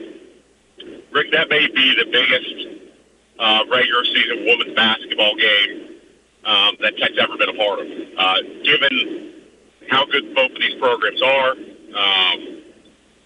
Rick, 1.11 1.31
that 1.31 1.49
may 1.49 1.67
be 1.67 1.95
the 1.95 2.05
biggest 2.11 2.89
uh, 3.37 3.63
regular 3.71 4.05
season 4.05 4.45
women's 4.45 4.75
basketball 4.75 5.35
game 5.35 5.89
um, 6.45 6.77
that 6.81 6.97
Tech's 6.97 7.17
ever 7.19 7.37
been 7.37 7.49
a 7.49 7.53
part 7.53 7.79
of. 7.79 7.87
Uh, 8.17 8.35
given 8.63 9.33
how 9.89 10.05
good 10.05 10.33
both 10.35 10.51
of 10.51 10.59
these 10.59 10.75
programs 10.79 11.21
are, 11.21 11.51
um, 11.51 12.61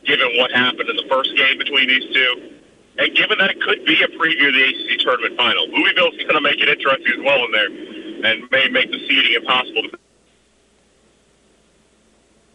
given 0.06 0.28
what 0.38 0.52
happened 0.52 0.90
in 0.90 0.96
the 0.96 1.08
first 1.10 1.36
game 1.36 1.58
between 1.58 1.88
these 1.88 2.14
two, 2.14 2.54
and 2.98 3.16
given 3.16 3.38
that 3.40 3.50
it 3.50 3.62
could 3.62 3.84
be 3.86 4.02
a 4.04 4.08
preview 4.08 4.48
of 4.48 4.54
the 4.54 4.64
ACC 4.64 5.00
tournament 5.00 5.36
final, 5.36 5.68
Louisville's 5.70 6.16
going 6.18 6.36
to 6.36 6.42
make 6.42 6.60
it 6.60 6.70
interesting 6.70 7.14
as 7.20 7.26
well 7.26 7.44
in 7.46 7.52
there, 7.52 8.32
and 8.32 8.50
may 8.52 8.70
make 8.70 8.92
the 8.92 9.00
seeding 9.08 9.34
impossible. 9.34 9.84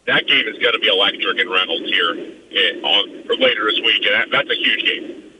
That 0.08 0.26
game 0.26 0.48
is 0.48 0.56
going 0.56 0.72
to 0.72 0.78
be 0.78 0.88
electric 0.88 1.38
in 1.38 1.50
Reynolds 1.50 1.84
here 1.84 2.12
eh, 2.16 2.80
on 2.80 3.38
later 3.38 3.70
this 3.70 3.78
week, 3.84 4.06
and 4.06 4.14
that, 4.14 4.28
that's 4.32 4.48
a 4.50 4.54
huge 4.54 4.82
game. 4.82 5.32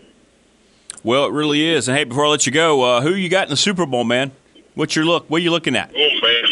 Well, 1.03 1.25
it 1.25 1.33
really 1.33 1.65
is. 1.65 1.89
And 1.89 1.97
hey, 1.97 2.05
before 2.05 2.27
I 2.27 2.29
let 2.29 2.45
you 2.45 2.53
go, 2.53 2.83
uh, 2.83 3.01
who 3.01 3.15
you 3.15 3.31
got 3.31 3.45
in 3.45 3.51
the 3.51 3.57
Super 3.57 3.87
Bowl, 3.87 4.05
man? 4.05 4.31
What's 4.75 4.95
your 4.95 5.07
look? 5.07 5.25
What 5.31 5.39
are 5.39 5.45
you 5.45 5.51
looking 5.51 5.75
at? 5.75 5.91
Oh 5.97 5.97
man, 5.97 6.45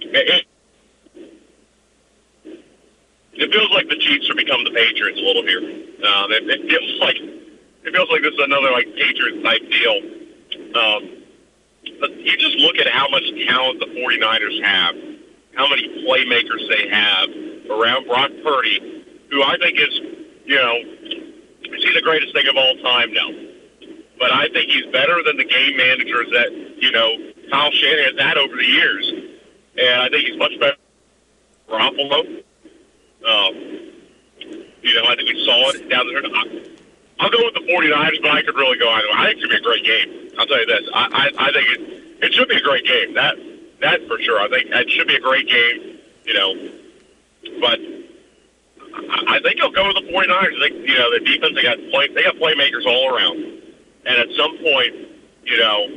it, 0.00 0.44
it, 0.44 0.46
it 3.32 3.50
feels 3.50 3.70
like 3.70 3.88
the 3.88 3.96
Chiefs 3.96 4.28
are 4.28 4.34
becoming 4.34 4.64
the 4.64 4.72
Patriots 4.72 5.18
a 5.18 5.22
little 5.22 5.46
here. 5.46 5.60
Um, 5.60 6.30
it, 6.30 6.44
it 6.46 6.68
feels 6.68 7.00
like 7.00 7.16
it 7.16 7.94
feels 7.94 8.10
like 8.10 8.20
this 8.20 8.34
is 8.34 8.40
another 8.40 8.70
like 8.70 8.84
Patriots 8.94 9.42
type 9.42 9.62
deal. 9.70 9.96
Um, 10.76 11.24
but 12.00 12.14
you 12.20 12.36
just 12.36 12.58
look 12.58 12.76
at 12.76 12.86
how 12.88 13.08
much 13.08 13.22
talent 13.46 13.80
the 13.80 13.86
49ers 13.86 14.62
have, 14.62 15.13
how 15.56 15.68
many 15.68 15.88
playmakers 16.06 16.68
they 16.68 16.88
have 16.88 17.28
around 17.70 18.06
Brock 18.06 18.30
Purdy, 18.42 19.04
who 19.30 19.42
I 19.42 19.56
think 19.58 19.78
is, 19.78 20.00
you 20.44 20.56
know, 20.56 20.76
is 21.74 21.82
he 21.82 21.92
the 21.94 22.02
greatest 22.02 22.32
thing 22.34 22.46
of 22.46 22.56
all 22.56 22.76
time? 22.76 23.12
No. 23.12 23.30
But 24.18 24.32
I 24.32 24.48
think 24.48 24.70
he's 24.70 24.86
better 24.92 25.22
than 25.22 25.36
the 25.36 25.44
game 25.44 25.76
managers 25.76 26.28
that, 26.32 26.50
you 26.78 26.92
know, 26.92 27.16
Kyle 27.50 27.70
Shanahan 27.72 28.16
has 28.16 28.26
had 28.26 28.38
over 28.38 28.56
the 28.56 28.64
years. 28.64 29.12
And 29.76 30.02
I 30.02 30.08
think 30.08 30.28
he's 30.28 30.38
much 30.38 30.52
better 30.60 30.76
than 31.68 31.78
Garoppolo. 31.78 32.42
Um, 33.26 33.54
you 34.82 34.94
know, 34.94 35.04
I 35.08 35.16
think 35.16 35.28
we 35.28 35.44
saw 35.44 35.70
it 35.70 35.88
down 35.88 36.06
there. 36.06 36.22
I'll 37.18 37.30
go 37.30 37.38
with 37.44 37.54
the 37.54 37.60
49ers, 37.60 38.22
but 38.22 38.30
I 38.32 38.42
could 38.42 38.54
really 38.54 38.78
go 38.78 38.88
either 38.90 39.08
way. 39.08 39.14
I 39.14 39.24
think 39.32 39.38
it's 39.38 39.46
going 39.46 39.56
to 39.56 39.62
be 39.62 39.62
a 39.62 39.68
great 39.68 39.84
game. 39.84 40.30
I'll 40.38 40.46
tell 40.46 40.60
you 40.60 40.66
this. 40.66 40.88
I, 40.92 41.30
I, 41.38 41.48
I 41.48 41.52
think 41.52 41.68
it, 41.70 42.24
it 42.24 42.34
should 42.34 42.48
be 42.48 42.56
a 42.56 42.60
great 42.60 42.84
game. 42.84 43.14
That 43.14 43.36
that 43.84 44.00
for 44.08 44.18
sure. 44.20 44.40
I 44.40 44.48
think 44.48 44.70
it 44.70 44.90
should 44.90 45.06
be 45.06 45.16
a 45.16 45.20
great 45.20 45.46
game, 45.46 45.98
you 46.24 46.34
know. 46.34 46.54
But 47.60 47.78
I 49.28 49.38
think 49.44 49.60
I'll 49.60 49.70
go 49.70 49.88
with 49.88 50.00
the 50.00 50.08
49ers. 50.12 50.56
I 50.56 50.68
think, 50.68 50.88
you 50.88 50.96
know, 50.96 51.12
the 51.12 51.20
defense, 51.20 51.54
they 51.54 51.62
got 51.62 51.78
play, 51.92 52.08
they 52.08 52.24
got 52.24 52.36
playmakers 52.36 52.86
all 52.86 53.14
around. 53.14 53.36
And 54.06 54.16
at 54.16 54.28
some 54.36 54.56
point, 54.58 54.94
you 55.44 55.58
know, 55.58 55.88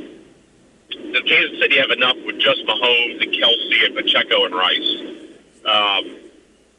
does 1.12 1.22
Kansas 1.24 1.60
City 1.60 1.78
have 1.78 1.90
enough 1.90 2.16
with 2.24 2.38
just 2.38 2.60
Mahomes 2.66 3.22
and 3.22 3.32
Kelce 3.32 3.86
and 3.86 3.94
Pacheco 3.94 4.44
and 4.44 4.54
Rice? 4.54 4.92
Um, 5.64 6.04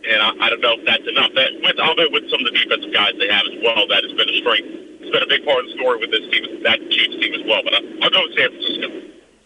and 0.06 0.22
I, 0.22 0.46
I 0.46 0.50
don't 0.50 0.62
know 0.62 0.78
if 0.78 0.86
that's 0.86 1.08
enough. 1.08 1.32
That 1.36 1.52
with 1.62 1.80
I'll 1.80 1.96
bet 1.96 2.12
with 2.12 2.30
some 2.30 2.40
of 2.40 2.46
the 2.46 2.58
defensive 2.58 2.94
guys 2.94 3.14
they 3.20 3.28
have 3.28 3.46
as 3.46 3.58
well, 3.64 3.88
that 3.88 4.04
has 4.04 4.14
been 4.14 4.30
a 4.30 4.38
strength. 4.38 4.70
It's 5.02 5.12
been 5.12 5.24
a 5.24 5.28
big 5.28 5.46
part 5.46 5.66
of 5.66 5.66
the 5.66 5.74
story 5.74 6.00
with 6.00 6.12
this 6.12 6.26
team, 6.32 6.64
that 6.64 6.80
Chiefs 6.90 7.18
team 7.18 7.34
as 7.34 7.44
well. 7.46 7.62
But 7.64 7.76
I, 7.76 7.82
I'll 8.02 8.10
go 8.10 8.22
with 8.26 8.38
San 8.38 8.50
Francisco. 8.50 8.88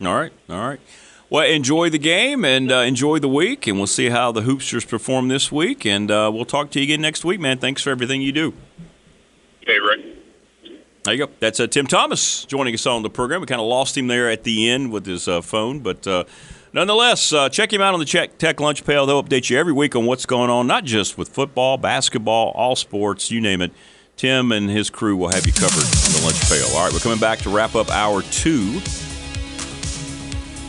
All 0.05 0.15
right, 0.15 0.33
all 0.49 0.67
right. 0.67 0.79
Well, 1.33 1.49
enjoy 1.49 1.89
the 1.89 1.97
game 1.97 2.45
and 2.45 2.71
uh, 2.71 2.81
enjoy 2.81 3.17
the 3.17 3.27
week, 3.27 3.65
and 3.65 3.77
we'll 3.77 3.87
see 3.87 4.09
how 4.09 4.31
the 4.31 4.41
Hoopsters 4.41 4.87
perform 4.87 5.29
this 5.29 5.51
week. 5.51 5.83
And 5.83 6.11
uh, 6.11 6.29
we'll 6.31 6.45
talk 6.45 6.69
to 6.69 6.79
you 6.79 6.83
again 6.83 7.01
next 7.01 7.25
week, 7.25 7.39
man. 7.39 7.57
Thanks 7.57 7.81
for 7.81 7.89
everything 7.89 8.21
you 8.21 8.31
do. 8.31 8.53
Okay, 9.63 9.79
Rick. 9.79 10.05
There 11.01 11.13
you 11.15 11.25
go. 11.25 11.31
That's 11.39 11.59
uh, 11.59 11.65
Tim 11.65 11.87
Thomas 11.87 12.45
joining 12.45 12.75
us 12.75 12.85
on 12.85 13.01
the 13.01 13.09
program. 13.09 13.41
We 13.41 13.47
kind 13.47 13.59
of 13.59 13.65
lost 13.65 13.97
him 13.97 14.05
there 14.05 14.29
at 14.29 14.43
the 14.43 14.69
end 14.69 14.91
with 14.91 15.07
his 15.07 15.27
uh, 15.27 15.41
phone, 15.41 15.79
but 15.79 16.05
uh, 16.05 16.25
nonetheless, 16.71 17.33
uh, 17.33 17.49
check 17.49 17.73
him 17.73 17.81
out 17.81 17.95
on 17.95 17.99
the 17.99 18.05
Check 18.05 18.37
Tech 18.37 18.59
Lunch 18.59 18.85
Pail. 18.85 19.07
They'll 19.07 19.23
update 19.23 19.49
you 19.49 19.57
every 19.57 19.73
week 19.73 19.95
on 19.95 20.05
what's 20.05 20.27
going 20.27 20.51
on, 20.51 20.67
not 20.67 20.83
just 20.83 21.17
with 21.17 21.29
football, 21.29 21.77
basketball, 21.77 22.51
all 22.51 22.75
sports, 22.75 23.31
you 23.31 23.41
name 23.41 23.63
it. 23.63 23.71
Tim 24.17 24.51
and 24.51 24.69
his 24.69 24.91
crew 24.91 25.17
will 25.17 25.31
have 25.31 25.47
you 25.47 25.53
covered 25.53 25.83
on 25.83 26.13
the 26.13 26.21
lunch 26.25 26.47
pail. 26.47 26.67
All 26.77 26.85
right, 26.85 26.93
we're 26.93 26.99
coming 26.99 27.17
back 27.17 27.39
to 27.39 27.49
wrap 27.49 27.73
up 27.73 27.89
hour 27.89 28.21
two. 28.21 28.79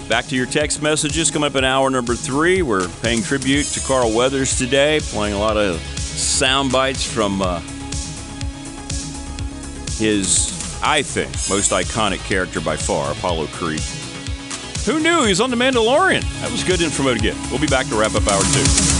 Back 0.08 0.26
to 0.26 0.36
your 0.36 0.46
text 0.46 0.82
messages. 0.82 1.30
Coming 1.30 1.46
up 1.46 1.56
in 1.56 1.64
hour 1.64 1.88
number 1.88 2.14
three, 2.14 2.60
we're 2.60 2.88
paying 3.00 3.22
tribute 3.22 3.64
to 3.66 3.80
Carl 3.80 4.12
Weathers 4.12 4.56
today, 4.58 5.00
playing 5.00 5.34
a 5.34 5.38
lot 5.38 5.56
of 5.56 5.80
sound 5.80 6.70
bites 6.70 7.10
from 7.10 7.40
uh, 7.40 7.60
his, 9.98 10.78
I 10.82 11.02
think, 11.02 11.30
most 11.48 11.72
iconic 11.72 12.18
character 12.18 12.60
by 12.60 12.76
far, 12.76 13.12
Apollo 13.12 13.46
Creed. 13.46 13.80
Who 14.84 15.00
knew 15.00 15.22
he 15.22 15.30
was 15.30 15.40
on 15.40 15.50
The 15.50 15.56
Mandalorian? 15.56 16.22
That 16.42 16.52
was 16.52 16.62
good 16.62 16.82
info 16.82 17.14
to 17.14 17.18
get. 17.18 17.34
We'll 17.50 17.60
be 17.60 17.66
back 17.66 17.86
to 17.88 17.98
wrap 17.98 18.14
up 18.14 18.28
hour 18.28 18.42
two. 18.42 18.93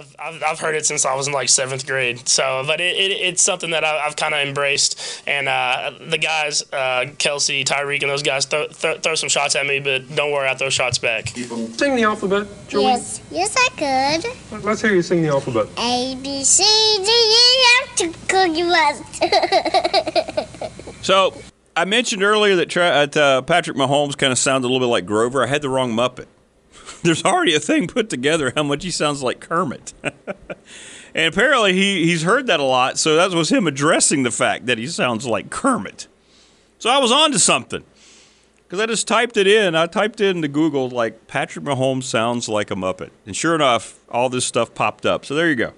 I 0.00 0.02
have. 0.02 0.16
I've, 0.18 0.42
I've 0.42 0.60
heard 0.60 0.74
it 0.74 0.86
since 0.86 1.04
I 1.04 1.14
was 1.14 1.26
in 1.26 1.32
like 1.32 1.48
seventh 1.48 1.86
grade. 1.86 2.26
So, 2.28 2.64
but 2.66 2.80
it, 2.80 2.96
it, 2.96 3.12
it's 3.12 3.42
something 3.42 3.70
that 3.70 3.84
I, 3.84 4.06
I've 4.06 4.16
kind 4.16 4.34
of 4.34 4.40
embraced. 4.40 5.22
And 5.26 5.48
uh, 5.48 5.92
the 6.08 6.18
guys, 6.18 6.62
uh, 6.72 7.06
Kelce, 7.18 7.64
Tyreek, 7.64 8.02
and 8.02 8.10
those 8.10 8.22
guys 8.22 8.46
throw, 8.46 8.68
throw, 8.68 8.98
throw 8.98 9.14
some 9.14 9.28
shots 9.28 9.54
at 9.56 9.66
me, 9.66 9.80
but 9.80 10.14
don't 10.14 10.32
worry, 10.32 10.48
I 10.48 10.54
throw 10.54 10.70
shots 10.70 10.98
back. 10.98 11.28
Sing 11.28 11.96
the 11.96 12.04
alphabet, 12.04 12.46
Joey. 12.68 12.84
Yes, 12.84 13.20
yes, 13.30 13.54
I 13.56 14.20
could. 14.20 14.64
Let's 14.64 14.80
hear 14.80 14.94
you 14.94 15.02
sing 15.02 15.22
the 15.22 15.28
alphabet. 15.28 15.68
A 15.78 16.16
B 16.22 16.44
C 16.44 16.62
D 16.64 17.10
E 17.10 17.64
F 17.82 17.96
to 17.96 18.08
Cookie 18.28 18.62
Monster. 18.62 19.28
So 21.02 21.34
I 21.76 21.84
mentioned 21.84 22.22
earlier 22.22 22.56
that 22.56 22.68
tra- 22.68 23.06
that, 23.06 23.16
uh, 23.16 23.42
Patrick 23.42 23.76
Mahomes 23.76 24.16
kind 24.16 24.32
of 24.32 24.38
sounded 24.38 24.66
a 24.66 24.70
little 24.70 24.86
bit 24.86 24.90
like 24.90 25.06
Grover. 25.06 25.42
I 25.42 25.46
had 25.46 25.62
the 25.62 25.68
wrong 25.68 25.92
Muppet. 25.92 26.26
There's 27.02 27.24
already 27.24 27.54
a 27.54 27.60
thing 27.60 27.86
put 27.86 28.10
together 28.10 28.52
how 28.54 28.62
much 28.62 28.84
he 28.84 28.90
sounds 28.90 29.22
like 29.22 29.40
Kermit. 29.40 29.94
and 30.02 31.32
apparently 31.32 31.72
he, 31.72 32.04
he's 32.04 32.22
heard 32.22 32.46
that 32.48 32.60
a 32.60 32.64
lot, 32.64 32.98
so 32.98 33.16
that 33.16 33.30
was 33.30 33.50
him 33.50 33.66
addressing 33.66 34.22
the 34.22 34.30
fact 34.30 34.66
that 34.66 34.76
he 34.76 34.86
sounds 34.86 35.26
like 35.26 35.48
Kermit. 35.48 36.08
So 36.78 36.90
I 36.90 36.98
was 36.98 37.10
on 37.10 37.32
to 37.32 37.38
something. 37.38 37.84
Because 38.64 38.80
I 38.80 38.86
just 38.86 39.08
typed 39.08 39.36
it 39.36 39.46
in. 39.46 39.74
I 39.74 39.86
typed 39.86 40.20
into 40.20 40.46
Google, 40.46 40.90
like, 40.90 41.26
Patrick 41.26 41.64
Mahomes 41.64 42.04
sounds 42.04 42.48
like 42.48 42.70
a 42.70 42.74
Muppet. 42.74 43.10
And 43.26 43.34
sure 43.34 43.54
enough, 43.54 43.98
all 44.08 44.28
this 44.28 44.44
stuff 44.44 44.74
popped 44.74 45.04
up. 45.04 45.24
So 45.24 45.34
there 45.34 45.48
you 45.48 45.56
go. 45.56 45.72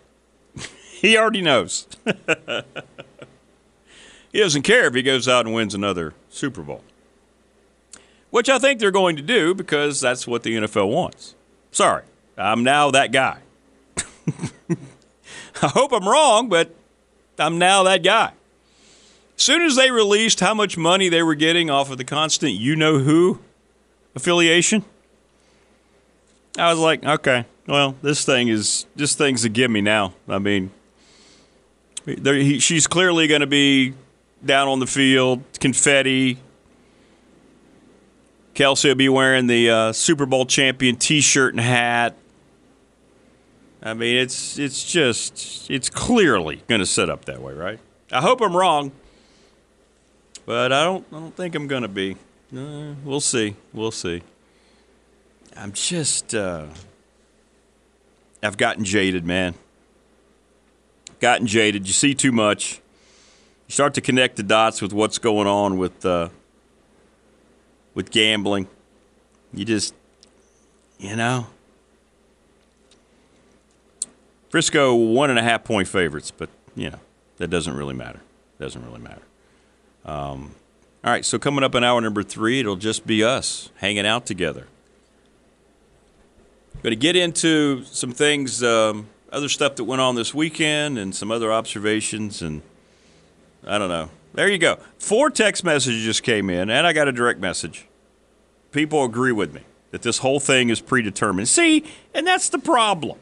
he 0.91 1.17
already 1.17 1.41
knows. 1.41 1.87
he 4.31 4.41
doesn't 4.41 4.63
care 4.63 4.87
if 4.87 4.95
he 4.95 5.03
goes 5.03 5.27
out 5.27 5.47
and 5.47 5.55
wins 5.55 5.75
another 5.75 6.13
Super 6.29 6.63
Bowl. 6.63 6.83
Which 8.33 8.49
I 8.49 8.59
think 8.59 8.81
they're 8.81 8.91
going 8.91 9.17
to 9.17 9.23
do 9.23 9.55
because 9.55 10.01
that's 10.01 10.27
what 10.27 10.43
the 10.43 10.57
NFL 10.57 10.89
wants. 10.91 11.35
Sorry, 11.71 12.03
I'm 12.39 12.65
now 12.65 12.91
that 12.91 13.13
guy. 13.13 13.41
I 15.61 15.69
hope 15.69 15.93
I'm 15.93 16.09
wrong, 16.09 16.49
but 16.49 16.75
I'm 17.39 17.59
now 17.59 17.83
that 17.83 18.03
guy. 18.03 18.33
As 19.37 19.43
soon 19.43 19.61
as 19.61 19.77
they 19.77 19.91
released 19.91 20.41
how 20.41 20.55
much 20.55 20.79
money 20.79 21.11
they 21.11 21.23
were 21.23 21.35
getting 21.35 21.69
off 21.69 21.91
of 21.91 21.99
the 21.99 22.05
constant 22.05 22.53
you 22.53 22.75
know 22.75 23.01
who 23.01 23.39
affiliation, 24.15 24.83
I 26.57 26.71
was 26.71 26.79
like, 26.81 27.05
okay, 27.05 27.45
well, 27.67 27.97
this 28.01 28.25
thing 28.25 28.49
is 28.49 28.87
this 28.97 29.15
thing's 29.15 29.45
a 29.45 29.51
gimme 29.51 29.83
now. 29.83 30.15
I 30.27 30.39
mean, 30.39 30.71
he, 32.07 32.61
she's 32.61 32.87
clearly 32.87 33.27
going 33.27 33.43
to 33.43 33.47
be 33.47 33.93
down 34.43 34.69
on 34.69 34.79
the 34.79 34.87
field, 34.87 35.43
confetti. 35.61 36.39
Kelce 38.55 38.89
will 38.89 38.95
be 38.95 39.09
wearing 39.09 39.47
the 39.47 39.71
uh, 39.71 39.93
Super 39.93 40.27
Bowl 40.27 40.45
champion 40.45 40.97
T-shirt 40.97 41.55
and 41.55 41.61
hat. 41.61 42.17
I 43.83 43.95
mean, 43.95 44.17
it's 44.17 44.59
it's 44.59 44.85
just 44.85 45.71
it's 45.71 45.91
clearly 45.91 46.63
going 46.69 46.81
to 46.81 46.87
set 46.87 47.11
up 47.11 47.25
that 47.25 47.41
way, 47.41 47.53
right? 47.53 47.81
I 48.13 48.21
hope 48.21 48.41
I'm 48.41 48.57
wrong, 48.57 48.93
but 50.47 50.73
I 50.73 50.85
don't 50.85 51.05
I 51.11 51.17
don't 51.17 51.37
think 51.37 51.55
I'm 51.55 51.67
going 51.67 51.83
to 51.83 51.89
be. 51.89 52.17
Uh, 52.57 52.95
we'll 53.05 53.21
see. 53.21 53.57
We'll 53.73 53.91
see. 53.91 54.23
I'm 55.57 55.73
just 55.73 56.35
uh, 56.35 56.67
I've 58.43 58.57
gotten 58.57 58.85
jaded, 58.85 59.25
man. 59.25 59.55
Gotten 61.21 61.47
jaded. 61.47 61.87
You 61.87 61.93
see 61.93 62.15
too 62.15 62.33
much. 62.33 62.81
You 63.67 63.73
start 63.73 63.95
to 63.95 64.01
connect 64.01 64.37
the 64.37 64.43
dots 64.43 64.83
with 64.83 64.93
what's 64.93 65.19
going 65.19 65.47
on 65.47 65.79
with 65.79 66.05
uh, 66.05 66.29
with 67.95 68.11
gambling. 68.11 68.69
You 69.53 69.65
just, 69.65 69.95
you 70.99 71.17
know, 71.17 71.47
Frisco 74.49 74.95
one 74.95 75.31
and 75.31 75.39
a 75.39 75.43
half 75.43 75.65
point 75.65 75.89
favorites, 75.89 76.31
but 76.31 76.51
you 76.75 76.91
know 76.91 76.99
that 77.39 77.49
doesn't 77.49 77.75
really 77.75 77.95
matter. 77.95 78.21
Doesn't 78.59 78.85
really 78.85 79.01
matter. 79.01 79.23
Um, 80.05 80.55
all 81.05 81.11
right, 81.11 81.25
so 81.25 81.39
coming 81.39 81.65
up 81.65 81.75
in 81.75 81.83
hour 81.83 82.01
number 82.01 82.23
three, 82.23 82.61
it'll 82.61 82.77
just 82.77 83.07
be 83.07 83.25
us 83.25 83.71
hanging 83.77 84.07
out 84.07 84.27
together. 84.27 84.67
Going 86.83 86.93
to 86.93 86.97
get 86.97 87.17
into 87.17 87.85
some 87.85 88.13
things, 88.13 88.63
um, 88.63 89.09
other 89.33 89.49
stuff 89.49 89.77
that 89.77 89.85
went 89.85 90.01
on 90.01 90.17
this 90.17 90.35
weekend, 90.35 90.99
and 90.99 91.15
some 91.15 91.31
other 91.31 91.53
observations, 91.53 92.43
and 92.43 92.63
I 93.67 93.79
don't 93.79 93.89
know. 93.89 94.11
There 94.35 94.49
you 94.49 94.59
go. 94.59 94.79
Four 94.99 95.31
text 95.31 95.63
messages 95.63 96.21
came 96.21 96.49
in, 96.49 96.71
and 96.71 96.87
I 96.87 96.93
got 96.93 97.09
a 97.09 97.13
direct 97.13 97.41
message. 97.41 97.87
People 98.71 99.05
agree 99.05 99.33
with 99.33 99.53
me 99.53 99.63
that 99.91 100.03
this 100.03 100.19
whole 100.19 100.41
thing 100.41 100.71
is 100.71 100.81
predetermined. 100.81 101.49
See, 101.49 101.85
and 102.15 102.27
that's 102.27 102.49
the 102.49 102.59
problem. 102.59 103.19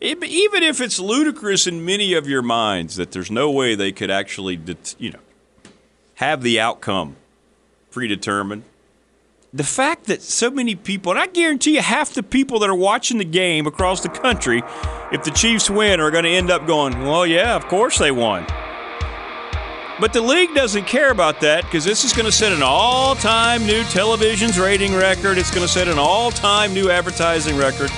Even 0.00 0.62
if 0.62 0.80
it's 0.80 1.00
ludicrous 1.00 1.66
in 1.66 1.84
many 1.84 2.12
of 2.14 2.28
your 2.28 2.42
minds 2.42 2.96
that 2.96 3.12
there's 3.12 3.30
no 3.30 3.50
way 3.50 3.74
they 3.74 3.90
could 3.90 4.10
actually, 4.10 4.60
you 4.98 5.10
know, 5.10 5.18
have 6.16 6.42
the 6.42 6.60
outcome 6.60 7.16
predetermined, 7.90 8.64
the 9.54 9.62
fact 9.62 10.06
that 10.06 10.20
so 10.20 10.50
many 10.50 10.74
people, 10.74 11.12
and 11.12 11.18
I 11.18 11.28
guarantee 11.28 11.76
you 11.76 11.80
half 11.80 12.12
the 12.12 12.24
people 12.24 12.58
that 12.58 12.68
are 12.68 12.74
watching 12.74 13.18
the 13.18 13.24
game 13.24 13.68
across 13.68 14.00
the 14.00 14.08
country, 14.08 14.64
if 15.12 15.22
the 15.22 15.30
Chiefs 15.30 15.70
win, 15.70 16.00
are 16.00 16.10
going 16.10 16.24
to 16.24 16.30
end 16.30 16.50
up 16.50 16.66
going, 16.66 17.00
well, 17.02 17.24
yeah, 17.24 17.54
of 17.54 17.64
course 17.68 17.98
they 17.98 18.10
won. 18.10 18.44
But 20.00 20.12
the 20.12 20.20
league 20.20 20.52
doesn't 20.56 20.86
care 20.86 21.12
about 21.12 21.40
that 21.42 21.62
because 21.62 21.84
this 21.84 22.02
is 22.02 22.12
going 22.12 22.26
to 22.26 22.32
set 22.32 22.50
an 22.50 22.64
all 22.64 23.14
time 23.14 23.64
new 23.64 23.84
television's 23.84 24.58
rating 24.58 24.92
record. 24.92 25.38
It's 25.38 25.52
going 25.52 25.64
to 25.64 25.72
set 25.72 25.86
an 25.86 26.00
all 26.00 26.32
time 26.32 26.74
new 26.74 26.90
advertising 26.90 27.56
record. 27.56 27.92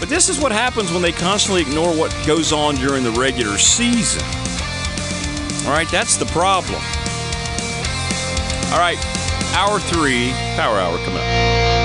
But 0.00 0.08
this 0.08 0.30
is 0.30 0.40
what 0.40 0.50
happens 0.50 0.90
when 0.90 1.02
they 1.02 1.12
constantly 1.12 1.60
ignore 1.60 1.94
what 1.94 2.10
goes 2.26 2.54
on 2.54 2.76
during 2.76 3.04
the 3.04 3.10
regular 3.10 3.58
season. 3.58 4.22
All 5.66 5.76
right, 5.76 5.88
that's 5.90 6.16
the 6.16 6.26
problem. 6.26 6.80
All 8.72 8.80
right, 8.80 8.98
hour 9.54 9.78
three, 9.78 10.32
power 10.56 10.78
hour 10.78 10.98
coming 10.98 11.18
up. 11.18 11.83